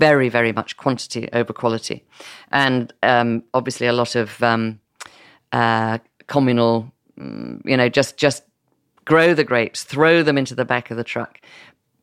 very, 0.00 0.28
very 0.28 0.52
much 0.52 0.76
quantity 0.76 1.28
over 1.32 1.52
quality, 1.52 2.04
and 2.50 2.92
um, 3.04 3.44
obviously 3.54 3.86
a 3.86 3.92
lot 3.92 4.16
of 4.16 4.42
um, 4.42 4.80
uh, 5.52 5.98
communal, 6.26 6.92
mm, 7.16 7.60
you 7.64 7.76
know, 7.76 7.88
just 7.88 8.16
just 8.16 8.42
grow 9.04 9.34
the 9.34 9.44
grapes, 9.44 9.82
throw 9.84 10.22
them 10.22 10.38
into 10.38 10.54
the 10.54 10.64
back 10.64 10.90
of 10.90 10.96
the 10.96 11.04
truck, 11.04 11.40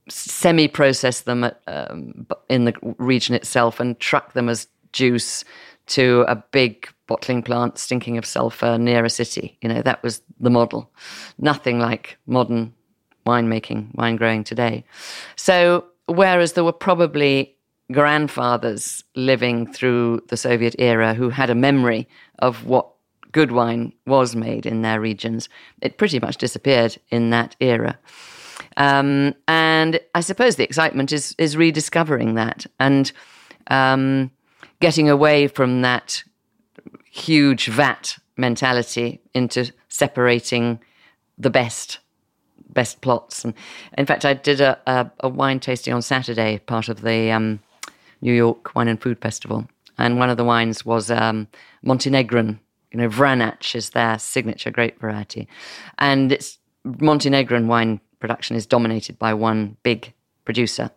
semi 0.09 0.67
process 0.67 1.21
them 1.21 1.43
at, 1.43 1.61
um, 1.67 2.27
in 2.49 2.65
the 2.65 2.73
region 2.97 3.35
itself, 3.35 3.79
and 3.79 3.99
truck 3.99 4.33
them 4.33 4.49
as 4.49 4.67
juice 4.93 5.43
to 5.87 6.25
a 6.27 6.35
big 6.35 6.87
bottling 7.07 7.41
plant 7.41 7.77
stinking 7.77 8.17
of 8.17 8.25
sulfur 8.25 8.77
near 8.77 9.03
a 9.03 9.09
city. 9.09 9.57
You 9.61 9.69
know, 9.69 9.81
that 9.81 10.01
was 10.03 10.21
the 10.39 10.49
model. 10.49 10.89
Nothing 11.37 11.79
like 11.79 12.17
modern 12.25 12.73
winemaking, 13.25 13.93
wine 13.95 14.15
growing 14.15 14.43
today. 14.43 14.85
So, 15.35 15.85
whereas 16.07 16.53
there 16.53 16.63
were 16.63 16.71
probably 16.71 17.55
grandfathers 17.91 19.03
living 19.15 19.71
through 19.71 20.21
the 20.29 20.37
Soviet 20.37 20.75
era 20.79 21.13
who 21.13 21.29
had 21.29 21.49
a 21.49 21.55
memory 21.55 22.07
of 22.39 22.65
what 22.65 22.89
good 23.31 23.51
wine 23.51 23.93
was 24.05 24.35
made 24.35 24.65
in 24.65 24.81
their 24.81 24.99
regions. 24.99 25.49
It 25.81 25.97
pretty 25.97 26.19
much 26.19 26.37
disappeared 26.37 26.97
in 27.09 27.29
that 27.31 27.55
era. 27.59 27.97
Um, 28.77 29.35
and 29.47 29.99
I 30.15 30.21
suppose 30.21 30.55
the 30.55 30.63
excitement 30.63 31.11
is 31.11 31.35
is 31.37 31.57
rediscovering 31.57 32.35
that 32.35 32.65
and 32.79 33.11
um, 33.67 34.31
getting 34.79 35.09
away 35.09 35.47
from 35.47 35.81
that 35.81 36.23
huge 37.09 37.67
vat 37.67 38.17
mentality 38.37 39.19
into 39.33 39.71
separating 39.89 40.79
the 41.37 41.49
best 41.49 41.99
best 42.69 43.01
plots. 43.01 43.43
And 43.43 43.53
in 43.97 44.05
fact, 44.05 44.23
I 44.23 44.33
did 44.33 44.61
a, 44.61 44.79
a, 44.87 45.11
a 45.21 45.29
wine 45.29 45.59
tasting 45.59 45.93
on 45.93 46.01
Saturday, 46.01 46.59
part 46.59 46.87
of 46.87 47.01
the 47.01 47.29
um, 47.31 47.59
New 48.21 48.33
York 48.33 48.73
Wine 48.75 48.87
and 48.87 49.01
Food 49.01 49.19
Festival, 49.19 49.67
and 49.97 50.17
one 50.17 50.29
of 50.29 50.37
the 50.37 50.45
wines 50.45 50.85
was 50.85 51.11
um, 51.11 51.47
Montenegrin 51.83 52.59
you 52.91 52.99
know, 52.99 53.09
Vranac 53.09 53.75
is 53.75 53.91
their 53.91 54.19
signature 54.19 54.71
grape 54.71 54.99
variety. 54.99 55.47
And 55.97 56.31
it's 56.31 56.57
Montenegrin 56.83 57.67
wine 57.67 58.01
production 58.19 58.55
is 58.55 58.65
dominated 58.65 59.17
by 59.17 59.33
one 59.33 59.77
big 59.83 60.13
producer 60.45 60.91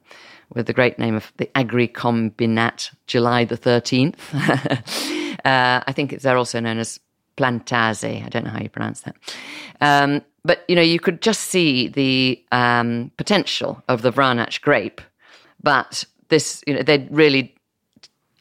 with 0.54 0.66
the 0.66 0.72
great 0.72 0.98
name 0.98 1.14
of 1.14 1.32
the 1.36 1.50
Agri-Combinat 1.56 2.94
July 3.06 3.44
the 3.44 3.56
13th. 3.56 4.16
uh, 5.44 5.82
I 5.86 5.92
think 5.92 6.20
they're 6.20 6.36
also 6.36 6.60
known 6.60 6.78
as 6.78 7.00
Plantaze. 7.36 8.24
I 8.24 8.28
don't 8.28 8.44
know 8.44 8.50
how 8.50 8.60
you 8.60 8.68
pronounce 8.68 9.02
that. 9.02 9.16
Um, 9.80 10.22
but, 10.44 10.64
you 10.68 10.76
know, 10.76 10.82
you 10.82 11.00
could 11.00 11.22
just 11.22 11.42
see 11.42 11.88
the 11.88 12.42
um, 12.52 13.10
potential 13.16 13.82
of 13.88 14.02
the 14.02 14.12
Vranac 14.12 14.60
grape. 14.60 15.00
But 15.62 16.04
this, 16.28 16.62
you 16.66 16.74
know, 16.74 16.82
they 16.82 17.08
really, 17.10 17.54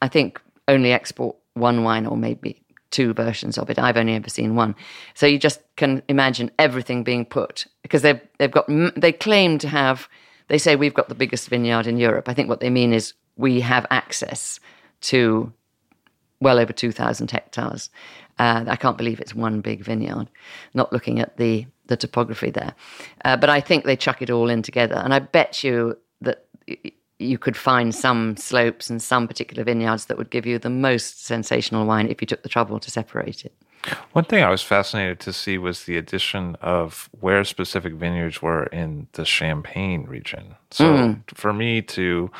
I 0.02 0.08
think, 0.08 0.40
only 0.68 0.92
export 0.92 1.36
one 1.54 1.84
wine 1.84 2.06
or 2.06 2.16
maybe 2.16 2.63
two 2.94 3.12
versions 3.12 3.58
of 3.58 3.68
it. 3.68 3.78
I've 3.78 3.96
only 3.96 4.14
ever 4.14 4.30
seen 4.30 4.54
one. 4.54 4.76
So 5.14 5.26
you 5.26 5.38
just 5.38 5.60
can 5.76 6.02
imagine 6.08 6.50
everything 6.58 7.02
being 7.02 7.24
put 7.24 7.66
because 7.82 8.02
they've 8.02 8.20
they've 8.38 8.50
got 8.50 8.66
they 8.96 9.12
claim 9.12 9.58
to 9.58 9.68
have. 9.68 10.08
They 10.48 10.58
say 10.58 10.76
we've 10.76 10.94
got 10.94 11.08
the 11.08 11.14
biggest 11.14 11.48
vineyard 11.48 11.86
in 11.86 11.96
Europe. 11.96 12.28
I 12.28 12.34
think 12.34 12.48
what 12.48 12.60
they 12.60 12.70
mean 12.70 12.92
is 12.92 13.14
we 13.36 13.60
have 13.60 13.86
access 13.90 14.60
to 15.00 15.52
well 16.40 16.58
over 16.58 16.72
2,000 16.72 17.30
hectares. 17.30 17.90
Uh, 18.38 18.64
I 18.68 18.76
can't 18.76 18.98
believe 18.98 19.20
it's 19.20 19.34
one 19.34 19.60
big 19.60 19.82
vineyard, 19.82 20.28
not 20.74 20.92
looking 20.92 21.18
at 21.18 21.36
the, 21.38 21.66
the 21.86 21.96
topography 21.96 22.50
there. 22.50 22.74
Uh, 23.24 23.36
but 23.36 23.48
I 23.48 23.60
think 23.60 23.84
they 23.84 23.96
chuck 23.96 24.20
it 24.20 24.30
all 24.30 24.50
in 24.50 24.60
together. 24.62 24.96
And 24.96 25.14
I 25.14 25.20
bet 25.20 25.64
you 25.64 25.96
that 26.20 26.46
you 27.18 27.38
could 27.38 27.56
find 27.56 27.94
some 27.94 28.36
slopes 28.36 28.90
and 28.90 29.00
some 29.00 29.28
particular 29.28 29.62
vineyards 29.64 30.06
that 30.06 30.18
would 30.18 30.30
give 30.30 30.46
you 30.46 30.58
the 30.58 30.70
most 30.70 31.24
sensational 31.24 31.86
wine 31.86 32.08
if 32.08 32.20
you 32.20 32.26
took 32.26 32.42
the 32.42 32.48
trouble 32.48 32.80
to 32.80 32.90
separate 32.90 33.44
it. 33.44 33.52
One 34.12 34.24
thing 34.24 34.42
I 34.42 34.48
was 34.50 34.62
fascinated 34.62 35.20
to 35.20 35.32
see 35.32 35.58
was 35.58 35.84
the 35.84 35.96
addition 35.98 36.56
of 36.62 37.10
where 37.20 37.44
specific 37.44 37.92
vineyards 37.94 38.40
were 38.40 38.64
in 38.64 39.08
the 39.12 39.24
Champagne 39.26 40.04
region. 40.04 40.54
So 40.70 41.16
for 41.34 41.52
me 41.52 41.82
to, 41.82 42.30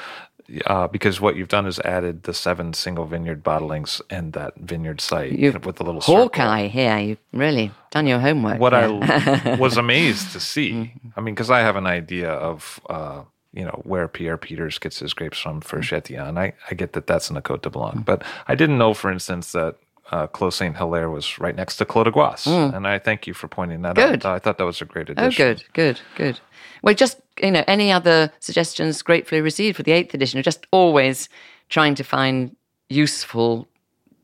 uh, 0.65 0.89
because 0.89 1.21
what 1.21 1.37
you've 1.37 1.49
done 1.49 1.67
is 1.67 1.79
added 1.81 2.23
the 2.23 2.33
seven 2.33 2.73
single 2.73 3.05
vineyard 3.05 3.45
bottlings 3.45 4.01
and 4.09 4.33
that 4.33 4.55
vineyard 4.57 5.03
site 5.03 5.33
You've- 5.33 5.59
with 5.59 5.77
the 5.77 5.85
little 5.85 6.01
circle. 6.01 6.23
Hawkeye 6.23 6.69
here, 6.69 6.99
you've 6.99 7.19
really 7.35 7.71
done 7.91 8.07
your 8.07 8.21
homework. 8.21 8.59
What. 8.59 8.73
I 8.73 9.57
was 9.59 9.77
amazed 9.77 10.33
to 10.33 10.41
see. 10.53 10.73
Mm-hmm. 10.73 11.09
I 11.15 11.21
mean, 11.21 11.35
because 11.35 11.51
I 11.51 11.61
have 11.61 11.77
an 11.77 11.87
idea 11.87 12.31
of. 12.31 12.81
Uh, 12.89 13.23
you 13.55 13.65
know 13.65 13.81
where 13.85 14.09
Pierre 14.09 14.37
Peters 14.37 14.79
gets 14.79 14.99
his 14.99 15.15
grapes 15.15 15.39
from 15.39 15.61
for 15.61 15.79
Mm-hmm. 15.81 15.95
Chetillon. 16.15 16.39
I, 16.39 16.53
I 16.71 16.75
get 16.75 16.93
that 16.95 17.07
that's 17.07 17.29
in 17.31 17.35
the 17.35 17.43
Côte 17.43 17.63
de 17.63 17.71
Blanc, 17.71 18.05
but 18.05 18.23
I 18.49 18.55
didn't 18.55 18.79
know, 18.79 18.95
for 18.95 19.11
instance, 19.11 19.53
that 19.53 19.77
uh, 20.11 20.27
Clos 20.27 20.57
Saint 20.57 20.77
Hilaire 20.77 21.09
was 21.11 21.39
right 21.39 21.57
next 21.57 21.77
to 21.77 21.85
Clos 21.85 22.05
des 22.05 22.11
Goisses, 22.11 22.47
and 22.75 22.87
I 22.87 22.99
thank 22.99 23.27
you 23.27 23.35
for 23.35 23.49
pointing 23.49 23.83
that 23.83 23.97
Mm. 23.97 24.11
Good. 24.11 24.27
out. 24.27 24.35
I 24.35 24.39
thought 24.39 24.59
that 24.59 24.65
was 24.67 24.83
a 24.83 24.85
great 24.85 25.09
addition. 25.09 25.25
Oh, 25.27 25.31
good, 25.55 25.65
good, 25.73 26.01
good. 26.17 26.41
Well, 26.83 26.95
just 26.95 27.21
you 27.43 27.51
know, 27.51 27.65
any 27.67 27.91
other 27.91 28.31
suggestions 28.41 29.03
gratefully 29.03 29.41
received 29.41 29.77
for 29.77 29.83
the 29.83 29.93
eighth 29.93 30.15
edition. 30.15 30.43
Just 30.43 30.67
always 30.71 31.29
trying 31.69 31.95
to 31.97 32.05
find 32.05 32.55
useful 32.91 33.67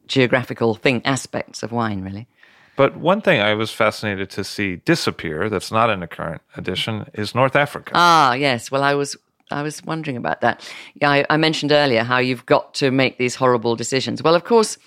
geographical 0.07 0.75
thing 0.75 1.01
aspects 1.05 1.63
of 1.63 1.73
wine, 1.73 2.03
really. 2.03 2.27
But 2.81 2.97
one 2.97 3.21
thing 3.21 3.43
I 3.43 3.53
was 3.53 3.71
fascinated 3.71 4.31
to 4.31 4.43
see 4.43 4.77
disappear 4.77 5.51
that's 5.51 5.71
not 5.71 5.91
in 5.91 6.01
the 6.01 6.07
current 6.07 6.41
edition 6.57 7.11
is 7.13 7.35
North 7.35 7.55
Africa. 7.55 7.93
Ah, 7.95 8.33
yes. 8.33 8.71
Well, 8.71 8.83
I 8.83 8.95
was 8.95 9.19
I 9.51 9.61
was 9.61 9.85
wondering 9.85 10.17
about 10.17 10.41
that. 10.41 10.67
Yeah, 10.95 11.11
I, 11.11 11.27
I 11.29 11.37
mentioned 11.37 11.73
earlier 11.73 12.05
how 12.05 12.17
you've 12.17 12.47
got 12.47 12.73
to 12.77 12.91
make 12.91 13.19
these 13.19 13.35
horrible 13.35 13.77
decisions. 13.77 14.23
Well, 14.23 14.35
of 14.35 14.45
course, 14.45 14.79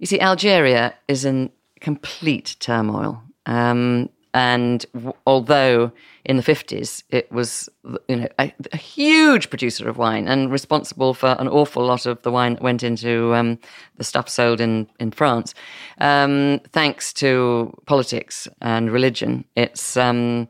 you 0.00 0.06
see, 0.06 0.20
Algeria 0.20 0.92
is 1.06 1.24
in 1.24 1.52
complete 1.80 2.56
turmoil. 2.58 3.22
Um, 3.46 4.08
and 4.36 4.84
w- 4.92 5.14
although 5.26 5.90
in 6.26 6.36
the 6.36 6.42
50s 6.42 7.02
it 7.08 7.32
was 7.32 7.70
you 8.06 8.16
know 8.16 8.28
a, 8.38 8.52
a 8.70 8.76
huge 8.76 9.48
producer 9.48 9.88
of 9.88 9.96
wine 9.96 10.28
and 10.28 10.52
responsible 10.52 11.14
for 11.14 11.36
an 11.38 11.48
awful 11.48 11.86
lot 11.86 12.04
of 12.04 12.20
the 12.20 12.30
wine 12.30 12.52
that 12.52 12.62
went 12.62 12.82
into 12.82 13.34
um, 13.34 13.58
the 13.96 14.04
stuff 14.04 14.28
sold 14.28 14.60
in, 14.60 14.86
in 15.00 15.10
France, 15.10 15.54
um, 16.02 16.60
thanks 16.70 17.14
to 17.14 17.72
politics 17.86 18.46
and 18.60 18.92
religion, 18.92 19.44
it's 19.56 19.96
um, 19.96 20.48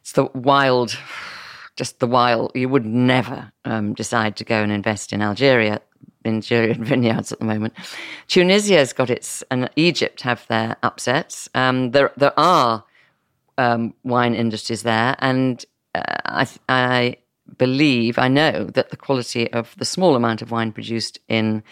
it's 0.00 0.12
the 0.12 0.26
wild, 0.34 0.98
just 1.74 1.98
the 1.98 2.06
wild. 2.06 2.52
You 2.54 2.68
would 2.68 2.84
never 2.84 3.50
um, 3.64 3.94
decide 3.94 4.36
to 4.36 4.44
go 4.44 4.62
and 4.62 4.70
invest 4.70 5.12
in 5.12 5.22
Algeria, 5.22 5.80
in 6.24 6.36
Algerian 6.36 6.84
vineyards 6.92 7.32
at 7.32 7.38
the 7.38 7.44
moment. 7.44 7.72
Tunisia's 8.28 8.92
got 8.92 9.10
its, 9.10 9.42
and 9.50 9.70
Egypt 9.74 10.20
have 10.20 10.46
their 10.48 10.76
upsets. 10.82 11.48
Um, 11.54 11.92
there, 11.92 12.12
there 12.16 12.38
are 12.38 12.84
um, 13.58 13.94
wine 14.04 14.34
industries 14.34 14.82
there, 14.82 15.16
and 15.18 15.64
uh, 15.94 16.02
I, 16.24 16.48
I 16.68 17.16
believe, 17.58 18.18
I 18.18 18.28
know 18.28 18.64
that 18.64 18.90
the 18.90 18.96
quality 18.96 19.52
of 19.52 19.74
the 19.78 19.84
small 19.84 20.16
amount 20.16 20.42
of 20.42 20.50
wine 20.50 20.72
produced 20.72 21.18
in 21.28 21.62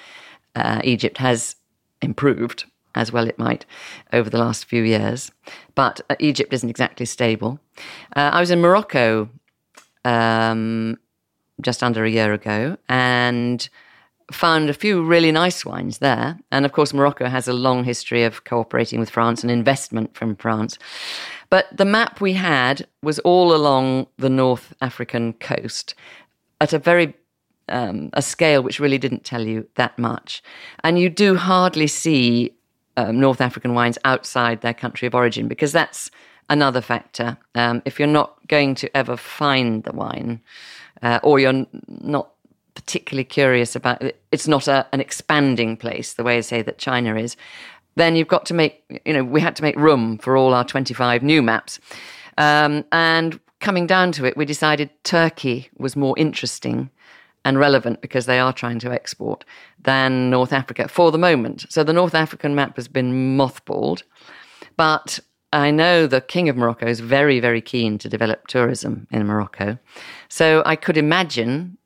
uh, 0.54 0.80
Egypt 0.84 1.18
has 1.18 1.56
improved, 2.00 2.64
as 2.94 3.12
well 3.12 3.28
it 3.28 3.38
might, 3.38 3.66
over 4.12 4.30
the 4.30 4.38
last 4.38 4.66
few 4.66 4.82
years. 4.82 5.30
But 5.74 6.00
uh, 6.08 6.16
Egypt 6.18 6.52
isn't 6.52 6.70
exactly 6.70 7.06
stable. 7.06 7.58
Uh, 8.14 8.30
I 8.32 8.40
was 8.40 8.50
in 8.50 8.60
Morocco 8.60 9.28
um, 10.04 10.98
just 11.60 11.82
under 11.82 12.04
a 12.04 12.10
year 12.10 12.32
ago 12.32 12.76
and 12.88 13.68
found 14.32 14.70
a 14.70 14.74
few 14.74 15.04
really 15.04 15.32
nice 15.32 15.64
wines 15.64 15.98
there. 15.98 16.38
And 16.50 16.64
of 16.64 16.72
course, 16.72 16.94
Morocco 16.94 17.26
has 17.26 17.48
a 17.48 17.52
long 17.52 17.84
history 17.84 18.24
of 18.24 18.44
cooperating 18.44 19.00
with 19.00 19.10
France 19.10 19.42
and 19.42 19.50
investment 19.50 20.14
from 20.16 20.36
France. 20.36 20.78
But 21.50 21.66
the 21.76 21.84
map 21.84 22.20
we 22.20 22.32
had 22.32 22.86
was 23.02 23.18
all 23.20 23.54
along 23.54 24.06
the 24.18 24.30
North 24.30 24.74
African 24.80 25.34
coast 25.34 25.94
at 26.60 26.72
a 26.72 26.78
very 26.78 27.14
um, 27.68 28.10
a 28.12 28.22
scale 28.22 28.62
which 28.62 28.80
really 28.80 28.98
didn't 28.98 29.24
tell 29.24 29.42
you 29.42 29.66
that 29.76 29.98
much. 29.98 30.42
And 30.82 30.98
you 30.98 31.08
do 31.08 31.36
hardly 31.36 31.86
see 31.86 32.54
um, 32.96 33.18
North 33.20 33.40
African 33.40 33.74
wines 33.74 33.98
outside 34.04 34.60
their 34.60 34.74
country 34.74 35.06
of 35.06 35.14
origin 35.14 35.48
because 35.48 35.72
that's 35.72 36.10
another 36.50 36.80
factor. 36.80 37.38
Um, 37.54 37.82
if 37.84 37.98
you're 37.98 38.08
not 38.08 38.46
going 38.48 38.74
to 38.76 38.96
ever 38.96 39.16
find 39.16 39.82
the 39.84 39.92
wine, 39.92 40.42
uh, 41.02 41.20
or 41.22 41.38
you're 41.38 41.66
not 41.88 42.33
particularly 42.74 43.24
curious 43.24 43.76
about 43.76 44.02
it's 44.32 44.48
not 44.48 44.68
a, 44.68 44.86
an 44.92 45.00
expanding 45.00 45.76
place 45.76 46.14
the 46.14 46.24
way 46.24 46.38
I 46.38 46.40
say 46.40 46.62
that 46.62 46.78
China 46.78 47.16
is, 47.16 47.36
then 47.96 48.16
you've 48.16 48.28
got 48.28 48.46
to 48.46 48.54
make, 48.54 48.82
you 49.04 49.12
know, 49.12 49.24
we 49.24 49.40
had 49.40 49.56
to 49.56 49.62
make 49.62 49.76
room 49.76 50.18
for 50.18 50.36
all 50.36 50.54
our 50.54 50.64
25 50.64 51.22
new 51.22 51.42
maps. 51.42 51.78
Um, 52.38 52.84
and 52.90 53.38
coming 53.60 53.86
down 53.86 54.12
to 54.12 54.24
it, 54.24 54.36
we 54.36 54.44
decided 54.44 54.90
Turkey 55.04 55.70
was 55.78 55.96
more 55.96 56.18
interesting 56.18 56.90
and 57.44 57.58
relevant 57.58 58.00
because 58.00 58.26
they 58.26 58.38
are 58.38 58.52
trying 58.52 58.78
to 58.80 58.92
export 58.92 59.44
than 59.82 60.30
North 60.30 60.52
Africa 60.52 60.88
for 60.88 61.12
the 61.12 61.18
moment. 61.18 61.66
So 61.68 61.84
the 61.84 61.92
North 61.92 62.14
African 62.14 62.54
map 62.54 62.76
has 62.76 62.88
been 62.88 63.36
mothballed, 63.36 64.02
but 64.76 65.20
I 65.52 65.70
know 65.70 66.06
the 66.06 66.20
King 66.20 66.48
of 66.48 66.56
Morocco 66.56 66.86
is 66.86 67.00
very, 67.00 67.38
very 67.38 67.60
keen 67.60 67.96
to 67.98 68.08
develop 68.08 68.48
tourism 68.48 69.06
in 69.12 69.26
Morocco. 69.26 69.78
So 70.28 70.62
I 70.66 70.74
could 70.74 70.96
imagine, 70.96 71.78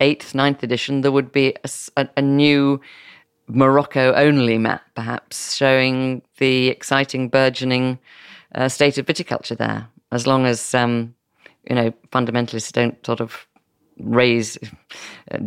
eighth, 0.00 0.34
ninth 0.34 0.62
edition, 0.62 1.00
there 1.02 1.12
would 1.12 1.32
be 1.32 1.54
a 1.96 2.22
new 2.22 2.80
Morocco 3.48 4.12
only 4.14 4.58
map, 4.58 4.82
perhaps, 4.94 5.54
showing 5.54 6.22
the 6.38 6.68
exciting, 6.68 7.28
burgeoning 7.28 7.98
uh, 8.54 8.68
state 8.68 8.98
of 8.98 9.06
viticulture 9.06 9.56
there, 9.56 9.88
as 10.12 10.26
long 10.26 10.46
as, 10.46 10.74
um, 10.74 11.14
you 11.68 11.74
know, 11.74 11.92
fundamentalists 12.12 12.72
don't 12.72 13.04
sort 13.04 13.20
of 13.20 13.46
raise 14.00 14.58
uh, 15.32 15.38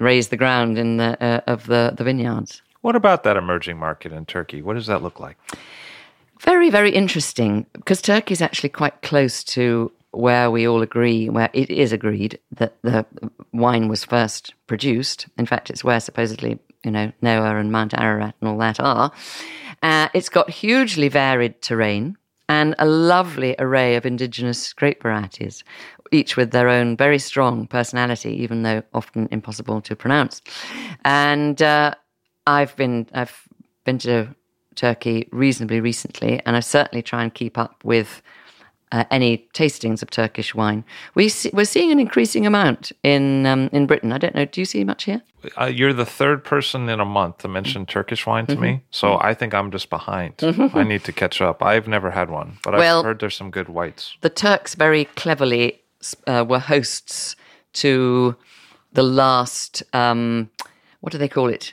raise 0.00 0.28
the 0.28 0.36
ground 0.36 0.78
in 0.78 0.96
the, 0.96 1.22
uh, 1.22 1.40
of 1.46 1.66
the, 1.66 1.92
the 1.96 2.04
vineyards. 2.04 2.62
What 2.80 2.96
about 2.96 3.22
that 3.24 3.36
emerging 3.36 3.78
market 3.78 4.12
in 4.12 4.26
Turkey? 4.26 4.60
What 4.60 4.74
does 4.74 4.86
that 4.86 5.02
look 5.02 5.20
like? 5.20 5.36
Very, 6.40 6.70
very 6.70 6.90
interesting 6.90 7.66
because 7.74 8.02
Turkey 8.02 8.32
is 8.32 8.42
actually 8.42 8.70
quite 8.70 9.02
close 9.02 9.44
to 9.44 9.92
where 10.12 10.50
we 10.50 10.68
all 10.68 10.82
agree, 10.82 11.28
where 11.28 11.50
it 11.52 11.70
is 11.70 11.92
agreed 11.92 12.38
that 12.52 12.76
the 12.82 13.04
wine 13.52 13.88
was 13.88 14.04
first 14.04 14.54
produced. 14.66 15.26
In 15.38 15.46
fact, 15.46 15.70
it's 15.70 15.84
where 15.84 16.00
supposedly, 16.00 16.58
you 16.84 16.90
know, 16.90 17.12
Noah 17.20 17.56
and 17.56 17.72
Mount 17.72 17.94
Ararat 17.94 18.34
and 18.40 18.48
all 18.48 18.58
that 18.58 18.78
are. 18.78 19.12
Uh, 19.82 20.08
it's 20.14 20.28
got 20.28 20.50
hugely 20.50 21.08
varied 21.08 21.60
terrain 21.60 22.16
and 22.48 22.74
a 22.78 22.86
lovely 22.86 23.56
array 23.58 23.96
of 23.96 24.04
indigenous 24.04 24.72
grape 24.74 25.02
varieties, 25.02 25.64
each 26.10 26.36
with 26.36 26.50
their 26.50 26.68
own 26.68 26.96
very 26.96 27.18
strong 27.18 27.66
personality, 27.66 28.30
even 28.42 28.62
though 28.62 28.82
often 28.92 29.28
impossible 29.30 29.80
to 29.80 29.96
pronounce. 29.96 30.42
And 31.04 31.60
uh, 31.62 31.94
I've 32.46 32.76
been 32.76 33.08
I've 33.14 33.48
been 33.84 33.98
to 33.98 34.34
Turkey 34.74 35.28
reasonably 35.32 35.80
recently, 35.80 36.40
and 36.44 36.56
I 36.56 36.60
certainly 36.60 37.02
try 37.02 37.22
and 37.22 37.32
keep 37.32 37.56
up 37.56 37.82
with 37.84 38.22
uh, 38.92 39.04
any 39.10 39.48
tastings 39.54 40.02
of 40.02 40.10
Turkish 40.10 40.54
wine. 40.54 40.84
We 41.14 41.28
see, 41.28 41.50
we're 41.52 41.64
seeing 41.64 41.90
an 41.90 41.98
increasing 41.98 42.46
amount 42.46 42.92
in 43.02 43.46
um, 43.46 43.68
in 43.72 43.86
Britain. 43.86 44.12
I 44.12 44.18
don't 44.18 44.34
know. 44.34 44.44
Do 44.44 44.60
you 44.60 44.64
see 44.64 44.84
much 44.84 45.04
here? 45.04 45.22
Uh, 45.60 45.64
you're 45.64 45.92
the 45.92 46.06
third 46.06 46.44
person 46.44 46.88
in 46.88 47.00
a 47.00 47.04
month 47.04 47.38
to 47.38 47.48
mention 47.48 47.84
Turkish 47.86 48.26
wine 48.26 48.46
to 48.46 48.52
Mm-hmm. 48.52 48.62
me, 48.62 48.82
so 48.92 49.18
I 49.20 49.34
think 49.34 49.54
I'm 49.54 49.72
just 49.72 49.90
behind. 49.90 50.34
I 50.42 50.84
need 50.84 51.02
to 51.04 51.12
catch 51.12 51.40
up. 51.40 51.62
I've 51.64 51.88
never 51.88 52.10
had 52.12 52.30
one, 52.30 52.58
but 52.62 52.74
Well- 52.74 53.00
I've 53.00 53.04
heard 53.04 53.18
there's 53.18 53.36
some 53.36 53.50
good 53.50 53.68
whites. 53.68 54.16
the 54.20 54.30
Turks 54.30 54.76
very 54.76 55.06
cleverly 55.16 55.80
uh, 56.28 56.44
were 56.48 56.60
hosts 56.60 57.34
to 57.72 58.36
the 58.92 59.02
last, 59.02 59.82
um, 59.94 60.48
what 61.00 61.10
do 61.12 61.18
they 61.18 61.28
call 61.28 61.48
it? 61.48 61.72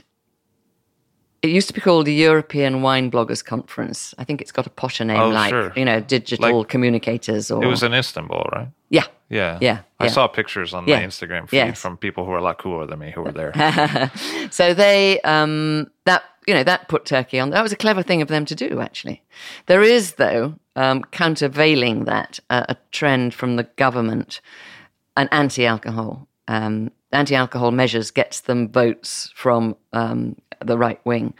It 1.41 1.49
used 1.51 1.67
to 1.69 1.73
be 1.73 1.79
called 1.81 2.05
the 2.05 2.13
European 2.13 2.81
Wine 2.81 3.09
Bloggers 3.09 3.43
Conference. 3.43 4.13
I 4.17 4.23
think 4.25 4.41
it's 4.41 4.51
got 4.51 4.67
a 4.67 4.69
posher 4.69 5.05
name, 5.05 5.19
Oh, 5.19 5.29
like 5.29 5.49
sure. 5.49 5.71
you 5.75 5.85
know, 5.85 5.99
digital 6.01 6.59
Like- 6.59 6.67
communicators, 6.67 7.49
or 7.49 7.63
It 7.63 7.67
was 7.67 7.81
in 7.83 7.93
Istanbul, 7.93 8.45
right? 8.53 8.67
yeah, 8.89 9.05
Yeah. 9.29 9.57
Yeah, 9.61 9.79
I 9.99 10.05
yeah. 10.05 10.11
saw 10.11 10.27
pictures 10.27 10.73
on 10.73 10.85
Yeah. 10.87 10.97
my 10.99 11.05
Instagram 11.05 11.47
feed 11.49 11.57
Yes. 11.57 11.81
from 11.81 11.95
people 11.97 12.25
who 12.25 12.31
are 12.31 12.37
a 12.39 12.43
lot 12.43 12.57
cooler 12.57 12.85
than 12.87 12.99
me 12.99 13.11
who 13.11 13.21
were 13.21 13.31
there. 13.31 13.53
So 14.51 14.73
they 14.73 15.21
um, 15.21 15.89
that 16.05 16.23
you 16.47 16.55
know, 16.55 16.63
that 16.63 16.87
put 16.87 17.05
Turkey 17.05 17.39
on. 17.39 17.51
That 17.51 17.61
was 17.61 17.71
a 17.71 17.75
clever 17.75 18.01
thing 18.01 18.23
of 18.23 18.27
them 18.27 18.43
to 18.45 18.55
do, 18.55 18.81
actually. 18.81 19.21
There 19.67 19.83
is, 19.83 20.13
though, 20.15 20.55
um, 20.75 21.03
countervailing 21.11 22.05
that, 22.05 22.39
uh, 22.49 22.65
a 22.69 22.75
trend 22.91 23.35
from 23.35 23.55
the 23.55 23.65
government, 23.75 24.41
an 25.15 25.29
anti 25.31 25.67
alcohol. 25.67 26.27
Um, 26.47 26.89
anti 27.11 27.35
alcohol 27.35 27.69
measures 27.69 28.09
gets 28.09 28.39
them 28.41 28.67
votes 28.71 29.31
from 29.35 29.75
um, 29.93 30.37
the 30.63 30.77
right 30.77 30.99
wing. 31.05 31.33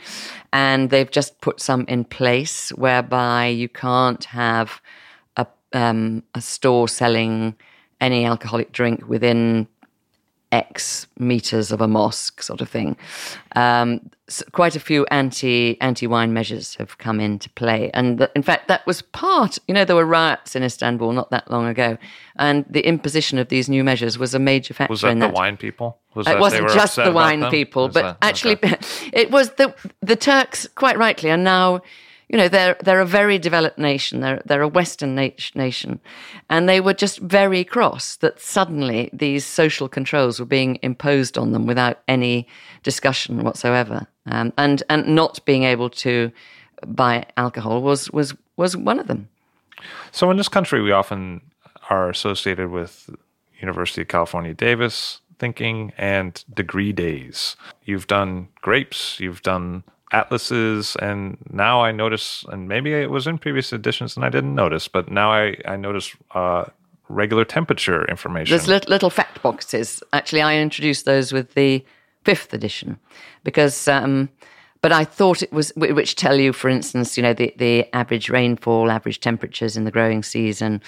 And 0.54 0.90
they've 0.90 1.10
just 1.10 1.42
put 1.42 1.60
some 1.60 1.86
in 1.88 2.04
place 2.06 2.70
whereby 2.72 3.48
you 3.48 3.70
can't 3.70 4.24
have 4.26 4.82
a, 5.38 5.48
um, 5.74 6.24
a 6.36 6.42
store 6.42 6.88
selling 6.88 7.56
any 8.02 8.26
alcoholic 8.26 8.72
drink 8.72 9.08
within 9.08 9.68
X 10.52 11.06
meters 11.20 11.72
of 11.72 11.80
a 11.80 11.88
mosque, 11.88 12.42
sort 12.42 12.60
of 12.62 12.70
thing. 12.70 12.98
Um, 13.56 14.10
so 14.28 14.44
quite 14.52 14.76
a 14.76 14.80
few 14.80 15.06
anti 15.12 15.80
anti 15.82 16.08
wine 16.08 16.34
measures 16.34 16.76
have 16.76 16.98
come 16.98 17.20
into 17.20 17.50
play, 17.52 17.92
and 17.94 18.18
the, 18.18 18.32
in 18.36 18.42
fact, 18.42 18.68
that 18.68 18.86
was 18.88 19.02
part. 19.02 19.60
You 19.68 19.74
know, 19.76 19.86
there 19.86 19.96
were 19.96 20.06
riots 20.06 20.56
in 20.56 20.64
Istanbul 20.64 21.12
not 21.14 21.30
that 21.32 21.50
long 21.52 21.68
ago, 21.68 21.98
and 22.38 22.66
the 22.70 22.82
imposition 22.82 23.38
of 23.38 23.50
these 23.50 23.70
new 23.70 23.84
measures 23.84 24.18
was 24.18 24.34
a 24.34 24.40
major 24.40 24.74
factor. 24.74 24.92
Was 24.92 25.02
that 25.02 25.12
in 25.12 25.20
the 25.20 25.28
that. 25.28 25.36
wine 25.36 25.58
people? 25.58 26.00
Was 26.16 26.26
It 26.26 26.32
that 26.32 26.40
wasn't 26.40 26.70
just 26.70 26.96
the 26.96 27.12
wine 27.12 27.50
people, 27.52 27.86
Was 27.86 27.94
but 27.94 28.02
that- 28.02 28.18
actually, 28.22 28.56
okay. 28.56 28.78
it 29.14 29.30
was 29.32 29.52
the 29.52 29.74
the 30.02 30.16
Turks. 30.16 30.68
Quite 30.76 30.98
rightly, 30.98 31.30
are 31.30 31.38
now, 31.38 31.82
you 32.30 32.38
know, 32.38 32.48
they're 32.48 32.78
they're 32.84 33.02
a 33.02 33.06
very 33.06 33.40
developed 33.40 33.80
nation. 33.80 34.22
They're 34.22 34.42
they're 34.46 34.62
a 34.62 34.68
Western 34.68 35.16
nation, 35.16 36.00
and 36.50 36.70
they 36.70 36.80
were 36.80 36.94
just 36.94 37.18
very 37.20 37.64
cross 37.64 38.18
that 38.18 38.40
suddenly 38.40 39.10
these 39.12 39.46
social 39.46 39.90
controls 39.90 40.40
were 40.40 40.46
being 40.46 40.78
imposed 40.84 41.38
on 41.38 41.52
them 41.52 41.66
without 41.66 42.02
any 42.08 42.48
discussion 42.84 43.44
whatsoever, 43.44 44.08
um, 44.28 44.54
and 44.58 44.84
and 44.90 45.08
not 45.08 45.44
being 45.46 45.64
able 45.64 45.90
to 45.90 46.32
buy 46.86 47.26
alcohol 47.36 47.82
was 47.82 48.12
was 48.12 48.36
was 48.58 48.78
one 48.78 49.00
of 49.00 49.08
them. 49.08 49.28
So 50.12 50.30
in 50.30 50.38
this 50.38 50.50
country, 50.50 50.82
we 50.82 50.92
often 50.92 51.42
are 51.90 52.10
associated 52.10 52.70
with 52.70 53.10
University 53.60 54.02
of 54.02 54.08
California, 54.08 54.54
Davis 54.54 55.22
thinking 55.40 55.94
and 55.98 56.44
degree 56.54 56.92
days. 56.92 57.56
You've 57.86 58.08
done 58.08 58.50
grapes, 58.62 59.20
you've 59.20 59.42
done 59.42 59.84
atlases, 60.12 60.96
and 61.02 61.38
now 61.52 61.82
I 61.82 61.92
notice, 61.92 62.46
and 62.50 62.68
maybe 62.68 62.94
it 62.94 63.10
was 63.10 63.28
in 63.28 63.38
previous 63.38 63.72
editions 63.74 64.16
and 64.16 64.26
I 64.26 64.30
didn't 64.30 64.56
notice, 64.56 64.88
but 64.88 65.12
now 65.12 65.32
I, 65.32 65.56
I 65.66 65.76
notice 65.76 66.16
uh, 66.32 66.66
regular 67.10 67.46
temperature 67.46 68.06
information. 68.06 68.56
There's 68.56 68.68
lit- 68.68 68.90
little 68.90 69.10
fact 69.10 69.42
boxes. 69.42 70.02
Actually, 70.14 70.42
I 70.42 70.58
introduced 70.58 71.06
those 71.06 71.32
with 71.32 71.54
the 71.54 71.84
fifth 72.24 72.54
edition 72.54 73.00
because, 73.44 73.88
um, 73.88 74.30
but 74.82 74.92
I 74.92 75.04
thought 75.04 75.42
it 75.42 75.52
was 75.52 75.72
which 75.76 76.16
tell 76.16 76.40
you, 76.40 76.54
for 76.54 76.70
instance, 76.70 77.18
you 77.18 77.24
know 77.24 77.34
the 77.34 77.54
the 77.58 77.94
average 77.94 78.30
rainfall, 78.30 78.90
average 78.90 79.20
temperatures 79.20 79.76
in 79.76 79.84
the 79.84 79.92
growing 79.92 80.24
season, 80.24 80.82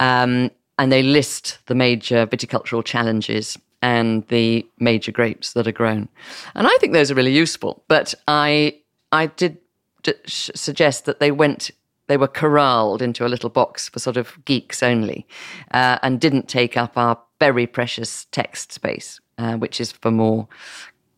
um, 0.00 0.50
and 0.78 0.92
they 0.92 1.02
list 1.02 1.58
the 1.66 1.74
major 1.74 2.26
viticultural 2.26 2.84
challenges 2.84 3.58
and 3.82 4.26
the 4.28 4.66
major 4.78 5.12
grapes 5.12 5.52
that 5.52 5.66
are 5.66 5.72
grown, 5.72 6.08
and 6.54 6.66
I 6.66 6.76
think 6.80 6.92
those 6.92 7.10
are 7.10 7.14
really 7.14 7.32
useful. 7.34 7.84
But 7.88 8.14
I 8.26 8.78
I 9.10 9.26
did 9.26 9.58
d- 10.02 10.14
suggest 10.26 11.04
that 11.04 11.20
they 11.20 11.30
went 11.30 11.70
they 12.06 12.16
were 12.16 12.28
corralled 12.28 13.00
into 13.00 13.24
a 13.24 13.28
little 13.28 13.50
box 13.50 13.88
for 13.88 13.98
sort 13.98 14.16
of 14.16 14.38
geeks 14.44 14.82
only 14.82 15.26
uh, 15.72 15.98
and 16.02 16.20
didn't 16.20 16.48
take 16.48 16.76
up 16.76 16.98
our 16.98 17.18
very 17.38 17.66
precious 17.66 18.26
text 18.26 18.72
space, 18.72 19.20
uh, 19.38 19.54
which 19.54 19.80
is 19.80 19.92
for 19.92 20.10
more, 20.10 20.46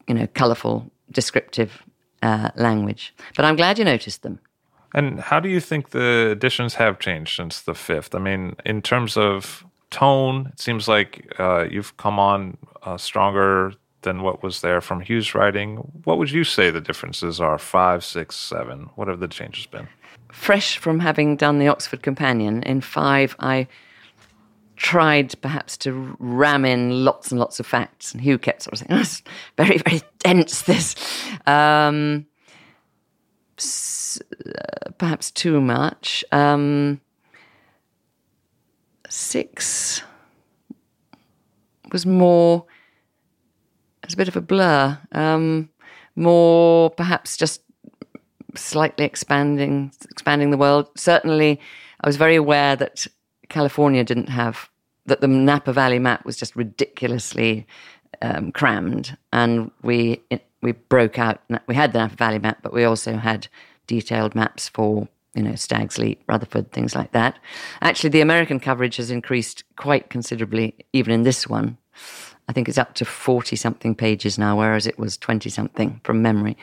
you 0.06 0.14
know, 0.14 0.26
colourful, 0.34 0.90
descriptive 1.10 1.82
uh, 2.22 2.50
language. 2.56 3.14
But 3.36 3.44
I'm 3.44 3.56
glad 3.56 3.78
you 3.78 3.84
noticed 3.84 4.22
them. 4.22 4.38
And 4.94 5.20
how 5.20 5.40
do 5.40 5.48
you 5.48 5.58
think 5.58 5.90
the 5.90 6.30
editions 6.30 6.74
have 6.74 7.00
changed 7.00 7.34
since 7.34 7.60
the 7.60 7.74
fifth? 7.74 8.14
I 8.14 8.20
mean, 8.20 8.54
in 8.64 8.80
terms 8.80 9.16
of 9.16 9.66
tone, 9.94 10.50
it 10.52 10.60
seems 10.60 10.88
like 10.88 11.32
uh, 11.38 11.66
you've 11.70 11.96
come 11.96 12.18
on 12.18 12.56
uh, 12.82 12.98
stronger 12.98 13.72
than 14.02 14.22
what 14.22 14.42
was 14.42 14.60
there 14.60 14.80
from 14.80 15.00
Hugh's 15.00 15.34
writing. 15.34 15.76
What 16.04 16.18
would 16.18 16.30
you 16.30 16.44
say 16.44 16.70
the 16.70 16.80
differences 16.80 17.40
are? 17.40 17.58
Five, 17.58 18.04
six, 18.04 18.36
seven. 18.36 18.90
What 18.96 19.08
have 19.08 19.20
the 19.20 19.28
changes 19.28 19.66
been? 19.66 19.88
Fresh 20.32 20.78
from 20.78 20.98
having 20.98 21.36
done 21.36 21.58
the 21.58 21.68
Oxford 21.68 22.02
Companion, 22.02 22.62
in 22.64 22.80
five, 22.80 23.36
I 23.38 23.68
tried 24.76 25.40
perhaps 25.40 25.76
to 25.76 26.16
ram 26.18 26.64
in 26.64 27.04
lots 27.04 27.30
and 27.30 27.38
lots 27.38 27.60
of 27.60 27.66
facts, 27.66 28.12
and 28.12 28.20
Hugh 28.20 28.38
kept 28.38 28.62
sort 28.62 28.72
of 28.72 28.78
saying, 28.80 29.00
it's 29.00 29.22
very, 29.56 29.78
very 29.78 30.02
dense, 30.18 30.62
this. 30.62 30.96
Um, 31.46 32.26
uh, 33.58 34.90
perhaps 34.98 35.30
too 35.30 35.60
much. 35.60 36.24
Um, 36.32 37.00
six 39.14 40.02
was 41.92 42.04
more, 42.04 42.66
it's 44.02 44.14
a 44.14 44.16
bit 44.16 44.28
of 44.28 44.36
a 44.36 44.40
blur. 44.40 44.98
Um, 45.12 45.70
more 46.16 46.90
perhaps 46.90 47.36
just 47.36 47.62
slightly 48.56 49.04
expanding 49.04 49.92
expanding 50.10 50.50
the 50.50 50.56
world. 50.56 50.88
Certainly, 50.96 51.60
I 52.00 52.06
was 52.06 52.16
very 52.16 52.36
aware 52.36 52.76
that 52.76 53.06
California 53.48 54.04
didn't 54.04 54.28
have 54.28 54.70
that 55.06 55.20
the 55.20 55.28
Napa 55.28 55.72
Valley 55.72 55.98
map 55.98 56.24
was 56.24 56.36
just 56.36 56.56
ridiculously 56.56 57.66
um, 58.22 58.52
crammed, 58.52 59.16
and 59.32 59.70
we 59.82 60.22
it, 60.30 60.46
we 60.62 60.72
broke 60.72 61.18
out. 61.18 61.40
We 61.66 61.74
had 61.74 61.92
the 61.92 61.98
Napa 62.00 62.16
Valley 62.16 62.38
map, 62.38 62.58
but 62.62 62.72
we 62.72 62.84
also 62.84 63.16
had 63.16 63.48
detailed 63.86 64.34
maps 64.34 64.68
for 64.68 65.08
you 65.34 65.42
know 65.42 65.54
Stag's 65.54 65.98
Leap, 65.98 66.22
Rutherford, 66.28 66.72
things 66.72 66.94
like 66.94 67.12
that. 67.12 67.38
Actually, 67.80 68.10
the 68.10 68.20
American 68.20 68.60
coverage 68.60 68.96
has 68.96 69.10
increased 69.10 69.64
quite 69.76 70.10
considerably, 70.10 70.74
even 70.92 71.12
in 71.12 71.22
this 71.22 71.48
one. 71.48 71.78
I 72.48 72.52
think 72.52 72.68
it's 72.68 72.78
up 72.78 72.94
to 72.94 73.04
40 73.04 73.56
something 73.56 73.94
pages 73.94 74.38
now, 74.38 74.58
whereas 74.58 74.86
it 74.86 74.98
was 74.98 75.16
20 75.16 75.48
something 75.48 76.00
from 76.04 76.20
memory. 76.20 76.56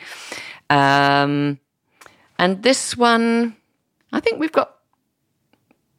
Um, 0.70 1.58
and 2.38 2.62
this 2.62 2.96
one, 2.96 3.56
I 4.12 4.20
think 4.20 4.38
we've 4.38 4.52
got, 4.52 4.76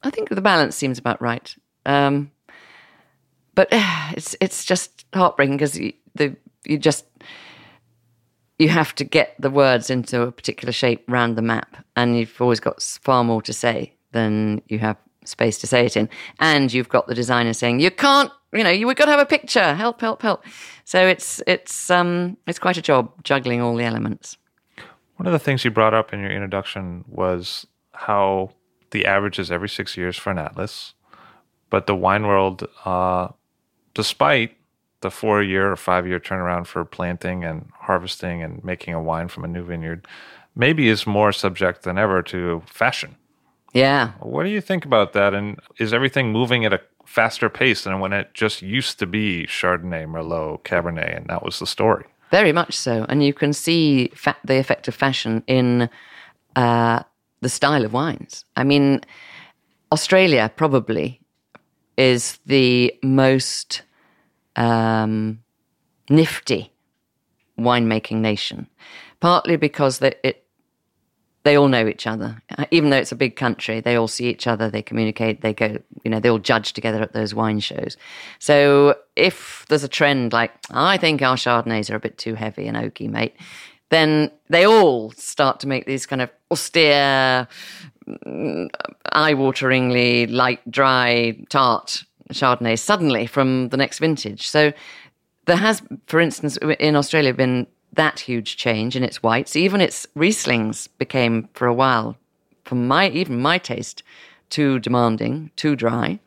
I 0.01 0.09
think 0.09 0.29
the 0.29 0.41
balance 0.41 0.75
seems 0.75 0.97
about 0.97 1.21
right. 1.21 1.53
Um, 1.85 2.31
but 3.55 3.67
it's 3.71 4.35
it's 4.41 4.65
just 4.65 5.05
heartbreaking 5.13 5.57
because 5.57 5.77
you, 5.77 5.93
the 6.15 6.35
you 6.65 6.77
just 6.77 7.05
you 8.63 8.69
have 8.69 8.95
to 8.95 9.03
get 9.03 9.35
the 9.37 9.49
words 9.49 9.89
into 9.89 10.21
a 10.21 10.31
particular 10.31 10.71
shape 10.71 11.03
round 11.07 11.37
the 11.37 11.41
map, 11.41 11.85
and 11.95 12.17
you've 12.17 12.41
always 12.41 12.61
got 12.61 12.81
far 12.81 13.23
more 13.23 13.41
to 13.41 13.53
say 13.53 13.93
than 14.13 14.61
you 14.67 14.79
have 14.79 14.97
space 15.25 15.57
to 15.59 15.67
say 15.67 15.85
it 15.85 15.97
in. 15.97 16.09
And 16.39 16.71
you've 16.71 16.89
got 16.89 17.07
the 17.07 17.15
designer 17.15 17.53
saying 17.53 17.81
you 17.81 17.91
can't, 17.91 18.31
you 18.53 18.63
know, 18.63 18.69
you 18.69 18.87
we've 18.87 18.95
got 18.95 19.05
to 19.05 19.11
have 19.11 19.19
a 19.19 19.25
picture. 19.25 19.73
Help, 19.73 19.99
help, 19.99 20.21
help. 20.21 20.45
So 20.85 21.05
it's 21.05 21.41
it's 21.45 21.89
um 21.89 22.37
it's 22.47 22.59
quite 22.59 22.77
a 22.77 22.81
job 22.81 23.11
juggling 23.23 23.61
all 23.61 23.75
the 23.75 23.83
elements. 23.83 24.37
One 25.17 25.27
of 25.27 25.33
the 25.33 25.39
things 25.39 25.65
you 25.65 25.71
brought 25.71 25.93
up 25.93 26.13
in 26.13 26.21
your 26.21 26.31
introduction 26.31 27.03
was 27.07 27.67
how 27.91 28.51
the 28.91 29.05
average 29.05 29.39
is 29.39 29.51
every 29.51 29.69
six 29.69 29.97
years 29.97 30.17
for 30.17 30.31
an 30.31 30.37
atlas, 30.37 30.93
but 31.69 31.85
the 31.85 31.95
wine 31.95 32.25
world, 32.27 32.67
uh, 32.85 33.27
despite 33.93 34.55
the 35.03 35.11
four 35.11 35.43
year 35.43 35.71
or 35.71 35.75
five 35.75 36.07
year 36.07 36.19
turnaround 36.19 36.65
for 36.65 36.83
planting 36.83 37.43
and 37.43 37.69
harvesting 37.81 38.41
and 38.41 38.63
making 38.63 38.93
a 38.93 39.01
wine 39.01 39.27
from 39.27 39.43
a 39.43 39.47
new 39.47 39.63
vineyard, 39.63 40.07
maybe 40.55 40.89
is 40.89 41.05
more 41.05 41.31
subject 41.31 41.83
than 41.83 41.97
ever 41.97 42.23
to 42.23 42.63
fashion. 42.65 43.15
Yeah. 43.73 44.11
What 44.19 44.43
do 44.43 44.49
you 44.49 44.61
think 44.61 44.85
about 44.85 45.13
that? 45.13 45.33
And 45.33 45.59
is 45.77 45.93
everything 45.93 46.31
moving 46.31 46.65
at 46.65 46.73
a 46.73 46.81
faster 47.05 47.49
pace 47.49 47.83
than 47.83 47.99
when 47.99 48.13
it 48.13 48.33
just 48.33 48.61
used 48.61 48.99
to 48.99 49.05
be 49.05 49.45
Chardonnay, 49.45 50.05
Merlot, 50.07 50.63
Cabernet, 50.63 51.17
and 51.17 51.27
that 51.27 51.43
was 51.43 51.59
the 51.59 51.67
story? 51.67 52.05
Very 52.31 52.51
much 52.51 52.73
so, 52.73 53.05
and 53.09 53.23
you 53.23 53.33
can 53.33 53.53
see 53.53 54.07
fa- 54.15 54.37
the 54.43 54.57
effect 54.57 54.87
of 54.87 54.95
fashion 54.95 55.43
in 55.45 55.89
uh, 56.55 57.03
the 57.41 57.49
style 57.49 57.85
of 57.85 57.93
wines. 57.93 58.45
I 58.55 58.63
mean, 58.63 59.01
Australia 59.91 60.51
probably 60.55 61.19
is 61.97 62.39
the 62.45 62.93
most 63.03 63.83
um, 64.55 65.39
nifty 66.09 66.71
winemaking 67.59 68.17
nation, 68.17 68.67
partly 69.19 69.55
because 69.57 69.99
they, 69.99 70.15
it 70.23 70.43
they 71.43 71.57
all 71.57 71.67
know 71.67 71.85
each 71.87 72.07
other. 72.07 72.41
Uh, 72.57 72.65
Even 72.71 72.89
though 72.89 72.97
it's 72.97 73.11
a 73.11 73.17
big 73.17 73.35
country, 73.35 73.81
they 73.81 73.95
all 73.95 74.07
see 74.07 74.27
each 74.29 74.47
other, 74.47 74.69
they 74.69 74.81
communicate, 74.81 75.41
they 75.41 75.53
go, 75.53 75.77
you 76.03 76.09
know, 76.09 76.19
they 76.19 76.29
all 76.29 76.39
judge 76.39 76.73
together 76.73 77.01
at 77.01 77.13
those 77.13 77.35
wine 77.35 77.59
shows. 77.59 77.97
So 78.39 78.95
if 79.15 79.65
there's 79.67 79.83
a 79.83 79.89
trend 79.89 80.31
like, 80.33 80.51
I 80.71 80.97
think 80.97 81.21
our 81.21 81.35
Chardonnays 81.35 81.91
are 81.91 81.95
a 81.95 81.99
bit 81.99 82.17
too 82.17 82.35
heavy 82.35 82.65
and 82.67 82.77
oaky, 82.77 83.09
mate, 83.09 83.35
then 83.89 84.31
they 84.49 84.65
all 84.65 85.11
start 85.11 85.59
to 85.59 85.67
make 85.67 85.85
these 85.85 86.05
kind 86.05 86.21
of 86.21 86.29
austere, 86.49 87.47
eye 88.07 89.33
wateringly 89.33 90.31
light, 90.31 90.59
dry, 90.71 91.37
tart 91.49 92.03
Chardonnays 92.31 92.79
suddenly 92.79 93.25
from 93.25 93.69
the 93.69 93.77
next 93.77 93.99
vintage. 93.99 94.47
So 94.47 94.73
there 95.45 95.57
has, 95.57 95.81
for 96.07 96.19
instance, 96.19 96.57
in 96.79 96.95
Australia, 96.95 97.33
been 97.33 97.67
that 97.93 98.19
huge 98.19 98.57
change 98.57 98.95
in 98.95 99.03
its 99.03 99.21
whites. 99.21 99.55
Even 99.55 99.81
its 99.81 100.07
Rieslings 100.15 100.87
became, 100.97 101.49
for 101.53 101.67
a 101.67 101.73
while, 101.73 102.17
for 102.63 102.75
my 102.75 103.09
even 103.09 103.39
my 103.39 103.57
taste, 103.57 104.03
too 104.49 104.79
demanding, 104.79 105.51
too 105.55 105.75
dry. 105.75 106.19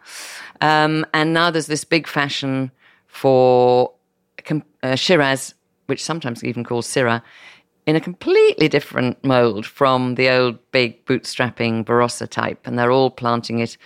Um, 0.61 1.07
and 1.15 1.33
now 1.33 1.51
there's 1.51 1.67
this 1.67 1.85
big 1.85 2.07
fashion 2.07 2.71
for 3.07 3.93
uh, 4.83 4.95
Shiraz, 4.95 5.55
which 5.87 6.05
sometimes 6.05 6.45
even 6.45 6.65
called 6.65 6.85
Syrah, 6.85 7.23
in 7.87 7.97
a 7.97 8.01
completely 8.01 8.69
different 8.69 9.23
mold 9.25 9.65
from 9.65 10.17
the 10.17 10.29
old 10.29 10.59
big 10.73 11.05
bootstrapping 11.07 11.85
Barossa 11.85 12.29
type. 12.29 12.67
And 12.67 12.79
they're 12.79 12.91
all 12.91 13.11
planting 13.11 13.61
it 13.61 13.77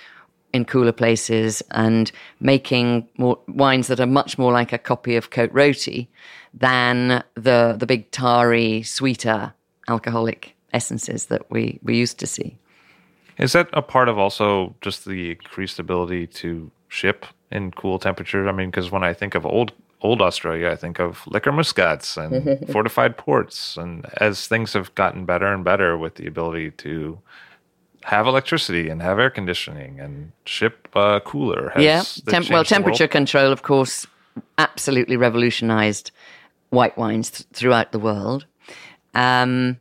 in 0.52 0.64
cooler 0.64 0.92
places 0.92 1.62
and 1.70 2.10
making 2.40 3.08
more 3.18 3.38
wines 3.48 3.86
that 3.86 4.00
are 4.00 4.06
much 4.06 4.38
more 4.38 4.52
like 4.52 4.72
a 4.72 4.78
copy 4.78 5.16
of 5.16 5.30
Côte 5.30 5.52
Rôtie 5.52 6.08
than 6.52 7.22
the 7.34 7.76
the 7.78 7.86
big 7.86 8.10
tarry, 8.10 8.82
sweeter 8.82 9.52
alcoholic 9.88 10.54
essences 10.72 11.26
that 11.26 11.50
we, 11.50 11.78
we 11.82 11.96
used 11.96 12.18
to 12.18 12.26
see. 12.26 12.56
Is 13.38 13.52
that 13.52 13.68
a 13.72 13.82
part 13.82 14.08
of 14.08 14.18
also 14.18 14.74
just 14.80 15.04
the 15.04 15.30
increased 15.30 15.78
ability 15.78 16.26
to 16.26 16.70
ship 16.88 17.26
in 17.50 17.70
cool 17.72 17.98
temperatures? 17.98 18.46
I 18.46 18.52
mean, 18.52 18.70
because 18.70 18.90
when 18.90 19.02
I 19.02 19.14
think 19.14 19.34
of 19.34 19.46
old 19.46 19.72
old 20.02 20.22
Australia, 20.22 20.70
I 20.70 20.76
think 20.76 20.98
of 20.98 21.26
liqueur 21.26 21.52
muscats 21.52 22.16
and 22.16 22.66
fortified 22.72 23.16
ports, 23.16 23.76
and 23.76 24.06
as 24.18 24.46
things 24.46 24.72
have 24.72 24.94
gotten 24.94 25.24
better 25.24 25.46
and 25.46 25.64
better 25.64 25.96
with 25.96 26.14
the 26.14 26.26
ability 26.26 26.70
to 26.72 27.18
have 28.04 28.26
electricity 28.26 28.88
and 28.88 29.02
have 29.02 29.18
air 29.18 29.30
conditioning 29.30 30.00
and 30.00 30.32
ship 30.44 30.88
uh, 30.94 31.20
cooler. 31.20 31.72
yeah, 31.78 32.02
Tem- 32.26 32.44
well, 32.50 32.64
temperature 32.64 33.08
control, 33.08 33.52
of 33.52 33.62
course, 33.62 34.06
absolutely 34.58 35.16
revolutionized 35.16 36.10
white 36.70 36.96
wines 36.96 37.30
th- 37.30 37.46
throughout 37.52 37.92
the 37.92 37.98
world. 37.98 38.46
Um, 39.14 39.78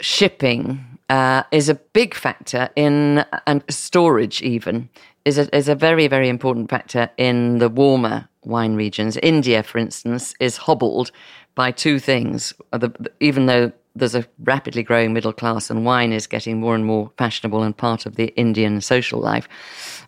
shipping 0.00 0.84
uh, 1.08 1.44
is 1.50 1.68
a 1.68 1.74
big 1.74 2.14
factor 2.14 2.70
in, 2.76 3.24
and 3.46 3.62
storage 3.68 4.42
even 4.42 4.88
is 5.24 5.38
a, 5.38 5.54
is 5.56 5.68
a 5.68 5.74
very, 5.74 6.08
very 6.08 6.28
important 6.28 6.70
factor 6.70 7.10
in 7.16 7.58
the 7.58 7.68
warmer 7.68 8.28
wine 8.44 8.74
regions. 8.74 9.16
India, 9.22 9.62
for 9.62 9.78
instance, 9.78 10.34
is 10.40 10.56
hobbled 10.56 11.10
by 11.54 11.70
two 11.70 11.98
things. 11.98 12.52
The, 12.72 12.90
even 13.20 13.46
though 13.46 13.72
there's 13.98 14.14
a 14.14 14.26
rapidly 14.44 14.82
growing 14.82 15.12
middle 15.12 15.32
class 15.32 15.70
and 15.70 15.84
wine 15.84 16.12
is 16.12 16.26
getting 16.26 16.60
more 16.60 16.74
and 16.74 16.84
more 16.84 17.10
fashionable 17.16 17.62
and 17.62 17.76
part 17.76 18.06
of 18.06 18.16
the 18.16 18.28
Indian 18.36 18.80
social 18.80 19.20
life. 19.20 19.48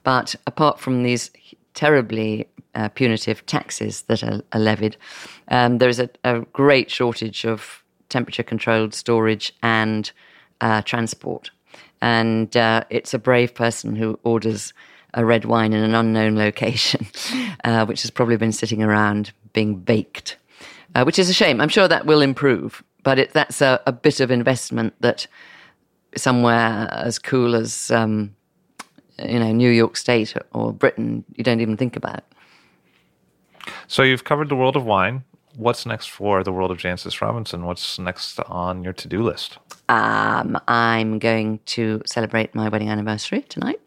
But 0.02 0.34
apart 0.46 0.80
from 0.80 1.02
these 1.02 1.30
terribly 1.74 2.48
uh, 2.74 2.88
punitive 2.88 3.44
taxes 3.46 4.02
that 4.02 4.22
are, 4.22 4.42
are 4.52 4.60
levied, 4.60 4.96
um, 5.48 5.78
there 5.78 5.88
is 5.88 6.00
a, 6.00 6.08
a 6.24 6.40
great 6.52 6.90
shortage 6.90 7.44
of 7.44 7.82
temperature 8.08 8.42
controlled 8.42 8.94
storage 8.94 9.52
and 9.62 10.10
uh, 10.60 10.82
transport. 10.82 11.50
And 12.02 12.56
uh, 12.56 12.84
it's 12.90 13.14
a 13.14 13.18
brave 13.18 13.54
person 13.54 13.96
who 13.96 14.18
orders 14.24 14.72
a 15.14 15.24
red 15.24 15.44
wine 15.44 15.72
in 15.72 15.82
an 15.82 15.94
unknown 15.94 16.36
location, 16.36 17.06
uh, 17.64 17.84
which 17.86 18.02
has 18.02 18.10
probably 18.10 18.36
been 18.36 18.52
sitting 18.52 18.82
around 18.82 19.32
being 19.52 19.76
baked, 19.76 20.36
uh, 20.94 21.02
which 21.04 21.18
is 21.18 21.28
a 21.28 21.34
shame. 21.34 21.60
I'm 21.60 21.68
sure 21.68 21.88
that 21.88 22.06
will 22.06 22.20
improve, 22.20 22.82
but 23.02 23.18
it, 23.18 23.32
that's 23.32 23.60
a, 23.60 23.80
a, 23.86 23.92
bit 23.92 24.20
of 24.20 24.30
investment 24.30 24.94
that 25.00 25.26
somewhere 26.16 26.88
as 26.90 27.18
cool 27.18 27.54
as 27.54 27.90
um, 27.90 28.34
you 29.18 29.38
know 29.38 29.52
New 29.52 29.70
York 29.70 29.96
State 29.96 30.34
or 30.52 30.72
Britain, 30.72 31.24
you 31.36 31.44
don't 31.44 31.60
even 31.60 31.76
think 31.76 31.96
about. 31.96 32.24
So 33.86 34.02
you've 34.02 34.24
covered 34.24 34.48
the 34.48 34.56
world 34.56 34.76
of 34.76 34.84
wine 34.84 35.24
what's 35.56 35.86
next 35.86 36.06
for 36.06 36.42
the 36.42 36.52
world 36.52 36.70
of 36.70 36.78
Jancis 36.78 37.20
Robinson? 37.20 37.64
What's 37.64 37.98
next 37.98 38.38
on 38.40 38.84
your 38.84 38.92
to 38.94 39.08
do 39.08 39.22
list? 39.22 39.58
Um, 39.88 40.58
I'm 40.68 41.18
going 41.18 41.60
to 41.66 42.02
celebrate 42.06 42.54
my 42.54 42.68
wedding 42.68 42.88
anniversary 42.88 43.42
tonight. 43.42 43.80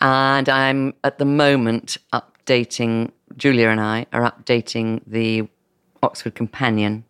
And 0.00 0.48
I'm 0.48 0.94
at 1.04 1.18
the 1.18 1.24
moment 1.24 1.96
updating, 2.12 3.12
Julia 3.36 3.68
and 3.68 3.80
I 3.80 4.06
are 4.12 4.30
updating 4.30 5.00
the 5.06 5.48
Oxford 6.02 6.34
Companion. 6.34 7.04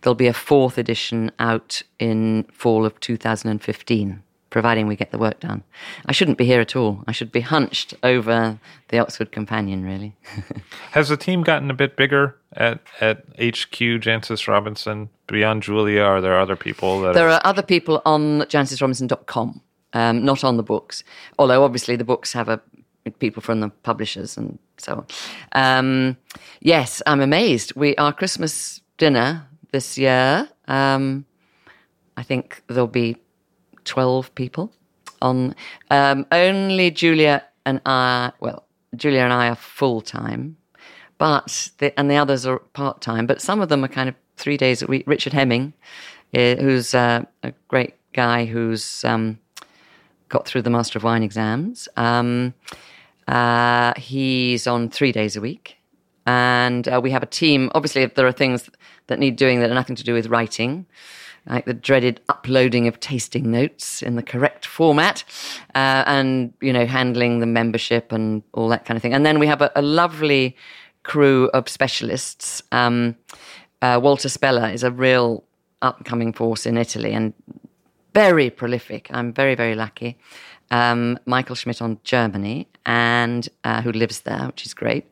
There'll 0.00 0.14
be 0.14 0.26
a 0.26 0.32
fourth 0.32 0.78
edition 0.78 1.30
out 1.38 1.82
in 1.98 2.44
fall 2.52 2.84
of 2.84 2.98
2015 3.00 4.22
providing 4.56 4.86
we 4.86 4.96
get 4.96 5.10
the 5.10 5.18
work 5.18 5.38
done. 5.40 5.62
I 6.06 6.12
shouldn't 6.12 6.38
be 6.38 6.46
here 6.46 6.62
at 6.62 6.74
all. 6.74 7.04
I 7.06 7.12
should 7.12 7.30
be 7.30 7.42
hunched 7.42 7.92
over 8.02 8.58
the 8.88 8.98
Oxford 8.98 9.30
Companion, 9.30 9.84
really. 9.84 10.16
Has 10.92 11.10
the 11.10 11.16
team 11.18 11.42
gotten 11.42 11.70
a 11.70 11.74
bit 11.74 11.94
bigger 11.94 12.38
at, 12.52 12.80
at 13.02 13.18
HQ 13.38 13.76
Jancis 14.00 14.48
Robinson? 14.48 15.10
Beyond 15.26 15.62
Julia, 15.62 16.00
are 16.00 16.22
there 16.22 16.40
other 16.40 16.56
people 16.56 17.02
that 17.02 17.12
There 17.12 17.28
are, 17.28 17.32
are 17.32 17.40
other 17.44 17.60
people 17.60 18.00
on 18.06 18.42
jancisrobinson.com, 18.42 19.60
um, 19.92 20.24
not 20.24 20.42
on 20.42 20.56
the 20.56 20.62
books. 20.62 21.04
Although, 21.38 21.62
obviously, 21.62 21.96
the 21.96 22.04
books 22.04 22.32
have 22.32 22.48
a 22.48 22.60
people 23.18 23.42
from 23.42 23.60
the 23.60 23.68
publishers 23.68 24.36
and 24.36 24.58
so 24.78 24.94
on. 24.94 25.06
Um, 25.52 26.16
yes, 26.60 27.02
I'm 27.06 27.20
amazed. 27.20 27.74
We 27.76 27.94
Our 27.96 28.12
Christmas 28.12 28.80
dinner 28.96 29.46
this 29.76 29.98
year, 29.98 30.48
um, 30.68 31.26
I 32.16 32.22
think 32.22 32.62
there'll 32.66 32.86
be 33.04 33.18
12 33.84 34.34
people 34.34 34.72
on 35.20 35.54
um, 35.90 36.24
only 36.32 36.90
Julia 36.90 37.44
and 37.66 37.82
I, 37.84 38.32
well, 38.40 38.64
Julia 38.94 39.20
and 39.20 39.34
I 39.34 39.48
are 39.48 39.54
full 39.54 40.00
time, 40.00 40.56
but 41.18 41.68
the, 41.76 41.98
and 42.00 42.10
the 42.10 42.16
others 42.16 42.46
are 42.46 42.58
part 42.58 43.02
time, 43.02 43.26
but 43.26 43.42
some 43.42 43.60
of 43.60 43.68
them 43.68 43.84
are 43.84 43.88
kind 43.88 44.08
of 44.08 44.14
three 44.38 44.56
days 44.56 44.80
a 44.80 44.86
week. 44.86 45.04
Richard 45.06 45.34
Hemming, 45.34 45.74
uh, 46.32 46.56
who's 46.56 46.94
uh, 46.94 47.26
a 47.42 47.52
great 47.68 47.96
guy 48.14 48.46
who's 48.46 49.04
um, 49.04 49.38
got 50.30 50.46
through 50.46 50.62
the 50.62 50.70
Master 50.70 50.98
of 50.98 51.04
Wine 51.04 51.22
exams. 51.22 51.86
Um, 51.98 52.54
uh, 53.28 53.92
he's 53.98 54.66
on 54.66 54.88
three 54.88 55.12
days 55.12 55.36
a 55.36 55.42
week. 55.42 55.75
And 56.26 56.88
uh, 56.88 57.00
we 57.02 57.10
have 57.12 57.22
a 57.22 57.26
team. 57.26 57.70
Obviously, 57.74 58.02
if 58.02 58.14
there 58.14 58.26
are 58.26 58.32
things 58.32 58.68
that 59.06 59.18
need 59.18 59.36
doing 59.36 59.60
that 59.60 59.70
are 59.70 59.74
nothing 59.74 59.96
to 59.96 60.04
do 60.04 60.12
with 60.12 60.26
writing, 60.26 60.86
like 61.48 61.64
the 61.64 61.74
dreaded 61.74 62.20
uploading 62.28 62.88
of 62.88 62.98
tasting 62.98 63.50
notes 63.50 64.02
in 64.02 64.16
the 64.16 64.22
correct 64.22 64.66
format, 64.66 65.22
uh, 65.74 66.02
and 66.06 66.52
you 66.60 66.72
know 66.72 66.86
handling 66.86 67.38
the 67.40 67.46
membership 67.46 68.12
and 68.12 68.42
all 68.52 68.68
that 68.68 68.84
kind 68.84 68.96
of 68.96 69.02
thing. 69.02 69.14
And 69.14 69.24
then 69.24 69.38
we 69.38 69.46
have 69.46 69.62
a, 69.62 69.70
a 69.76 69.82
lovely 69.82 70.56
crew 71.04 71.48
of 71.54 71.68
specialists. 71.68 72.62
Um, 72.72 73.16
uh, 73.80 74.00
Walter 74.02 74.28
Speller 74.28 74.68
is 74.68 74.82
a 74.82 74.90
real 74.90 75.44
upcoming 75.82 76.32
force 76.32 76.66
in 76.66 76.76
Italy 76.76 77.12
and 77.12 77.32
very 78.14 78.50
prolific. 78.50 79.08
I'm 79.12 79.32
very 79.32 79.54
very 79.54 79.76
lucky. 79.76 80.18
Um, 80.70 81.18
Michael 81.26 81.54
Schmidt 81.54 81.80
on 81.80 82.00
Germany 82.02 82.66
and 82.84 83.48
uh, 83.62 83.82
who 83.82 83.92
lives 83.92 84.22
there, 84.22 84.46
which 84.46 84.66
is 84.66 84.74
great. 84.74 85.06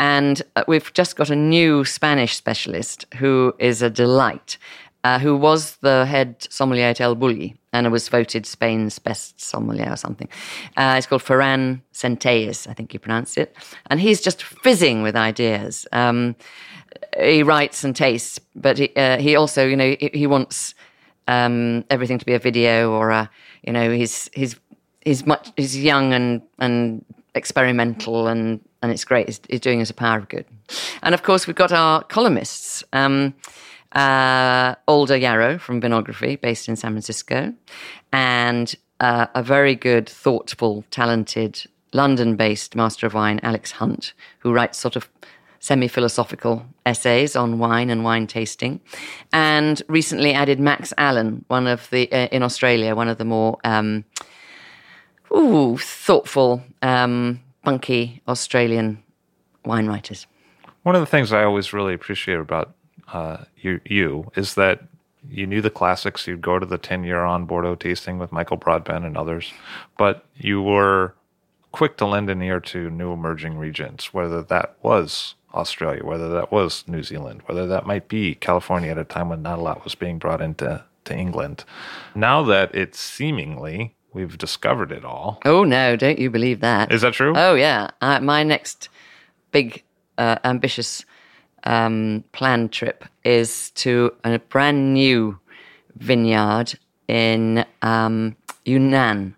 And 0.00 0.40
uh, 0.56 0.64
we've 0.66 0.90
just 0.94 1.16
got 1.16 1.28
a 1.28 1.36
new 1.36 1.84
Spanish 1.84 2.36
specialist 2.36 3.04
who 3.16 3.54
is 3.58 3.82
a 3.82 3.90
delight 3.90 4.56
uh, 5.04 5.18
who 5.18 5.36
was 5.36 5.76
the 5.76 6.06
head 6.06 6.46
sommelier 6.50 6.86
at 6.86 7.00
El 7.00 7.14
Bulli 7.14 7.54
and 7.72 7.92
was 7.92 8.08
voted 8.08 8.46
Spain's 8.46 8.98
best 8.98 9.40
sommelier 9.40 9.92
or 9.92 9.96
something. 9.96 10.28
Uh, 10.76 10.94
it's 10.96 11.06
called 11.06 11.22
Ferran 11.22 11.82
Centelles, 11.92 12.66
I 12.66 12.72
think 12.72 12.94
you 12.94 12.98
pronounce 12.98 13.36
it. 13.36 13.54
And 13.90 14.00
he's 14.00 14.22
just 14.22 14.42
fizzing 14.42 15.02
with 15.02 15.14
ideas. 15.14 15.86
Um, 15.92 16.34
he 17.20 17.42
writes 17.42 17.84
and 17.84 17.94
tastes, 17.94 18.40
but 18.56 18.78
he, 18.78 18.96
uh, 18.96 19.18
he 19.18 19.36
also, 19.36 19.66
you 19.66 19.76
know, 19.76 19.94
he, 20.00 20.10
he 20.14 20.26
wants 20.26 20.74
um, 21.28 21.84
everything 21.90 22.18
to 22.18 22.24
be 22.24 22.32
a 22.32 22.38
video 22.38 22.90
or 22.92 23.10
a, 23.10 23.30
you 23.62 23.72
know, 23.72 23.90
he's 23.90 24.28
he's 24.34 24.56
he's 25.04 25.26
much 25.26 25.52
he's 25.56 25.76
young 25.76 26.12
and 26.12 26.42
and 26.58 27.04
experimental 27.34 28.26
and 28.26 28.60
and 28.82 28.92
it's 28.92 29.04
great. 29.04 29.26
He's, 29.26 29.40
he's 29.48 29.60
doing 29.60 29.80
us 29.80 29.90
a 29.90 29.94
power 29.94 30.18
of 30.18 30.28
good. 30.28 30.44
And 31.02 31.14
of 31.14 31.22
course, 31.22 31.46
we've 31.46 31.56
got 31.56 31.72
our 31.72 32.02
columnists. 32.04 32.84
Um, 32.92 33.34
uh, 33.92 34.74
Alder 34.88 35.16
Yarrow 35.16 35.56
from 35.56 35.80
Vinography, 35.80 36.40
based 36.40 36.68
in 36.68 36.74
San 36.74 36.92
Francisco, 36.92 37.54
and 38.12 38.74
uh, 39.00 39.26
a 39.34 39.42
very 39.42 39.76
good, 39.76 40.08
thoughtful, 40.08 40.84
talented 40.90 41.64
London 41.92 42.34
based 42.36 42.74
master 42.74 43.06
of 43.06 43.14
wine, 43.14 43.38
Alex 43.42 43.70
Hunt, 43.70 44.12
who 44.40 44.52
writes 44.52 44.78
sort 44.78 44.96
of 44.96 45.08
semi 45.60 45.88
philosophical 45.88 46.66
essays 46.84 47.36
on 47.36 47.58
wine 47.58 47.88
and 47.88 48.04
wine 48.04 48.26
tasting, 48.26 48.80
and 49.32 49.80
recently 49.88 50.34
added 50.34 50.58
Max 50.58 50.92
Allen, 50.98 51.44
one 51.48 51.66
of 51.66 51.88
the, 51.90 52.10
uh, 52.12 52.28
in 52.32 52.42
Australia, 52.42 52.94
one 52.96 53.08
of 53.08 53.18
the 53.18 53.24
more 53.24 53.58
um, 53.64 54.04
ooh, 55.34 55.76
thoughtful, 55.78 56.62
um, 56.82 57.40
funky 57.64 58.22
Australian 58.28 59.02
wine 59.64 59.86
writers. 59.86 60.26
One 60.82 60.94
of 60.94 61.00
the 61.00 61.06
things 61.06 61.32
I 61.32 61.44
always 61.44 61.72
really 61.72 61.94
appreciate 61.94 62.38
about 62.38 62.74
uh, 63.12 63.44
you, 63.56 63.80
you 63.84 64.30
is 64.36 64.54
that 64.54 64.82
you 65.28 65.46
knew 65.46 65.62
the 65.62 65.70
classics. 65.70 66.26
You'd 66.26 66.42
go 66.42 66.58
to 66.58 66.66
the 66.66 66.78
10 66.78 67.04
year 67.04 67.20
on 67.20 67.46
Bordeaux 67.46 67.74
tasting 67.74 68.18
with 68.18 68.32
Michael 68.32 68.56
Broadbent 68.56 69.04
and 69.04 69.16
others, 69.16 69.52
but 69.96 70.26
you 70.36 70.62
were 70.62 71.14
quick 71.72 71.96
to 71.96 72.06
lend 72.06 72.30
an 72.30 72.42
ear 72.42 72.60
to 72.60 72.90
new 72.90 73.12
emerging 73.12 73.58
regions, 73.58 74.12
whether 74.12 74.42
that 74.42 74.76
was 74.82 75.34
Australia, 75.54 76.04
whether 76.04 76.28
that 76.30 76.52
was 76.52 76.84
New 76.86 77.02
Zealand, 77.02 77.42
whether 77.46 77.66
that 77.66 77.86
might 77.86 78.08
be 78.08 78.34
California 78.34 78.90
at 78.90 78.98
a 78.98 79.04
time 79.04 79.28
when 79.28 79.42
not 79.42 79.58
a 79.58 79.62
lot 79.62 79.84
was 79.84 79.94
being 79.94 80.18
brought 80.18 80.40
into 80.40 80.84
to 81.04 81.16
England. 81.16 81.64
Now 82.14 82.42
that 82.44 82.74
it's 82.74 82.98
seemingly 82.98 83.94
we've 84.14 84.38
discovered 84.38 84.92
it 84.92 85.04
all. 85.04 85.40
Oh 85.44 85.64
no, 85.64 85.96
don't 85.96 86.18
you 86.18 86.30
believe 86.30 86.60
that? 86.60 86.92
Is 86.92 87.02
that 87.02 87.12
true? 87.12 87.34
Oh 87.36 87.54
yeah, 87.54 87.90
uh, 88.00 88.20
my 88.20 88.42
next 88.42 88.88
big 89.50 89.82
uh, 90.16 90.36
ambitious 90.44 91.04
um, 91.64 92.24
planned 92.32 92.72
trip 92.72 93.04
is 93.24 93.70
to 93.72 94.14
a 94.24 94.38
brand 94.38 94.94
new 94.94 95.38
vineyard 95.96 96.78
in 97.08 97.64
um, 97.82 98.36
Yunnan, 98.64 99.34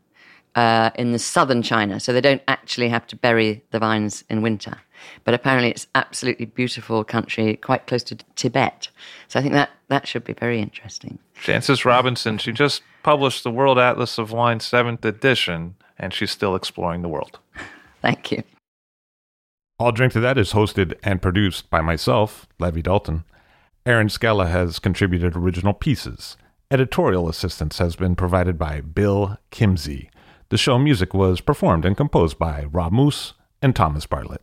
uh, 0.54 0.90
in 0.94 1.12
the 1.12 1.18
southern 1.18 1.62
China. 1.62 2.00
So 2.00 2.12
they 2.12 2.20
don't 2.20 2.42
actually 2.48 2.88
have 2.88 3.06
to 3.08 3.16
bury 3.16 3.64
the 3.70 3.78
vines 3.78 4.24
in 4.28 4.42
winter. 4.42 4.78
But 5.24 5.34
apparently, 5.34 5.70
it's 5.70 5.86
absolutely 5.94 6.46
beautiful 6.46 7.04
country, 7.04 7.56
quite 7.56 7.86
close 7.86 8.02
to 8.04 8.16
Tibet. 8.36 8.88
So 9.28 9.38
I 9.38 9.42
think 9.42 9.54
that 9.54 9.70
that 9.88 10.06
should 10.06 10.24
be 10.24 10.32
very 10.32 10.60
interesting. 10.60 11.18
Jancis 11.42 11.84
Robinson, 11.84 12.38
she 12.38 12.52
just 12.52 12.82
published 13.02 13.44
the 13.44 13.50
World 13.50 13.78
Atlas 13.78 14.18
of 14.18 14.32
Wine, 14.32 14.60
seventh 14.60 15.04
edition, 15.04 15.76
and 15.98 16.12
she's 16.12 16.30
still 16.30 16.54
exploring 16.54 17.02
the 17.02 17.08
world. 17.08 17.38
Thank 18.02 18.32
you. 18.32 18.42
I'll 19.78 19.92
Drink 19.92 20.14
to 20.14 20.20
That 20.20 20.38
is 20.38 20.52
hosted 20.52 20.94
and 21.02 21.20
produced 21.20 21.68
by 21.68 21.82
myself, 21.82 22.46
Levi 22.58 22.80
Dalton. 22.80 23.24
Aaron 23.84 24.08
Scala 24.08 24.46
has 24.46 24.78
contributed 24.78 25.36
original 25.36 25.74
pieces. 25.74 26.36
Editorial 26.70 27.28
assistance 27.28 27.78
has 27.78 27.94
been 27.94 28.16
provided 28.16 28.58
by 28.58 28.80
Bill 28.80 29.38
Kimsey. 29.52 30.08
The 30.48 30.56
show 30.56 30.78
music 30.78 31.12
was 31.12 31.40
performed 31.40 31.84
and 31.84 31.96
composed 31.96 32.38
by 32.38 32.64
Rob 32.64 32.92
Moose 32.92 33.34
and 33.60 33.76
Thomas 33.76 34.06
Bartlett. 34.06 34.42